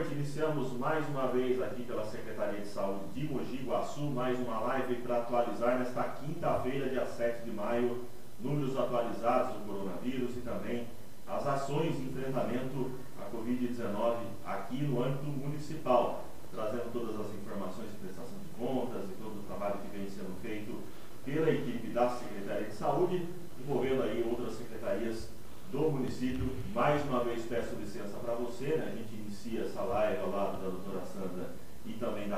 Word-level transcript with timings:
noite. 0.00 0.14
Iniciamos 0.14 0.72
mais 0.78 1.06
uma 1.08 1.26
vez 1.26 1.60
aqui 1.60 1.82
pela 1.82 2.04
Secretaria 2.04 2.60
de 2.60 2.68
Saúde 2.68 3.04
de 3.14 3.24
Mogi 3.30 3.62
Guaçu, 3.66 4.02
mais 4.02 4.38
uma 4.38 4.58
live 4.60 4.94
para 4.96 5.18
atualizar 5.18 5.78
nesta 5.78 6.02
quinta-feira, 6.04 6.88
dia 6.88 7.04
7 7.04 7.44
de 7.44 7.50
maio, 7.50 8.04
números 8.40 8.78
atualizados 8.78 9.56
do 9.56 9.66
coronavírus 9.66 10.36
e 10.36 10.40
também 10.40 10.86
as 11.26 11.46
ações 11.46 11.96
de 11.96 12.04
enfrentamento 12.04 12.92
à 13.20 13.36
Covid-19 13.36 14.16
aqui 14.46 14.82
no 14.82 15.02
âmbito 15.02 15.26
municipal, 15.26 16.24
trazendo 16.50 16.90
todas 16.92 17.20
as 17.20 17.34
informações 17.34 17.90
de 17.90 17.98
prestação 17.98 18.38
de 18.38 18.58
contas 18.58 19.04
e 19.04 19.22
todo 19.22 19.38
o 19.38 19.44
trabalho 19.46 19.80
que 19.82 19.98
vem 19.98 20.08
sendo 20.08 20.34
feito 20.40 20.80
pela 21.26 21.50
equipe 21.50 21.88
da 21.88 22.08
Secretaria 22.08 22.68
de 22.68 22.74
Saúde, 22.74 23.28
envolvendo 23.60 24.02
aí 24.02 24.26
outras 24.26 24.54
secretarias 24.54 25.28
do 25.70 25.90
município. 25.90 26.50
Mais 26.74 27.02
uma 27.04 27.22
vez 27.22 27.44
peço 27.44 27.76
licença 27.76 28.18
para 28.18 28.34
você, 28.34 28.66
né? 28.76 28.92
a 28.92 28.96
gente 28.96 29.14
inicia 29.14 29.62
essa 29.62 29.82
live 29.82 30.20
ao 30.22 30.30
lado 30.30 30.62
da 30.62 30.68
doutora 30.68 31.04
Sandra 31.04 31.50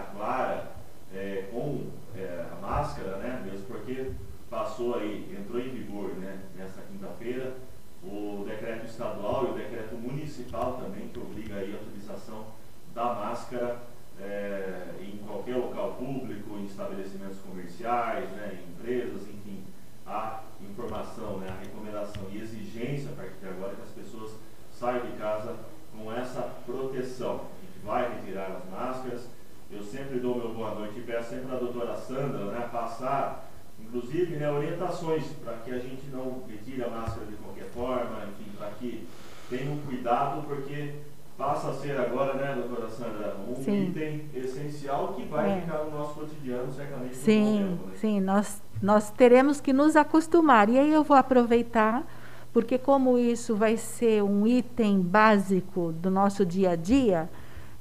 Clara 0.00 0.72
é, 1.12 1.48
com 1.50 1.91
é, 2.16 2.47
a 2.50 2.60
máscara, 2.60 3.16
né? 3.16 3.42
mesmo 3.44 3.66
porque 3.66 4.12
passou 4.48 4.97
aí, 4.97 5.36
entrou 5.38 5.60
em 5.60 5.70
vigor 5.70 6.10
né? 6.14 6.41
nessa 6.56 6.80
quinta-feira 6.82 7.54
o 8.02 8.44
decreto 8.47 8.86
estadual 8.86 9.47
e 9.47 9.50
o 9.50 9.54
decreto 9.54 9.94
municipal 9.94 10.72
também 10.75 11.08
que 11.08 11.19
obriga 11.19 11.54
aí 11.54 11.72
a 11.72 11.82
utilização 11.82 12.47
da 12.92 13.14
máscara 13.14 13.78
é, 14.20 14.94
em 15.00 15.19
qualquer 15.19 15.56
local 15.56 15.92
público, 15.92 16.56
em 16.56 16.66
estabelecimentos 16.66 17.38
comerciais, 17.38 18.28
né, 18.31 18.58
em 18.60 18.72
empresas, 18.72 19.22
enfim, 19.22 19.64
a 20.06 20.42
informação, 20.60 21.38
né, 21.38 21.48
a 21.48 21.64
recomendação 21.64 22.25
e 22.31 22.38
exigência 22.38 23.10
a 23.10 23.14
partir 23.14 23.36
de 23.41 23.48
agora 23.48 23.72
é 23.72 23.76
que 23.76 23.82
as 23.82 23.91
pessoas 23.91 24.32
saiam 24.72 25.06
de 25.06 25.12
casa 25.16 25.56
com 25.97 26.12
essa 26.12 26.42
proteção. 26.66 27.34
A 27.34 27.66
gente 27.66 27.84
vai 27.84 28.14
retirar 28.14 28.50
as 28.50 28.70
máscaras. 28.70 29.28
Eu 29.70 29.82
sempre 29.82 30.19
dou 30.19 30.36
meu 30.36 30.52
boa 30.52 30.75
noite 30.75 30.98
e 30.98 31.02
peço 31.02 31.31
sempre 31.31 31.54
à 31.54 31.58
doutora 31.58 31.96
Sandra 31.96 32.46
né, 32.46 32.69
passar, 33.02 33.50
inclusive, 33.80 34.36
né, 34.36 34.50
orientações 34.50 35.24
para 35.44 35.54
que 35.54 35.72
a 35.72 35.78
gente 35.78 36.06
não 36.12 36.42
retire 36.48 36.84
a 36.84 36.88
máscara 36.88 37.26
de 37.26 37.36
qualquer 37.36 37.66
forma, 37.66 38.20
enfim, 38.30 38.50
para 38.56 38.70
que 38.78 39.06
tenham 39.50 39.76
cuidado, 39.78 40.46
porque 40.46 40.94
passa 41.36 41.70
a 41.70 41.74
ser 41.74 41.98
agora, 41.98 42.34
né, 42.34 42.54
doutora 42.54 42.88
Sandra, 42.88 43.36
um 43.48 43.56
sim. 43.56 43.88
item 43.88 44.26
essencial 44.34 45.14
que 45.14 45.24
vai 45.24 45.58
é. 45.58 45.60
ficar 45.60 45.78
no 45.84 45.90
nosso 45.90 46.14
cotidiano, 46.14 46.72
certamente. 46.72 47.16
Sim, 47.16 47.68
tempo, 47.68 47.88
né? 47.88 47.96
sim, 47.96 48.20
nós, 48.20 48.62
nós 48.80 49.10
teremos 49.10 49.60
que 49.60 49.72
nos 49.72 49.96
acostumar. 49.96 50.69
E 50.69 50.78
aí 50.78 50.92
eu 50.92 51.02
vou 51.02 51.16
aproveitar, 51.16 52.04
porque 52.52 52.78
como 52.78 53.19
isso 53.19 53.56
vai 53.56 53.76
ser 53.76 54.22
um 54.22 54.46
item 54.46 55.00
básico 55.00 55.92
do 55.92 56.10
nosso 56.10 56.46
dia 56.46 56.70
a 56.70 56.76
dia, 56.76 57.28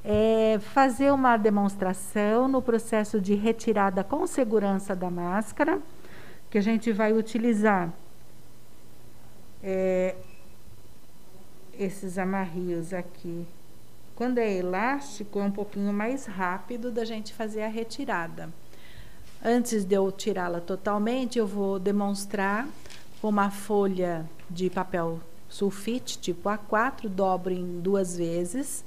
é 0.04 0.60
fazer 0.60 1.12
uma 1.12 1.38
demonstração 1.38 2.48
no 2.48 2.62
processo 2.62 3.22
de 3.22 3.36
retirada 3.36 4.04
com 4.04 4.26
segurança 4.26 4.96
da 4.96 5.10
máscara, 5.10 5.80
que 6.50 6.58
a 6.58 6.62
gente 6.62 6.92
vai 6.92 7.14
utilizar 7.14 7.94
é, 9.64 10.16
esses 11.78 12.18
amarrios 12.18 12.94
aqui. 12.94 13.46
Quando 14.16 14.40
é 14.40 14.58
elástico, 14.58 15.40
é 15.40 15.44
um 15.44 15.52
pouquinho 15.52 15.94
mais 15.94 16.26
rápido 16.26 16.92
da 16.92 17.06
gente 17.06 17.34
fazer 17.34 17.64
a 17.64 17.68
retirada. 17.68 18.50
Antes 19.44 19.84
de 19.84 19.96
eu 19.96 20.12
tirá-la 20.12 20.62
totalmente, 20.62 21.40
eu 21.40 21.48
vou 21.48 21.80
demonstrar 21.80 22.68
com 23.22 23.30
uma 23.30 23.50
folha 23.50 24.26
de 24.50 24.70
papel 24.70 25.20
sulfite, 25.50 26.20
tipo 26.20 26.50
A4, 26.50 27.10
dobro 27.10 27.52
em 27.52 27.80
duas 27.80 28.16
vezes. 28.16 28.86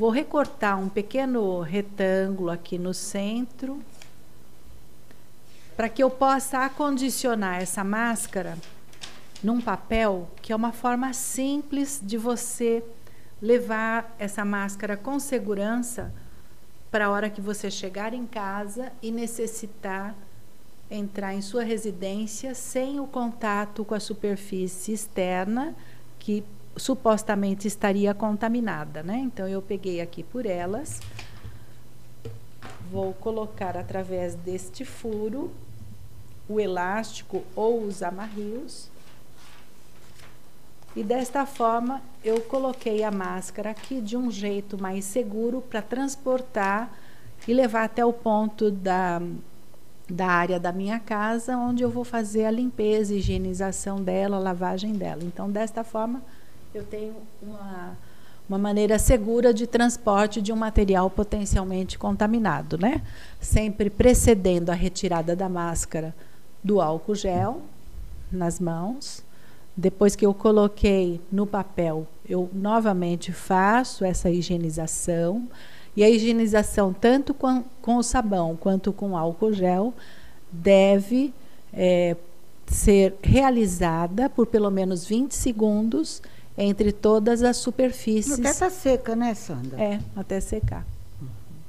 Vou 0.00 0.08
recortar 0.08 0.80
um 0.80 0.88
pequeno 0.88 1.60
retângulo 1.60 2.48
aqui 2.48 2.78
no 2.78 2.94
centro, 2.94 3.82
para 5.76 5.90
que 5.90 6.02
eu 6.02 6.08
possa 6.08 6.64
acondicionar 6.64 7.60
essa 7.60 7.84
máscara 7.84 8.56
num 9.42 9.60
papel, 9.60 10.26
que 10.40 10.54
é 10.54 10.56
uma 10.56 10.72
forma 10.72 11.12
simples 11.12 12.00
de 12.02 12.16
você 12.16 12.82
levar 13.42 14.16
essa 14.18 14.42
máscara 14.42 14.96
com 14.96 15.20
segurança 15.20 16.10
para 16.90 17.04
a 17.04 17.10
hora 17.10 17.28
que 17.28 17.42
você 17.42 17.70
chegar 17.70 18.14
em 18.14 18.24
casa 18.26 18.90
e 19.02 19.10
necessitar 19.10 20.14
entrar 20.90 21.34
em 21.34 21.42
sua 21.42 21.62
residência 21.62 22.54
sem 22.54 22.98
o 22.98 23.06
contato 23.06 23.84
com 23.84 23.94
a 23.94 24.00
superfície 24.00 24.94
externa 24.94 25.74
que 26.18 26.42
supostamente 26.76 27.66
estaria 27.66 28.14
contaminada, 28.14 29.02
né? 29.02 29.18
Então 29.18 29.46
eu 29.48 29.60
peguei 29.60 30.00
aqui 30.00 30.22
por 30.22 30.46
elas, 30.46 31.00
vou 32.90 33.12
colocar 33.14 33.76
através 33.76 34.34
deste 34.34 34.84
furo 34.84 35.50
o 36.48 36.58
elástico 36.58 37.44
ou 37.54 37.84
os 37.84 38.02
amarrios 38.02 38.90
e 40.94 41.04
desta 41.04 41.46
forma 41.46 42.02
eu 42.24 42.40
coloquei 42.40 43.04
a 43.04 43.12
máscara 43.12 43.70
aqui 43.70 44.00
de 44.00 44.16
um 44.16 44.28
jeito 44.30 44.80
mais 44.80 45.04
seguro 45.04 45.60
para 45.60 45.80
transportar 45.80 46.90
e 47.46 47.54
levar 47.54 47.84
até 47.84 48.04
o 48.04 48.12
ponto 48.12 48.72
da, 48.72 49.22
da 50.08 50.26
área 50.26 50.58
da 50.58 50.72
minha 50.72 50.98
casa, 50.98 51.56
onde 51.56 51.84
eu 51.84 51.90
vou 51.90 52.04
fazer 52.04 52.44
a 52.44 52.50
limpeza, 52.50 53.14
higienização 53.14 54.02
dela, 54.02 54.38
lavagem 54.38 54.92
dela. 54.92 55.22
Então, 55.22 55.48
desta 55.48 55.84
forma, 55.84 56.20
eu 56.74 56.84
tenho 56.84 57.16
uma, 57.42 57.96
uma 58.48 58.58
maneira 58.58 58.98
segura 58.98 59.52
de 59.52 59.66
transporte 59.66 60.40
de 60.40 60.52
um 60.52 60.56
material 60.56 61.10
potencialmente 61.10 61.98
contaminado, 61.98 62.78
né? 62.78 63.02
Sempre 63.40 63.90
precedendo 63.90 64.70
a 64.70 64.74
retirada 64.74 65.34
da 65.34 65.48
máscara 65.48 66.14
do 66.62 66.80
álcool 66.80 67.14
gel 67.14 67.62
nas 68.30 68.60
mãos 68.60 69.24
depois 69.80 70.14
que 70.14 70.26
eu 70.26 70.34
coloquei 70.34 71.20
no 71.32 71.46
papel, 71.46 72.06
eu 72.28 72.50
novamente 72.52 73.32
faço 73.32 74.04
essa 74.04 74.30
higienização. 74.30 75.48
E 75.96 76.04
a 76.04 76.10
higienização, 76.10 76.92
tanto 76.92 77.32
com, 77.32 77.64
com 77.80 77.96
o 77.96 78.02
sabão 78.02 78.56
quanto 78.56 78.92
com 78.92 79.16
álcool 79.16 79.52
gel, 79.52 79.94
deve 80.52 81.32
é, 81.72 82.16
ser 82.66 83.16
realizada 83.22 84.28
por 84.28 84.46
pelo 84.46 84.70
menos 84.70 85.06
20 85.06 85.32
segundos 85.34 86.22
entre 86.56 86.92
todas 86.92 87.42
as 87.42 87.56
superfícies. 87.56 88.38
Até 88.38 88.50
está 88.50 88.70
seca, 88.70 89.16
né, 89.16 89.34
Sandra? 89.34 89.80
É, 89.80 90.00
até 90.16 90.40
secar. 90.40 90.86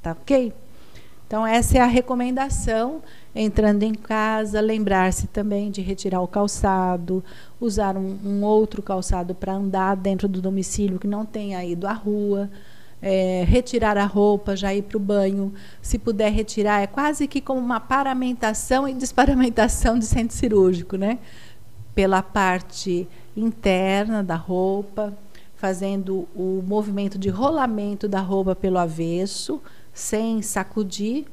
Tá 0.02 0.12
ok? 0.12 0.54
Então, 1.32 1.48
essa 1.48 1.78
é 1.78 1.82
a 1.82 1.86
recomendação 1.86 3.02
entrando 3.34 3.84
em 3.84 3.94
casa, 3.94 4.60
lembrar-se 4.60 5.28
também 5.28 5.72
de 5.72 5.80
retirar 5.80 6.20
o 6.20 6.28
calçado, 6.28 7.24
usar 7.58 7.96
um, 7.96 8.20
um 8.26 8.44
outro 8.44 8.82
calçado 8.82 9.34
para 9.34 9.54
andar 9.54 9.96
dentro 9.96 10.28
do 10.28 10.42
domicílio 10.42 11.00
que 11.00 11.08
não 11.08 11.26
tenha 11.26 11.64
ido 11.64 11.88
à 11.88 11.94
rua, 11.94 12.50
é, 13.02 13.46
retirar 13.48 13.98
a 13.98 14.06
roupa, 14.06 14.58
já 14.58 14.74
ir 14.74 14.82
para 14.82 14.98
o 14.98 15.00
banho, 15.00 15.54
se 15.82 15.98
puder 15.98 16.34
retirar, 16.34 16.82
é 16.82 16.88
quase 16.88 17.28
que 17.28 17.40
como 17.40 17.62
uma 17.62 17.80
paramentação 17.80 18.86
e 18.88 18.94
desparamentação 18.94 19.98
de 19.98 20.06
centro 20.06 20.36
cirúrgico, 20.36 20.98
né? 20.98 21.18
Pela 21.96 22.22
parte 22.22 23.08
interna 23.36 24.24
da 24.24 24.36
roupa, 24.36 25.14
fazendo 25.56 26.28
o 26.36 26.64
movimento 26.66 27.18
de 27.18 27.30
rolamento 27.30 28.08
da 28.08 28.20
roupa 28.20 28.56
pelo 28.56 28.78
avesso, 28.78 29.62
sem 29.94 30.42
sacudir, 30.42 31.26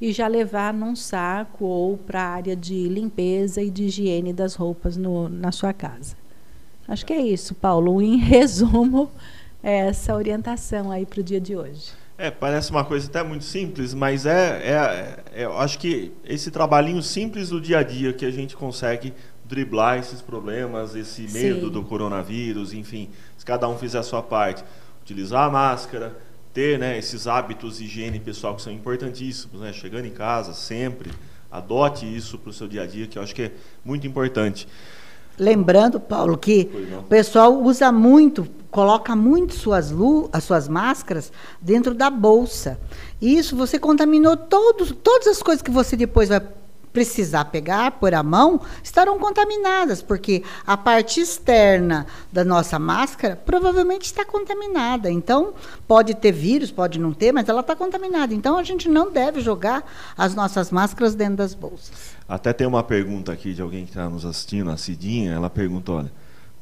e 0.00 0.12
já 0.12 0.26
levar 0.26 0.74
num 0.74 0.94
saco 0.94 1.64
ou 1.64 1.96
para 1.96 2.22
a 2.22 2.28
área 2.28 2.56
de 2.56 2.88
limpeza 2.88 3.62
e 3.62 3.70
de 3.70 3.84
higiene 3.84 4.32
das 4.32 4.54
roupas 4.54 4.96
no, 4.96 5.28
na 5.28 5.52
sua 5.52 5.72
casa. 5.72 6.16
Acho 6.86 7.04
que 7.04 7.12
é 7.12 7.20
isso, 7.20 7.54
Paulo. 7.54 8.00
Em 8.00 8.16
resumo, 8.20 9.10
é 9.62 9.88
essa 9.88 10.14
orientação 10.14 10.90
aí 10.90 11.06
para 11.06 11.20
o 11.20 11.22
dia 11.22 11.40
de 11.40 11.56
hoje. 11.56 11.92
É, 12.18 12.30
parece 12.30 12.70
uma 12.70 12.84
coisa 12.84 13.08
até 13.08 13.22
muito 13.22 13.44
simples, 13.44 13.92
mas 13.92 14.24
é, 14.24 14.62
é, 14.62 15.24
é, 15.34 15.44
eu 15.44 15.58
acho 15.58 15.78
que 15.78 16.12
esse 16.24 16.50
trabalhinho 16.50 17.02
simples 17.02 17.50
do 17.50 17.60
dia 17.60 17.78
a 17.78 17.82
dia 17.82 18.12
que 18.12 18.24
a 18.24 18.30
gente 18.30 18.56
consegue 18.56 19.12
driblar 19.48 19.98
esses 19.98 20.20
problemas, 20.20 20.94
esse 20.94 21.22
medo 21.22 21.66
Sim. 21.66 21.72
do 21.72 21.82
coronavírus, 21.82 22.72
enfim, 22.72 23.08
se 23.36 23.44
cada 23.44 23.68
um 23.68 23.78
fizer 23.78 23.98
a 23.98 24.02
sua 24.02 24.22
parte, 24.22 24.64
utilizar 25.02 25.44
a 25.44 25.50
máscara, 25.50 26.16
ter 26.52 26.78
né, 26.78 26.98
esses 26.98 27.26
hábitos 27.26 27.78
de 27.78 27.84
higiene 27.84 28.18
pessoal 28.18 28.56
que 28.56 28.62
são 28.62 28.72
importantíssimos, 28.72 29.60
né? 29.60 29.72
chegando 29.72 30.06
em 30.06 30.10
casa 30.10 30.52
sempre, 30.52 31.10
adote 31.50 32.06
isso 32.06 32.38
para 32.38 32.50
o 32.50 32.52
seu 32.52 32.66
dia 32.66 32.82
a 32.82 32.86
dia, 32.86 33.06
que 33.06 33.18
eu 33.18 33.22
acho 33.22 33.34
que 33.34 33.42
é 33.42 33.52
muito 33.84 34.06
importante. 34.06 34.66
Lembrando, 35.38 36.00
Paulo, 36.00 36.38
que 36.38 36.70
o 36.98 37.02
pessoal 37.02 37.62
usa 37.62 37.92
muito, 37.92 38.48
coloca 38.70 39.14
muito 39.14 39.54
suas 39.54 39.90
lu 39.90 40.30
as 40.32 40.44
suas 40.44 40.66
máscaras 40.66 41.30
dentro 41.60 41.94
da 41.94 42.08
bolsa. 42.08 42.80
E 43.20 43.36
isso 43.36 43.54
você 43.54 43.78
contaminou 43.78 44.34
todos, 44.34 44.94
todas 45.02 45.26
as 45.26 45.42
coisas 45.42 45.60
que 45.60 45.70
você 45.70 45.94
depois 45.94 46.30
vai 46.30 46.40
precisar 46.96 47.44
pegar, 47.44 47.90
pôr 47.90 48.14
a 48.14 48.22
mão, 48.22 48.58
estarão 48.82 49.18
contaminadas, 49.18 50.00
porque 50.00 50.42
a 50.66 50.78
parte 50.78 51.20
externa 51.20 52.06
da 52.32 52.42
nossa 52.42 52.78
máscara 52.78 53.36
provavelmente 53.36 54.06
está 54.06 54.24
contaminada. 54.24 55.10
Então, 55.10 55.52
pode 55.86 56.14
ter 56.14 56.32
vírus, 56.32 56.70
pode 56.70 56.98
não 56.98 57.12
ter, 57.12 57.32
mas 57.32 57.50
ela 57.50 57.60
está 57.60 57.76
contaminada. 57.76 58.32
Então, 58.32 58.56
a 58.56 58.62
gente 58.62 58.88
não 58.88 59.12
deve 59.12 59.42
jogar 59.42 59.84
as 60.16 60.34
nossas 60.34 60.70
máscaras 60.70 61.14
dentro 61.14 61.36
das 61.36 61.52
bolsas. 61.52 62.16
Até 62.26 62.54
tem 62.54 62.66
uma 62.66 62.82
pergunta 62.82 63.30
aqui 63.30 63.52
de 63.52 63.60
alguém 63.60 63.84
que 63.84 63.90
está 63.90 64.08
nos 64.08 64.24
assistindo, 64.24 64.70
a 64.70 64.78
Cidinha, 64.78 65.32
ela 65.32 65.50
pergunta, 65.50 65.92
olha, 65.92 66.12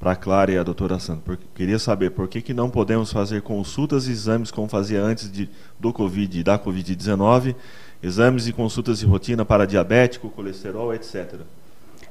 para 0.01 0.11
a 0.11 0.17
Clara 0.17 0.51
e 0.51 0.59
a 0.59 0.65
doutora 0.65 0.99
Sandra, 0.99 1.39
queria 1.55 1.79
saber 1.79 2.11
por 2.11 2.27
que, 2.27 2.43
que 2.43 2.53
não 2.53 2.69
podemos 2.69 3.13
fazer 3.13 3.43
consultas 3.43 4.09
e 4.09 4.11
exames 4.11 4.51
como 4.51 4.67
fazia 4.67 5.01
antes 5.01 5.31
de, 5.31 5.49
do 5.79 5.93
Covid 5.93 6.43
da 6.43 6.59
Covid-19 6.59 7.55
exames 8.05 8.47
e 8.47 8.53
consultas 8.53 8.99
de 8.99 9.07
rotina 9.07 9.45
para 9.45 9.67
diabético, 9.67 10.29
colesterol, 10.29 10.95
etc. 10.95 11.41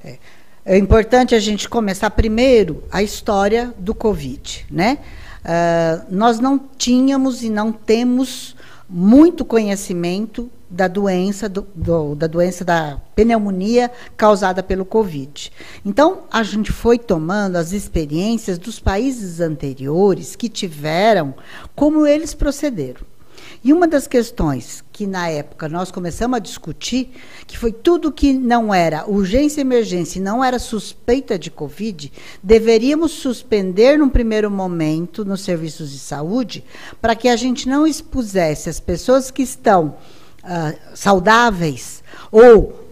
É, 0.04 0.18
é 0.66 0.78
importante 0.78 1.36
a 1.36 1.40
gente 1.40 1.70
começar 1.70 2.10
primeiro 2.10 2.84
a 2.92 3.04
história 3.04 3.74
do 3.78 3.94
Covid, 3.94 4.66
né? 4.72 4.98
Uh, 5.44 6.06
nós 6.10 6.40
não 6.40 6.58
tínhamos 6.78 7.44
e 7.44 7.50
não 7.50 7.72
temos 7.72 8.56
muito 8.90 9.44
conhecimento 9.44 10.50
da 10.70 10.88
doença 10.88 11.48
do, 11.48 11.68
do, 11.76 12.16
da 12.16 12.26
doença 12.26 12.66
da 12.66 13.00
pneumonia 13.16 13.92
causada 14.18 14.64
pelo 14.64 14.86
Covid. 14.86 15.52
Então 15.86 16.22
a 16.32 16.42
gente 16.42 16.72
foi 16.72 16.98
tomando 16.98 17.58
as 17.58 17.74
experiências 17.74 18.58
dos 18.58 18.80
países 18.80 19.40
anteriores 19.40 20.36
que 20.36 20.50
tiveram, 20.50 21.34
como 21.76 22.08
eles 22.08 22.34
procederam. 22.34 23.13
E 23.64 23.72
uma 23.72 23.88
das 23.88 24.08
questões 24.08 24.84
que 24.92 25.08
na 25.08 25.30
época 25.30 25.70
nós 25.70 25.90
começamos 25.90 26.36
a 26.36 26.40
discutir, 26.40 27.12
que 27.48 27.58
foi 27.58 27.72
tudo 27.72 28.12
que 28.12 28.34
não 28.34 28.74
era 28.74 29.10
urgência 29.10 29.62
e 29.62 29.64
emergência 29.64 30.22
não 30.22 30.44
era 30.44 30.60
suspeita 30.60 31.40
de 31.40 31.50
Covid, 31.50 32.12
deveríamos 32.42 33.12
suspender 33.12 33.98
num 33.98 34.10
primeiro 34.10 34.52
momento 34.52 35.24
nos 35.24 35.42
serviços 35.42 35.92
de 35.92 36.00
saúde, 36.00 36.64
para 37.02 37.16
que 37.16 37.30
a 37.30 37.38
gente 37.38 37.70
não 37.70 37.88
expusesse 37.88 38.70
as 38.70 38.82
pessoas 38.82 39.32
que 39.32 39.44
estão 39.44 39.96
uh, 40.44 40.78
saudáveis 40.94 42.04
ou 42.30 42.84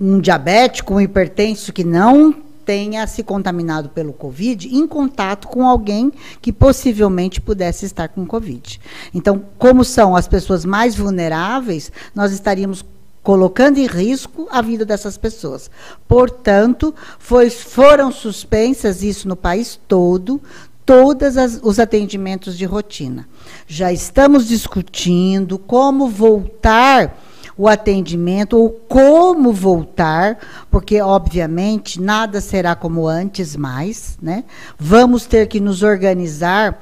um 0.00 0.18
diabético, 0.18 0.94
um 0.94 1.00
hipertenso 1.00 1.70
que 1.70 1.84
não 1.84 2.43
tenha 2.64 3.06
se 3.06 3.22
contaminado 3.22 3.88
pelo 3.90 4.12
Covid 4.12 4.74
em 4.74 4.86
contato 4.86 5.48
com 5.48 5.68
alguém 5.68 6.12
que 6.40 6.52
possivelmente 6.52 7.40
pudesse 7.40 7.84
estar 7.86 8.08
com 8.08 8.26
Covid. 8.26 8.80
Então, 9.12 9.44
como 9.58 9.84
são 9.84 10.16
as 10.16 10.26
pessoas 10.26 10.64
mais 10.64 10.94
vulneráveis, 10.94 11.92
nós 12.14 12.32
estaríamos 12.32 12.84
colocando 13.22 13.78
em 13.78 13.86
risco 13.86 14.46
a 14.50 14.60
vida 14.60 14.84
dessas 14.84 15.16
pessoas. 15.16 15.70
Portanto, 16.06 16.94
foi, 17.18 17.48
foram 17.48 18.12
suspensas 18.12 19.02
isso 19.02 19.26
no 19.26 19.34
país 19.34 19.80
todo, 19.88 20.40
todos 20.84 21.34
os 21.62 21.78
atendimentos 21.78 22.56
de 22.56 22.66
rotina. 22.66 23.26
Já 23.66 23.90
estamos 23.92 24.46
discutindo 24.46 25.58
como 25.58 26.08
voltar 26.08 27.18
o 27.56 27.68
atendimento 27.68 28.58
ou 28.58 28.70
como 28.70 29.52
voltar, 29.52 30.38
porque 30.70 31.00
obviamente 31.00 32.00
nada 32.00 32.40
será 32.40 32.74
como 32.74 33.06
antes 33.06 33.54
mais, 33.54 34.18
né? 34.20 34.44
Vamos 34.78 35.26
ter 35.26 35.46
que 35.46 35.60
nos 35.60 35.82
organizar 35.82 36.80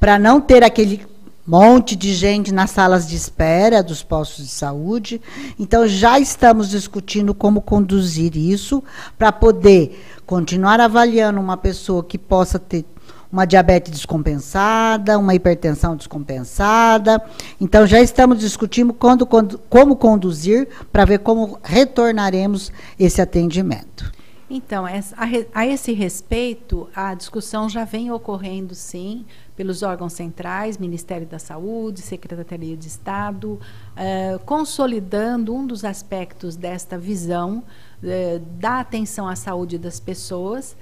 para 0.00 0.18
não 0.18 0.40
ter 0.40 0.64
aquele 0.64 1.06
monte 1.46 1.96
de 1.96 2.12
gente 2.12 2.52
nas 2.52 2.70
salas 2.70 3.08
de 3.08 3.16
espera 3.16 3.82
dos 3.82 4.02
postos 4.02 4.44
de 4.44 4.50
saúde. 4.50 5.20
Então 5.58 5.88
já 5.88 6.18
estamos 6.18 6.68
discutindo 6.68 7.32
como 7.32 7.62
conduzir 7.62 8.36
isso 8.36 8.84
para 9.16 9.32
poder 9.32 10.04
continuar 10.26 10.78
avaliando 10.78 11.40
uma 11.40 11.56
pessoa 11.56 12.04
que 12.04 12.18
possa 12.18 12.58
ter 12.58 12.84
uma 13.30 13.44
diabetes 13.44 13.92
descompensada, 13.92 15.18
uma 15.18 15.34
hipertensão 15.34 15.96
descompensada. 15.96 17.22
Então, 17.60 17.86
já 17.86 18.00
estamos 18.00 18.38
discutindo 18.40 18.92
quando, 18.92 19.26
quando, 19.26 19.58
como 19.68 19.96
conduzir 19.96 20.68
para 20.90 21.04
ver 21.04 21.18
como 21.18 21.58
retornaremos 21.62 22.72
esse 22.98 23.20
atendimento. 23.20 24.18
Então, 24.50 24.86
a, 24.86 25.66
esse 25.66 25.92
respeito, 25.92 26.88
a 26.96 27.12
discussão 27.12 27.68
já 27.68 27.84
vem 27.84 28.10
ocorrendo, 28.10 28.74
sim, 28.74 29.26
pelos 29.54 29.82
órgãos 29.82 30.14
centrais, 30.14 30.78
Ministério 30.78 31.26
da 31.26 31.38
Saúde, 31.38 32.00
Secretaria 32.00 32.74
de 32.74 32.88
Estado, 32.88 33.60
eh, 33.94 34.38
consolidando 34.46 35.54
um 35.54 35.66
dos 35.66 35.84
aspectos 35.84 36.56
desta 36.56 36.96
visão 36.96 37.62
eh, 38.02 38.40
da 38.58 38.80
atenção 38.80 39.28
à 39.28 39.36
saúde 39.36 39.76
das 39.76 40.00
pessoas, 40.00 40.74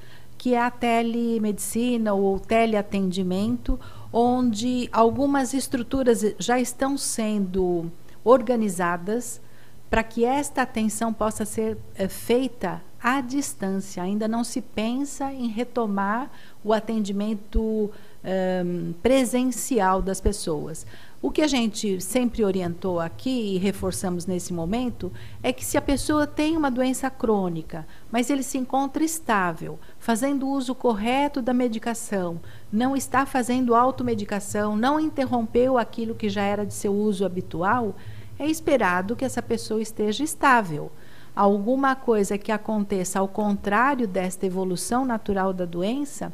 que 0.47 0.55
é 0.55 0.61
a 0.61 0.71
telemedicina 0.71 2.15
ou 2.15 2.39
teleatendimento, 2.39 3.81
onde 4.13 4.89
algumas 4.93 5.53
estruturas 5.53 6.25
já 6.39 6.61
estão 6.61 6.97
sendo 6.97 7.91
organizadas 8.23 9.41
para 9.91 10.05
que 10.05 10.25
esta 10.25 10.63
atenção 10.63 11.13
possa 11.13 11.45
ser 11.45 11.77
é, 11.97 12.07
feita 12.07 12.81
à 13.03 13.21
distância. 13.21 14.01
Ainda 14.01 14.29
não 14.29 14.45
se 14.45 14.61
pensa 14.61 15.33
em 15.33 15.49
retomar 15.49 16.31
o 16.63 16.73
atendimento 16.73 17.91
é, 18.23 18.63
presencial 19.03 20.01
das 20.01 20.21
pessoas. 20.21 20.87
O 21.23 21.31
que 21.31 21.41
a 21.41 21.47
gente 21.47 21.99
sempre 21.99 22.45
orientou 22.45 23.01
aqui 23.01 23.55
e 23.55 23.59
reforçamos 23.59 24.27
nesse 24.27 24.53
momento 24.53 25.11
é 25.43 25.51
que 25.51 25.65
se 25.65 25.79
a 25.79 25.83
pessoa 25.83 26.27
tem 26.27 26.57
uma 26.59 26.71
doença 26.71 27.09
crônica, 27.09 27.87
mas 28.13 28.29
ele 28.29 28.43
se 28.43 28.59
encontra 28.59 29.03
estável, 29.03 29.79
fazendo 29.99 30.47
uso 30.47 30.75
correto 30.75 31.41
da 31.41 31.55
medicação, 31.55 32.39
não 32.71 32.95
está 32.95 33.25
fazendo 33.25 33.75
automedicação, 33.75 34.77
não 34.77 35.01
interrompeu 35.01 35.79
aquilo 35.79 36.15
que 36.15 36.29
já 36.29 36.43
era 36.43 36.67
de 36.67 36.75
seu 36.75 36.93
uso 36.93 37.25
habitual, 37.25 37.97
é 38.39 38.47
esperado 38.47 39.17
que 39.17 39.25
essa 39.25 39.41
pessoa 39.41 39.81
esteja 39.81 40.23
estável. 40.23 40.93
Alguma 41.35 41.97
coisa 41.97 42.37
que 42.37 42.53
aconteça 42.53 43.19
ao 43.19 43.29
contrário 43.29 44.07
desta 44.07 44.45
evolução 44.45 45.07
natural 45.07 45.55
da 45.55 45.65
doença, 45.65 46.31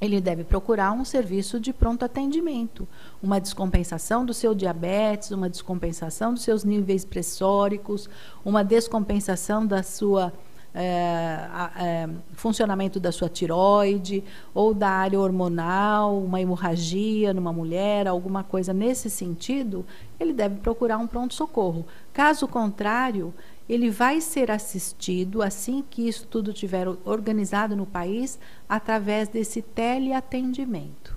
ele 0.00 0.20
deve 0.20 0.44
procurar 0.44 0.92
um 0.92 1.04
serviço 1.04 1.58
de 1.58 1.72
pronto 1.72 2.04
atendimento, 2.04 2.86
uma 3.22 3.40
descompensação 3.40 4.24
do 4.24 4.32
seu 4.32 4.54
diabetes, 4.54 5.30
uma 5.30 5.48
descompensação 5.48 6.32
dos 6.32 6.42
seus 6.42 6.64
níveis 6.64 7.04
pressóricos, 7.04 8.08
uma 8.44 8.62
descompensação 8.62 9.66
da 9.66 9.82
sua 9.82 10.32
é, 10.74 11.48
é, 11.76 12.08
funcionamento 12.34 13.00
da 13.00 13.10
sua 13.10 13.28
tiroide 13.28 14.22
ou 14.54 14.74
da 14.74 14.88
área 14.88 15.18
hormonal, 15.18 16.18
uma 16.18 16.40
hemorragia 16.40 17.32
numa 17.32 17.52
mulher, 17.52 18.06
alguma 18.06 18.44
coisa 18.44 18.72
nesse 18.72 19.08
sentido, 19.08 19.84
ele 20.20 20.32
deve 20.32 20.56
procurar 20.56 20.98
um 20.98 21.06
pronto 21.06 21.34
socorro. 21.34 21.86
Caso 22.12 22.46
contrário, 22.46 23.32
ele 23.68 23.90
vai 23.90 24.20
ser 24.20 24.50
assistido 24.50 25.42
assim 25.42 25.84
que 25.88 26.08
isso 26.08 26.26
tudo 26.26 26.50
estiver 26.50 26.88
organizado 27.04 27.76
no 27.76 27.84
país 27.84 28.38
através 28.68 29.28
desse 29.28 29.60
teleatendimento. 29.60 31.16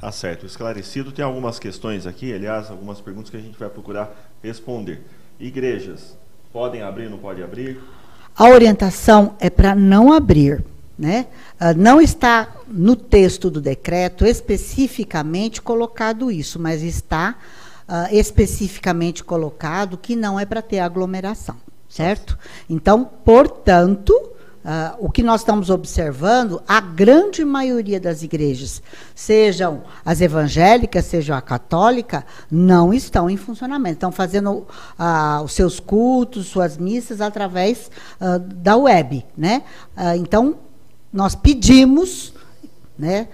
Tá 0.00 0.10
certo, 0.10 0.46
esclarecido. 0.46 1.12
Tem 1.12 1.24
algumas 1.24 1.58
questões 1.58 2.06
aqui, 2.06 2.32
aliás, 2.32 2.70
algumas 2.70 3.00
perguntas 3.00 3.30
que 3.30 3.36
a 3.36 3.40
gente 3.40 3.58
vai 3.58 3.68
procurar 3.68 4.32
responder. 4.42 5.02
Igrejas 5.38 6.16
podem 6.52 6.82
abrir, 6.82 7.10
não 7.10 7.18
pode 7.18 7.42
abrir? 7.42 7.80
A 8.36 8.48
orientação 8.48 9.36
é 9.38 9.48
para 9.48 9.74
não 9.74 10.12
abrir. 10.12 10.64
Né? 10.96 11.26
Uh, 11.60 11.76
não 11.76 12.00
está 12.00 12.54
no 12.68 12.94
texto 12.94 13.50
do 13.50 13.60
decreto 13.60 14.24
especificamente 14.24 15.60
colocado 15.60 16.30
isso, 16.30 16.60
mas 16.60 16.82
está 16.82 17.36
uh, 17.88 18.14
especificamente 18.14 19.22
colocado 19.22 19.96
que 19.98 20.16
não 20.16 20.38
é 20.38 20.44
para 20.44 20.62
ter 20.62 20.80
aglomeração, 20.80 21.56
certo? 21.88 22.38
Então, 22.68 23.04
portanto, 23.04 24.10
uh, 24.10 24.96
o 24.98 25.10
que 25.10 25.22
nós 25.22 25.42
estamos 25.42 25.70
observando, 25.70 26.62
a 26.66 26.80
grande 26.80 27.44
maioria 27.44 28.00
das 28.00 28.22
igrejas, 28.22 28.82
sejam 29.14 29.82
as 30.04 30.20
evangélicas, 30.20 31.04
sejam 31.04 31.36
a 31.36 31.42
católica, 31.42 32.24
não 32.50 32.92
estão 32.92 33.28
em 33.28 33.36
funcionamento. 33.36 33.94
Estão 33.94 34.12
fazendo 34.12 34.50
uh, 34.52 35.42
os 35.44 35.52
seus 35.52 35.78
cultos, 35.78 36.46
suas 36.46 36.76
missas 36.76 37.20
através 37.20 37.90
da 38.62 38.76
web, 38.76 39.24
né? 39.36 39.62
então, 40.16 40.56
nós 41.12 41.34
pedimos 41.34 42.32
né, 42.98 43.28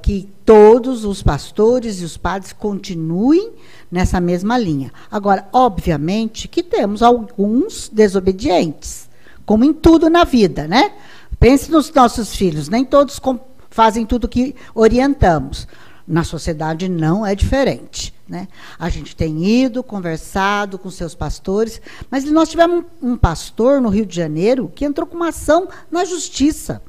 que 0.00 0.28
todos 0.44 1.04
os 1.04 1.22
pastores 1.22 2.00
e 2.00 2.04
os 2.04 2.16
padres 2.16 2.52
continuem 2.52 3.52
nessa 3.90 4.20
mesma 4.20 4.56
linha. 4.56 4.92
Agora, 5.10 5.46
obviamente 5.52 6.48
que 6.48 6.62
temos 6.62 7.02
alguns 7.02 7.90
desobedientes, 7.92 9.10
como 9.44 9.64
em 9.64 9.72
tudo 9.72 10.08
na 10.08 10.24
vida, 10.24 10.66
né? 10.66 10.92
Pense 11.38 11.70
nos 11.70 11.92
nossos 11.92 12.34
filhos, 12.34 12.68
nem 12.68 12.84
todos 12.84 13.20
fazem 13.68 14.06
tudo 14.06 14.28
que 14.28 14.54
orientamos. 14.74 15.66
na 16.06 16.22
sociedade 16.22 16.88
não 16.88 17.24
é 17.24 17.34
diferente. 17.34 18.14
Né? 18.28 18.48
A 18.78 18.88
gente 18.88 19.14
tem 19.16 19.44
ido, 19.44 19.82
conversado 19.82 20.78
com 20.78 20.90
seus 20.90 21.14
pastores, 21.14 21.80
mas 22.10 22.24
nós 22.24 22.48
tivemos 22.48 22.84
um, 23.02 23.12
um 23.12 23.16
pastor 23.16 23.80
no 23.80 23.88
Rio 23.88 24.06
de 24.06 24.14
Janeiro 24.14 24.70
que 24.74 24.84
entrou 24.84 25.06
com 25.06 25.16
uma 25.16 25.28
ação 25.28 25.68
na 25.90 26.04
justiça 26.04 26.82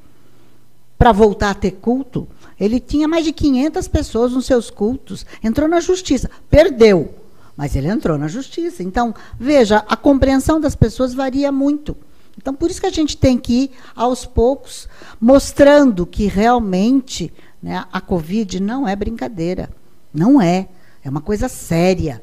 para 0.98 1.12
voltar 1.12 1.52
a 1.52 1.54
ter 1.56 1.72
culto. 1.72 2.28
Ele 2.60 2.80
tinha 2.80 3.08
mais 3.08 3.26
de 3.26 3.32
500 3.32 3.88
pessoas 3.88 4.32
nos 4.32 4.46
seus 4.46 4.70
cultos, 4.70 5.26
entrou 5.44 5.68
na 5.68 5.80
justiça, 5.80 6.30
perdeu, 6.50 7.14
mas 7.56 7.76
ele 7.76 7.88
entrou 7.88 8.18
na 8.18 8.28
justiça. 8.28 8.84
Então, 8.84 9.14
veja, 9.40 9.84
a 9.88 9.96
compreensão 9.96 10.60
das 10.60 10.76
pessoas 10.76 11.14
varia 11.14 11.52
muito. 11.52 11.96
Então, 12.38 12.54
por 12.54 12.70
isso 12.70 12.82
que 12.82 12.88
a 12.88 12.92
gente 12.92 13.18
tem 13.18 13.38
que 13.38 13.54
ir 13.54 13.72
aos 13.96 14.26
poucos 14.26 14.90
mostrando 15.20 16.06
que 16.06 16.28
realmente 16.28 17.32
né, 17.62 17.86
a 17.92 18.02
Covid 18.02 18.62
não 18.62 18.88
é 18.88 18.96
brincadeira. 18.96 19.70
Não 20.14 20.42
é. 20.42 20.68
É 21.04 21.10
uma 21.10 21.22
coisa 21.22 21.48
séria. 21.48 22.22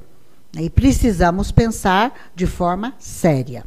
E 0.58 0.68
precisamos 0.68 1.50
pensar 1.50 2.30
de 2.34 2.46
forma 2.46 2.94
séria. 2.98 3.64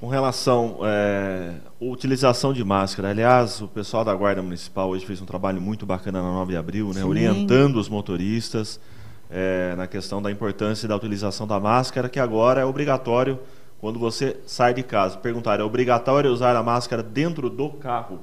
Com 0.00 0.06
relação 0.06 0.78
é, 0.84 1.54
à 1.80 1.84
utilização 1.84 2.52
de 2.52 2.62
máscara, 2.62 3.10
aliás, 3.10 3.60
o 3.60 3.66
pessoal 3.66 4.04
da 4.04 4.14
Guarda 4.14 4.40
Municipal 4.40 4.88
hoje 4.90 5.04
fez 5.04 5.20
um 5.20 5.24
trabalho 5.24 5.60
muito 5.60 5.84
bacana 5.84 6.22
na 6.22 6.28
9 6.28 6.52
de 6.52 6.56
abril, 6.56 6.92
né, 6.94 7.04
orientando 7.04 7.76
os 7.76 7.88
motoristas 7.88 8.78
é, 9.28 9.74
na 9.76 9.88
questão 9.88 10.22
da 10.22 10.30
importância 10.30 10.86
da 10.86 10.94
utilização 10.94 11.48
da 11.48 11.58
máscara, 11.58 12.08
que 12.08 12.20
agora 12.20 12.60
é 12.60 12.64
obrigatório 12.64 13.40
quando 13.80 13.98
você 13.98 14.36
sai 14.46 14.72
de 14.72 14.84
casa. 14.84 15.16
Perguntar, 15.18 15.58
é 15.58 15.64
obrigatório 15.64 16.30
usar 16.30 16.54
a 16.54 16.62
máscara 16.62 17.02
dentro 17.02 17.50
do 17.50 17.70
carro? 17.70 18.20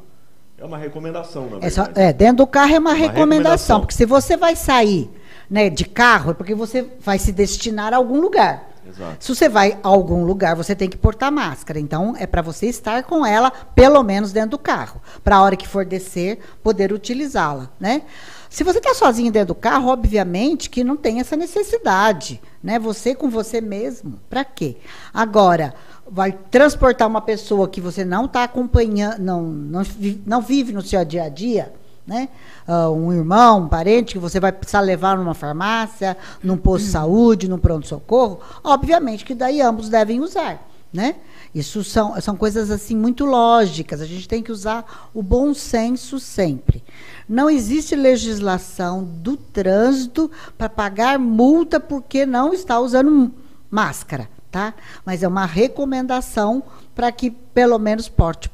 É 0.57 0.63
uma 0.63 0.77
recomendação, 0.77 1.49
na 1.49 1.57
é, 1.65 1.69
só, 1.69 1.89
é 1.93 2.13
dentro 2.13 2.37
do 2.37 2.47
carro 2.47 2.73
é 2.73 2.79
uma, 2.79 2.91
uma 2.91 2.93
recomendação, 2.93 3.25
recomendação, 3.25 3.79
porque 3.81 3.95
se 3.95 4.05
você 4.05 4.37
vai 4.37 4.55
sair 4.55 5.09
né, 5.49 5.69
de 5.69 5.83
carro, 5.83 6.31
é 6.31 6.33
porque 6.33 6.55
você 6.55 6.89
vai 7.01 7.19
se 7.19 7.33
destinar 7.33 7.93
a 7.93 7.97
algum 7.97 8.21
lugar. 8.21 8.74
Exato. 8.87 9.17
Se 9.23 9.35
você 9.35 9.49
vai 9.49 9.77
a 9.83 9.87
algum 9.87 10.23
lugar, 10.23 10.55
você 10.55 10.75
tem 10.75 10.89
que 10.89 10.97
portar 10.97 11.31
máscara. 11.31 11.79
Então, 11.79 12.15
é 12.17 12.27
para 12.27 12.41
você 12.41 12.67
estar 12.67 13.03
com 13.03 13.25
ela, 13.25 13.51
pelo 13.51 14.01
menos 14.03 14.31
dentro 14.31 14.51
do 14.51 14.59
carro. 14.59 15.01
Para 15.23 15.37
a 15.37 15.41
hora 15.41 15.55
que 15.55 15.67
for 15.67 15.85
descer, 15.85 16.39
poder 16.63 16.91
utilizá-la. 16.91 17.69
Né? 17.79 18.03
Se 18.49 18.63
você 18.63 18.77
está 18.77 18.93
sozinho 18.93 19.31
dentro 19.31 19.49
do 19.49 19.55
carro, 19.55 19.89
obviamente 19.89 20.69
que 20.69 20.83
não 20.83 20.95
tem 20.95 21.19
essa 21.19 21.35
necessidade, 21.35 22.41
né? 22.63 22.79
Você 22.79 23.13
com 23.13 23.29
você 23.29 23.59
mesmo, 23.59 24.17
para 24.29 24.45
quê? 24.45 24.77
Agora, 25.13 25.73
vai 26.09 26.31
transportar 26.31 27.07
uma 27.07 27.19
pessoa 27.19 27.67
que 27.67 27.81
você 27.81 28.05
não 28.05 28.25
está 28.25 28.45
acompanhando, 28.45 29.19
não, 29.19 29.41
não, 29.43 29.81
não 30.25 30.41
vive 30.41 30.71
no 30.71 30.81
seu 30.81 31.03
dia 31.03 31.23
a 31.23 31.29
dia, 31.29 31.73
né? 32.05 32.29
Uh, 32.67 32.91
um 32.91 33.13
irmão, 33.13 33.61
um 33.61 33.67
parente 33.67 34.13
que 34.13 34.19
você 34.19 34.39
vai 34.39 34.51
precisar 34.51 34.81
levar 34.81 35.17
numa 35.17 35.33
farmácia, 35.33 36.15
num 36.43 36.57
posto 36.57 36.85
de 36.85 36.91
saúde, 36.91 37.49
num 37.49 37.57
pronto-socorro, 37.57 38.39
obviamente 38.63 39.25
que 39.25 39.33
daí 39.33 39.61
ambos 39.61 39.89
devem 39.89 40.21
usar, 40.21 40.67
né? 40.93 41.15
Isso 41.53 41.83
são, 41.85 42.19
são 42.19 42.35
coisas 42.35 42.69
assim 42.69 42.95
muito 42.97 43.23
lógicas. 43.23 44.01
A 44.01 44.05
gente 44.05 44.27
tem 44.27 44.43
que 44.43 44.51
usar 44.51 45.09
o 45.13 45.23
bom 45.23 45.53
senso 45.53 46.19
sempre. 46.19 46.83
Não 47.29 47.49
existe 47.49 47.95
legislação 47.95 49.05
do 49.05 49.37
trânsito 49.37 50.29
para 50.57 50.67
pagar 50.67 51.17
multa 51.17 51.79
porque 51.79 52.25
não 52.25 52.53
está 52.53 52.77
usando 52.77 53.31
máscara, 53.71 54.29
tá? 54.51 54.73
Mas 55.05 55.23
é 55.23 55.27
uma 55.27 55.45
recomendação 55.45 56.61
para 56.93 57.09
que 57.09 57.31
pelo 57.31 57.79
menos 57.79 58.09
porte 58.09 58.51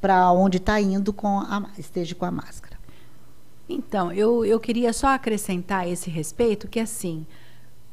para 0.00 0.30
onde 0.30 0.58
está 0.58 0.80
indo 0.80 1.12
com 1.12 1.40
a, 1.40 1.64
esteja 1.76 2.14
com 2.14 2.24
a 2.24 2.30
máscara. 2.30 2.65
Então, 3.68 4.12
eu, 4.12 4.44
eu 4.44 4.60
queria 4.60 4.92
só 4.92 5.08
acrescentar 5.08 5.88
esse 5.88 6.08
respeito 6.08 6.68
que 6.68 6.78
assim, 6.78 7.26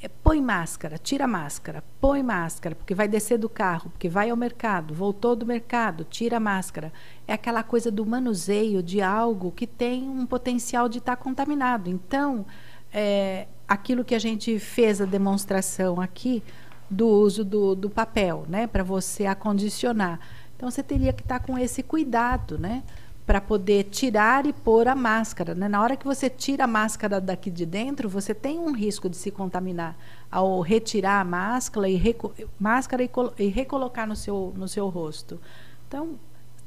é, 0.03 0.08
põe 0.08 0.42
máscara, 0.42 0.98
tira 0.98 1.25
máscara, 1.25 1.84
põe 2.01 2.22
máscara, 2.22 2.75
porque 2.75 2.94
vai 2.94 3.08
descer 3.08 3.38
do 3.38 3.48
carro, 3.48 3.89
porque 3.89 4.10
vai 4.10 4.30
ao 4.30 4.36
mercado, 4.38 4.94
voltou 4.94 5.36
do 5.36 5.46
mercado, 5.46 6.03
tira 6.03 6.39
máscara. 6.39 6.92
É 7.25 7.34
aquela 7.34 7.63
coisa 7.63 7.89
do 7.89 8.06
manuseio 8.06 8.84
de 8.84 9.01
algo 9.01 9.51
que 9.51 9.65
tem 9.65 10.03
um 10.03 10.25
potencial 10.25 10.89
de 10.89 10.98
estar 10.98 11.15
tá 11.15 11.24
contaminado. 11.24 11.89
Então, 11.89 12.46
é, 12.94 13.48
aquilo 13.65 14.03
que 14.03 14.13
a 14.13 14.20
gente 14.20 14.60
fez 14.60 15.00
a 15.00 15.06
demonstração 15.06 16.01
aqui 16.01 16.44
do 16.89 17.08
uso 17.08 17.46
do, 17.46 17.74
do 17.74 17.89
papel, 17.89 18.46
né, 18.48 18.68
para 18.68 18.84
você 18.84 19.25
acondicionar. 19.25 20.20
Então, 20.56 20.70
você 20.70 20.84
teria 20.84 21.13
que 21.13 21.24
estar 21.24 21.39
tá 21.39 21.46
com 21.46 21.58
esse 21.58 21.82
cuidado, 21.82 22.60
né? 22.60 22.84
Para 23.25 23.39
poder 23.39 23.86
tirar 23.86 24.46
e 24.46 24.51
pôr 24.51 24.88
a 24.88 24.96
máscara. 24.96 25.56
Né? 25.56 25.70
Na 25.70 25.82
hora 25.82 25.96
que 25.96 26.06
você 26.06 26.30
tira 26.30 26.65
a 26.65 26.68
máscara 26.68 27.22
daqui 27.22 27.50
de 27.50 27.65
dentro, 27.65 28.10
você 28.10 28.34
tem 28.34 28.60
um 28.60 28.74
risco 28.74 29.10
de 29.10 29.15
se 29.15 29.32
contaminar 29.32 29.96
ao 30.30 30.60
retirar 30.60 31.22
a 31.22 31.24
máscara 31.24 31.88
e, 31.88 31.96
reco 31.96 32.34
máscara 32.60 33.03
e, 33.03 33.10
e 33.39 33.48
recolocar 33.48 34.08
no 34.08 34.15
seu, 34.15 34.53
no 34.58 34.68
seu 34.68 34.89
rosto. 34.89 35.39
Então, 35.88 36.20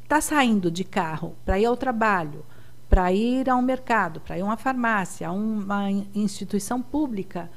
está 0.03 0.21
saindo 0.21 0.71
de 0.71 0.83
carro 0.83 1.35
para 1.45 1.59
ir 1.59 1.67
ao 1.67 1.77
trabalho, 1.77 2.45
para 2.89 3.13
ir 3.13 3.51
ao 3.51 3.61
mercado, 3.61 4.21
para 4.21 4.39
ir 4.39 4.41
a 4.41 4.45
uma 4.45 4.57
farmácia, 4.57 5.29
a 5.29 5.33
uma 5.33 5.91
instituição 6.15 6.81
pública, 6.81 7.51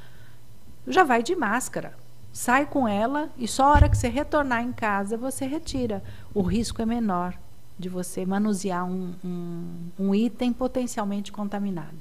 já 0.86 1.04
vai 1.04 1.24
de 1.24 1.36
máscara. 1.36 1.94
Sai 2.34 2.66
com 2.66 2.88
ela 2.88 3.30
e 3.38 3.48
só 3.48 3.64
a 3.64 3.72
hora 3.72 3.90
que 3.90 3.98
você 3.98 4.10
retornar 4.10 4.62
em 4.62 4.74
casa 4.74 5.18
você 5.18 5.46
retira. 5.46 6.04
O 6.34 6.42
risco 6.42 6.82
é 6.82 6.86
menor 6.86 7.38
de 7.80 7.88
você 7.88 8.26
manusear 8.26 8.86
um, 8.86 9.14
um, 9.24 9.64
um 9.98 10.14
item 10.14 10.52
potencialmente 10.52 11.32
contaminado. 11.32 11.96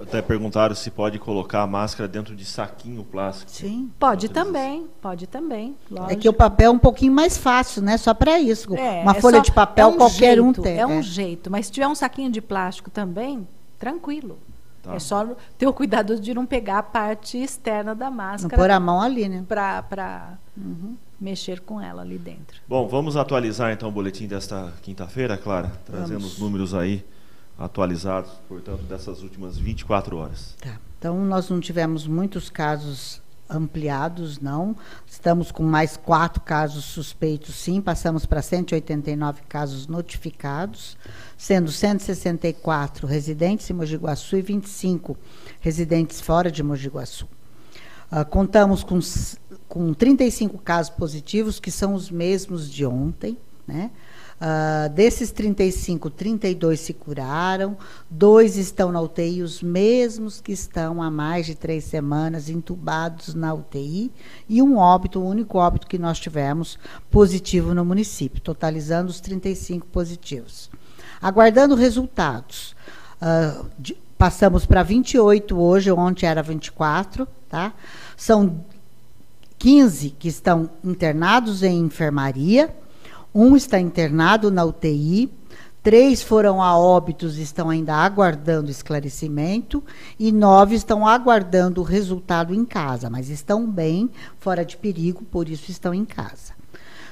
Até 0.00 0.22
perguntaram 0.22 0.76
se 0.76 0.90
pode 0.90 1.18
colocar 1.18 1.62
a 1.62 1.66
máscara 1.66 2.06
dentro 2.06 2.36
de 2.36 2.44
saquinho 2.44 3.02
plástico. 3.02 3.50
Sim, 3.50 3.90
pode 3.98 4.28
também, 4.28 4.86
pode 5.02 5.26
também. 5.26 5.76
Lógico. 5.90 6.12
É 6.12 6.16
que 6.16 6.28
o 6.28 6.32
papel 6.32 6.70
é 6.70 6.74
um 6.74 6.78
pouquinho 6.78 7.12
mais 7.12 7.36
fácil, 7.36 7.82
né? 7.82 7.96
Só 7.96 8.14
para 8.14 8.38
isso. 8.38 8.72
É, 8.76 9.02
Uma 9.02 9.16
é 9.16 9.20
folha 9.20 9.38
só, 9.38 9.42
de 9.44 9.52
papel 9.52 9.88
é 9.88 9.90
um 9.90 9.96
qualquer 9.96 10.36
jeito, 10.36 10.44
um 10.44 10.52
tem. 10.52 10.78
É 10.78 10.86
um 10.86 11.00
é. 11.00 11.02
jeito, 11.02 11.50
mas 11.50 11.66
se 11.66 11.72
tiver 11.72 11.88
um 11.88 11.94
saquinho 11.94 12.30
de 12.30 12.40
plástico 12.40 12.90
também, 12.90 13.48
tranquilo. 13.78 14.38
Tá. 14.82 14.94
É 14.94 14.98
só 15.00 15.34
ter 15.56 15.66
o 15.66 15.72
cuidado 15.72 16.20
de 16.20 16.32
não 16.32 16.46
pegar 16.46 16.78
a 16.78 16.82
parte 16.82 17.38
externa 17.38 17.94
da 17.94 18.10
máscara. 18.10 18.56
Não 18.56 18.62
pôr 18.62 18.70
a 18.70 18.78
mão 18.78 19.00
ali, 19.00 19.28
né? 19.28 19.44
Para 19.48 20.38
uhum 20.56 20.96
mexer 21.20 21.60
com 21.60 21.80
ela 21.80 22.02
ali 22.02 22.18
dentro. 22.18 22.60
Bom, 22.68 22.86
vamos 22.88 23.16
atualizar 23.16 23.72
então 23.72 23.88
o 23.88 23.92
boletim 23.92 24.26
desta 24.26 24.72
quinta-feira, 24.82 25.36
Clara, 25.36 25.72
trazendo 25.84 26.20
vamos. 26.20 26.34
os 26.34 26.38
números 26.38 26.74
aí 26.74 27.04
atualizados, 27.58 28.30
portanto, 28.48 28.82
dessas 28.84 29.22
últimas 29.22 29.58
24 29.58 30.16
horas. 30.16 30.54
Tá. 30.60 30.78
Então, 30.98 31.24
nós 31.24 31.48
não 31.50 31.60
tivemos 31.60 32.06
muitos 32.06 32.48
casos 32.48 33.20
ampliados, 33.48 34.38
não. 34.38 34.76
Estamos 35.06 35.50
com 35.50 35.62
mais 35.62 35.96
quatro 35.96 36.40
casos 36.40 36.84
suspeitos, 36.84 37.54
sim. 37.54 37.80
Passamos 37.80 38.26
para 38.26 38.42
189 38.42 39.42
casos 39.48 39.86
notificados, 39.86 40.96
sendo 41.36 41.72
164 41.72 43.06
residentes 43.06 43.68
em 43.70 43.72
Mogi 43.72 43.96
Guaçu 43.96 44.36
e 44.36 44.42
25 44.42 45.16
residentes 45.60 46.20
fora 46.20 46.50
de 46.50 46.62
Mogi 46.62 46.88
Guaçu. 46.88 47.26
Uh, 48.10 48.24
contamos 48.24 48.82
com 48.82 49.00
com 49.68 49.92
35 49.92 50.58
casos 50.58 50.90
positivos, 50.90 51.60
que 51.60 51.70
são 51.70 51.94
os 51.94 52.10
mesmos 52.10 52.70
de 52.70 52.86
ontem. 52.86 53.36
Né? 53.66 53.90
Uh, 54.40 54.88
desses 54.94 55.30
35, 55.30 56.08
32 56.08 56.80
se 56.80 56.94
curaram, 56.94 57.76
dois 58.08 58.56
estão 58.56 58.90
na 58.90 59.00
UTI, 59.00 59.42
os 59.42 59.62
mesmos 59.62 60.40
que 60.40 60.52
estão 60.52 61.02
há 61.02 61.10
mais 61.10 61.44
de 61.44 61.54
três 61.54 61.84
semanas 61.84 62.48
entubados 62.48 63.34
na 63.34 63.52
UTI, 63.52 64.10
e 64.48 64.62
um 64.62 64.78
óbito, 64.78 65.20
o 65.20 65.28
único 65.28 65.58
óbito 65.58 65.86
que 65.86 65.98
nós 65.98 66.18
tivemos 66.18 66.78
positivo 67.10 67.74
no 67.74 67.84
município, 67.84 68.40
totalizando 68.40 69.10
os 69.10 69.20
35 69.20 69.86
positivos. 69.88 70.70
Aguardando 71.20 71.74
resultados. 71.74 72.74
Uh, 73.20 73.68
de, 73.78 73.98
passamos 74.18 74.66
para 74.66 74.82
28 74.82 75.56
hoje, 75.56 75.92
ontem 75.92 76.26
era 76.26 76.42
24, 76.42 77.26
tá? 77.48 77.72
São 78.16 78.64
15 79.56 80.10
que 80.10 80.26
estão 80.26 80.68
internados 80.82 81.62
em 81.62 81.78
enfermaria, 81.78 82.74
um 83.32 83.56
está 83.56 83.78
internado 83.78 84.50
na 84.50 84.64
UTI, 84.64 85.32
três 85.82 86.20
foram 86.20 86.60
a 86.60 86.76
óbitos 86.76 87.38
e 87.38 87.42
estão 87.42 87.70
ainda 87.70 87.94
aguardando 87.94 88.70
esclarecimento, 88.70 89.84
e 90.18 90.32
nove 90.32 90.74
estão 90.74 91.06
aguardando 91.06 91.80
o 91.80 91.84
resultado 91.84 92.52
em 92.52 92.64
casa, 92.64 93.08
mas 93.08 93.30
estão 93.30 93.70
bem, 93.70 94.10
fora 94.40 94.64
de 94.64 94.76
perigo, 94.76 95.24
por 95.24 95.48
isso 95.48 95.70
estão 95.70 95.94
em 95.94 96.04
casa. 96.04 96.58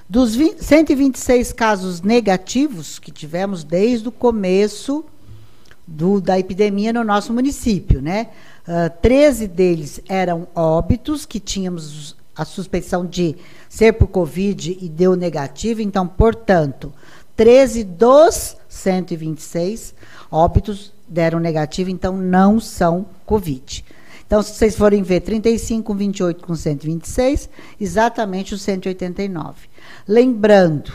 Dos 0.09 0.35
20, 0.35 0.63
126 0.63 1.53
casos 1.53 2.01
negativos 2.01 2.99
que 2.99 3.11
tivemos 3.11 3.65
desde 3.65 4.09
o 4.09 4.13
começo 4.13 5.05
do, 5.87 6.21
da 6.21 6.39
epidemia 6.39 6.93
no 6.93 7.05
nosso 7.05 7.33
município, 7.33 8.03
né? 8.03 8.29
Uh, 8.67 8.87
ah, 8.87 8.91
13 8.91 9.47
deles 9.47 10.01
eram 10.09 10.49
óbitos, 10.55 11.25
que 11.25 11.39
tínhamos 11.39 12.17
a 12.35 12.45
suspeição 12.45 13.07
de 13.07 13.37
ser 13.69 13.93
por 13.93 14.09
Covid 14.09 14.77
e 14.81 14.89
deu 14.89 15.15
negativo, 15.15 15.81
então, 15.81 16.07
portanto, 16.07 16.93
13 17.37 17.85
dos 17.85 18.57
126 18.69 19.95
óbitos 20.31 20.93
deram 21.09 21.39
negativo, 21.39 21.91
então 21.91 22.17
não 22.17 22.59
são 22.59 23.07
Covid. 23.25 23.85
Então, 24.27 24.43
se 24.43 24.55
vocês 24.55 24.77
forem 24.77 25.03
ver 25.03 25.21
35 25.21 25.85
com 25.85 25.95
28 25.95 26.45
com 26.45 26.55
126, 26.55 27.49
exatamente 27.81 28.55
os 28.55 28.63
189. 28.63 29.69
Lembrando 30.07 30.93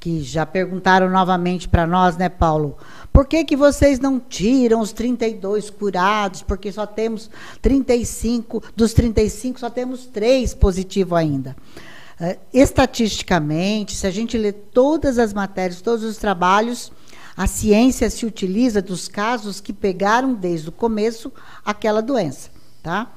que 0.00 0.22
já 0.22 0.46
perguntaram 0.46 1.10
novamente 1.10 1.68
para 1.68 1.86
nós, 1.86 2.16
né, 2.16 2.28
Paulo? 2.28 2.78
Por 3.12 3.26
que, 3.26 3.44
que 3.44 3.56
vocês 3.56 3.98
não 3.98 4.20
tiram 4.20 4.80
os 4.80 4.92
32 4.92 5.70
curados? 5.70 6.42
Porque 6.42 6.70
só 6.70 6.86
temos 6.86 7.30
35, 7.60 8.62
dos 8.76 8.92
35 8.92 9.60
só 9.60 9.70
temos 9.70 10.06
3 10.06 10.54
positivos 10.54 11.18
ainda. 11.18 11.56
Uh, 12.20 12.38
estatisticamente, 12.52 13.94
se 13.94 14.06
a 14.06 14.10
gente 14.10 14.36
ler 14.36 14.52
todas 14.72 15.18
as 15.18 15.32
matérias, 15.32 15.80
todos 15.80 16.04
os 16.04 16.16
trabalhos, 16.16 16.92
a 17.36 17.46
ciência 17.46 18.10
se 18.10 18.26
utiliza 18.26 18.82
dos 18.82 19.06
casos 19.06 19.60
que 19.60 19.72
pegaram 19.72 20.34
desde 20.34 20.68
o 20.68 20.72
começo 20.72 21.32
aquela 21.64 22.02
doença, 22.02 22.50
tá? 22.82 23.12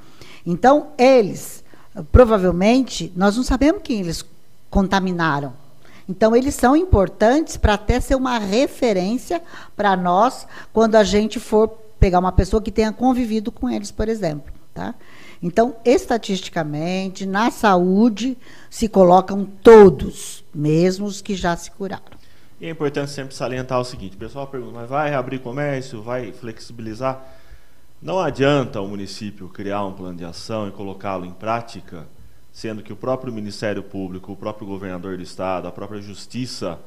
Então, 0.46 0.92
eles, 0.96 1.64
provavelmente, 2.12 3.12
nós 3.16 3.36
não 3.36 3.42
sabemos 3.42 3.82
quem 3.82 4.00
eles 4.00 4.24
contaminaram. 4.70 5.52
Então, 6.08 6.34
eles 6.34 6.54
são 6.54 6.76
importantes 6.76 7.56
para 7.56 7.74
até 7.74 8.00
ser 8.00 8.14
uma 8.14 8.38
referência 8.38 9.42
para 9.76 9.96
nós 9.96 10.46
quando 10.72 10.96
a 10.96 11.04
gente 11.04 11.38
for 11.38 11.68
pegar 11.98 12.18
uma 12.18 12.32
pessoa 12.32 12.60
que 12.60 12.70
tenha 12.70 12.92
convivido 12.92 13.52
com 13.52 13.70
eles, 13.70 13.90
por 13.90 14.08
exemplo. 14.08 14.52
Tá? 14.74 14.94
Então, 15.42 15.76
estatisticamente, 15.84 17.26
na 17.26 17.50
saúde, 17.50 18.38
se 18.70 18.88
colocam 18.88 19.44
todos, 19.44 20.44
mesmo 20.54 21.06
os 21.06 21.20
que 21.20 21.34
já 21.34 21.56
se 21.56 21.70
curaram. 21.70 22.22
E 22.60 22.66
é 22.66 22.70
importante 22.70 23.10
sempre 23.10 23.34
salientar 23.34 23.80
o 23.80 23.84
seguinte: 23.84 24.14
o 24.14 24.18
pessoal 24.18 24.46
pergunta, 24.46 24.72
mas 24.72 24.88
vai 24.88 25.10
reabrir 25.10 25.40
comércio, 25.40 26.00
vai 26.00 26.32
flexibilizar? 26.32 27.20
Não 28.00 28.18
adianta 28.18 28.80
o 28.80 28.88
município 28.88 29.48
criar 29.48 29.84
um 29.84 29.92
plano 29.92 30.16
de 30.16 30.24
ação 30.24 30.68
e 30.68 30.70
colocá-lo 30.70 31.24
em 31.24 31.32
prática, 31.32 32.06
sendo 32.52 32.82
que 32.82 32.92
o 32.92 32.96
próprio 32.96 33.32
Ministério 33.32 33.82
Público, 33.82 34.32
o 34.32 34.36
próprio 34.36 34.66
governador 34.66 35.16
do 35.16 35.22
Estado, 35.22 35.66
a 35.66 35.72
própria 35.72 36.02
Justiça 36.02 36.78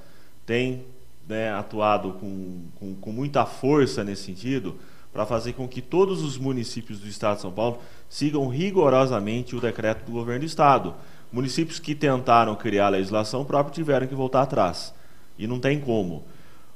tem 0.45 0.85
né, 1.27 1.51
atuado 1.51 2.13
com, 2.13 2.65
com, 2.75 2.95
com 2.95 3.11
muita 3.11 3.45
força 3.45 4.03
nesse 4.03 4.23
sentido 4.23 4.75
para 5.11 5.25
fazer 5.25 5.53
com 5.53 5.67
que 5.67 5.81
todos 5.81 6.21
os 6.21 6.37
municípios 6.37 6.99
do 6.99 7.07
Estado 7.07 7.37
de 7.37 7.41
São 7.41 7.51
Paulo 7.51 7.79
sigam 8.07 8.47
rigorosamente 8.47 9.55
o 9.55 9.61
decreto 9.61 10.05
do 10.05 10.11
governo 10.11 10.41
do 10.41 10.45
Estado. 10.45 10.93
Municípios 11.31 11.79
que 11.79 11.95
tentaram 11.95 12.55
criar 12.55 12.87
a 12.87 12.89
legislação 12.89 13.43
própria 13.43 13.73
tiveram 13.73 14.07
que 14.07 14.13
voltar 14.13 14.43
atrás. 14.43 14.93
E 15.37 15.47
não 15.47 15.59
tem 15.59 15.79
como. 15.79 16.23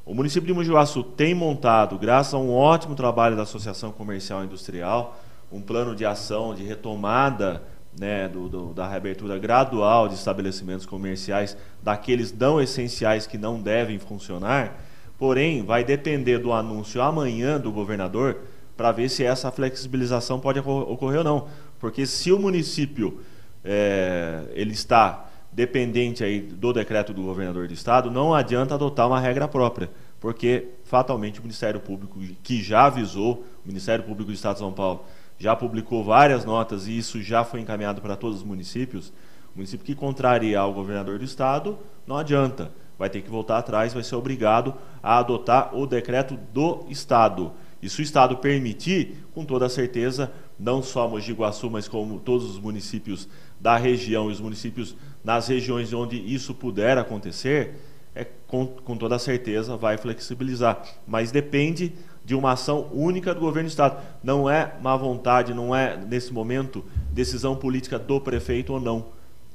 O 0.06 0.16
município 0.16 0.48
de 0.48 0.54
Mogi 0.54 0.72
Guaçu 0.72 1.04
tem 1.04 1.36
montado, 1.36 1.98
graças 1.98 2.34
a 2.34 2.38
um 2.38 2.52
ótimo 2.52 2.96
trabalho 2.96 3.36
da 3.36 3.44
Associação 3.44 3.92
Comercial 3.92 4.42
e 4.42 4.46
Industrial, 4.46 5.20
um 5.52 5.62
plano 5.62 5.96
de 5.96 6.06
ação 6.06 6.56
de 6.56 6.64
retomada 6.64 7.62
né, 7.98 8.28
do, 8.28 8.48
do, 8.48 8.74
da 8.74 8.88
reabertura 8.88 9.38
gradual 9.38 10.08
de 10.08 10.16
estabelecimentos 10.16 10.86
comerciais, 10.86 11.58
daqueles 11.82 12.32
não 12.32 12.62
essenciais 12.62 13.26
que 13.26 13.38
não 13.38 13.62
devem 13.62 14.00
funcionar. 14.00 14.78
Porém, 15.18 15.64
vai 15.64 15.84
depender 15.84 16.40
do 16.40 16.54
anúncio 16.54 17.02
amanhã 17.02 17.60
do 17.60 17.72
governador 17.72 18.38
para 18.78 18.92
ver 18.92 19.10
se 19.10 19.24
essa 19.24 19.52
flexibilização 19.52 20.40
pode 20.40 20.60
ocorrer 20.60 21.20
ou 21.20 21.24
não. 21.24 21.48
Porque 21.80 22.06
se 22.06 22.32
o 22.32 22.40
município 22.40 23.20
é, 23.64 24.44
ele 24.54 24.72
está 24.72 25.30
dependente 25.52 26.24
aí 26.24 26.40
do 26.40 26.72
decreto 26.72 27.14
do 27.14 27.24
governador 27.24 27.68
do 27.68 27.74
estado, 27.74 28.10
não 28.12 28.34
adianta 28.34 28.76
adotar 28.76 29.08
uma 29.08 29.20
regra 29.20 29.48
própria, 29.48 29.90
porque 30.20 30.68
fatalmente 30.84 31.40
o 31.40 31.44
Ministério 31.44 31.80
Público, 31.80 32.20
que 32.44 32.62
já 32.62 32.86
avisou, 32.86 33.46
o 33.66 33.68
Ministério 33.68 34.06
Público 34.06 34.32
do 34.32 34.34
Estado 34.34 34.54
de 34.54 34.60
São 34.60 34.72
Paulo 34.72 35.04
já 35.40 35.56
publicou 35.56 36.04
várias 36.04 36.44
notas 36.44 36.86
e 36.86 36.98
isso 36.98 37.22
já 37.22 37.44
foi 37.44 37.62
encaminhado 37.62 38.02
para 38.02 38.16
todos 38.16 38.40
os 38.40 38.44
municípios, 38.44 39.14
o 39.56 39.58
município 39.58 39.86
que 39.86 39.96
contrariar 39.96 40.68
o 40.68 40.74
governador 40.74 41.18
do 41.18 41.26
estado, 41.26 41.80
não 42.06 42.18
adianta, 42.18 42.72
vai 42.98 43.10
ter 43.10 43.22
que 43.22 43.30
voltar 43.30 43.58
atrás, 43.58 43.94
vai 43.94 44.04
ser 44.04 44.16
obrigado 44.16 44.76
a 45.02 45.18
adotar 45.18 45.74
o 45.74 45.88
decreto 45.88 46.38
do 46.54 46.86
estado. 46.90 47.54
E 47.82 47.90
se 47.90 48.02
o 48.02 48.04
estado 48.04 48.36
permitir, 48.38 49.26
com 49.34 49.46
toda 49.46 49.70
certeza, 49.70 50.30
não 50.60 50.84
só 50.84 51.08
Mogi 51.08 51.32
Guaçu, 51.32 51.70
mas 51.70 51.88
como 51.88 52.20
todos 52.20 52.46
os 52.50 52.60
municípios 52.60 53.30
da 53.58 53.78
região 53.78 54.30
e 54.30 54.34
os 54.34 54.42
municípios 54.42 54.98
nas 55.24 55.48
regiões 55.48 55.94
onde 55.94 56.18
isso 56.18 56.54
puder 56.54 56.98
acontecer, 56.98 57.76
é, 58.14 58.26
com, 58.48 58.68
com 58.68 58.98
toda 58.98 59.18
certeza 59.18 59.78
vai 59.78 59.98
flexibilizar. 59.98 60.84
Mas 61.08 61.32
depende 61.32 61.94
de 62.24 62.36
uma 62.36 62.52
ação 62.52 62.88
única 62.94 63.34
do 63.34 63.40
governo 63.40 63.68
do 63.68 63.72
Estado. 63.72 63.98
Não 64.24 64.50
é 64.50 64.74
má 64.82 64.96
vontade, 64.96 65.54
não 65.54 65.76
é, 65.76 65.98
nesse 65.98 66.34
momento, 66.34 66.84
decisão 67.12 67.56
política 67.56 67.98
do 67.98 68.20
prefeito 68.22 68.74
ou 68.74 68.80
não. 68.80 69.06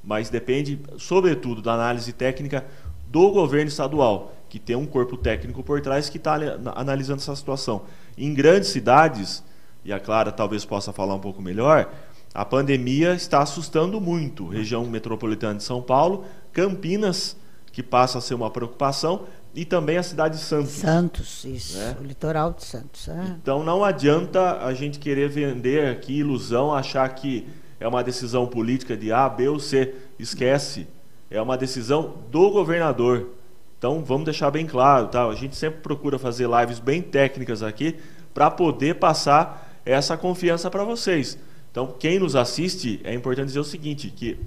Mas 0.03 0.29
depende, 0.29 0.81
sobretudo, 0.99 1.63
da 1.63 1.75
análise 1.75 2.13
técnica 2.13 2.65
do 3.07 3.31
governo 3.31 3.69
estadual, 3.69 4.35
que 4.49 4.59
tem 4.59 4.77
um 4.77 4.87
corpo 4.87 5.17
técnico 5.17 5.63
por 5.63 5.81
trás 5.81 6.09
que 6.09 6.19
está 6.19 6.37
analisando 6.75 7.21
essa 7.21 7.37
situação. 7.37 7.83
Em 8.19 8.35
grandes 8.35 8.71
cidades, 8.71 9.43
e 9.85 9.93
a 9.93 10.01
Clara 10.01 10.33
talvez 10.33 10.65
possa 10.65 10.93
falar 10.93 11.15
um 11.15 11.21
pouco 11.21 11.41
melhor, 11.41 11.91
a 12.35 12.45
pandemia 12.45 13.15
está 13.15 13.41
assustando 13.41 14.01
muito. 14.01 14.49
Região 14.49 14.85
metropolitana 14.85 15.55
de 15.55 15.63
São 15.63 15.81
Paulo, 15.81 16.25
Campinas, 16.53 17.37
que 17.71 17.83
passa 17.83 18.19
a 18.19 18.21
ser 18.21 18.35
uma 18.35 18.51
preocupação, 18.51 19.23
e 19.55 19.65
também 19.65 19.97
a 19.97 20.03
cidade 20.03 20.37
de 20.37 20.43
Santos. 20.43 20.73
Santos, 20.73 21.45
isso. 21.45 21.79
Né? 21.79 21.97
O 22.01 22.05
litoral 22.05 22.53
de 22.53 22.65
Santos. 22.65 23.09
É. 23.09 23.37
Então 23.41 23.63
não 23.63 23.85
adianta 23.85 24.59
a 24.59 24.75
gente 24.75 24.99
querer 24.99 25.29
vender 25.29 25.89
aqui 25.89 26.19
ilusão, 26.19 26.75
achar 26.75 27.09
que 27.11 27.47
é 27.79 27.87
uma 27.87 28.03
decisão 28.03 28.47
política 28.47 28.97
de 28.97 29.13
A, 29.13 29.29
B 29.29 29.49
ou 29.49 29.61
C. 29.61 29.95
Esquece. 30.19 30.87
É 31.31 31.41
uma 31.41 31.57
decisão 31.57 32.15
do 32.31 32.51
governador. 32.51 33.31
Então 33.79 34.03
vamos 34.05 34.25
deixar 34.25 34.51
bem 34.51 34.67
claro, 34.67 35.09
tá? 35.09 35.27
A 35.27 35.35
gente 35.35 35.57
sempre 35.57 35.81
procura 35.81 36.19
fazer 36.19 36.49
lives 36.49 36.79
bem 36.79 37.03
técnicas 37.03 37.63
aqui 37.63 37.97
para 38.33 38.51
poder 38.51 38.97
passar 38.97 39.81
essa 39.85 40.17
confiança 40.17 40.71
para 40.71 40.85
vocês. 40.85 41.39
Então, 41.71 41.93
quem 41.99 42.19
nos 42.19 42.37
assiste, 42.37 43.01
é 43.05 43.13
importante 43.13 43.49
dizer 43.49 43.61
o 43.61 43.65
seguinte, 43.65 44.09
que 44.09 44.39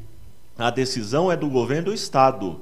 a 0.58 0.70
decisão 0.70 1.32
é 1.32 1.36
do 1.36 1.50
governo 1.50 1.86
do 1.86 1.94
estado. 1.94 2.62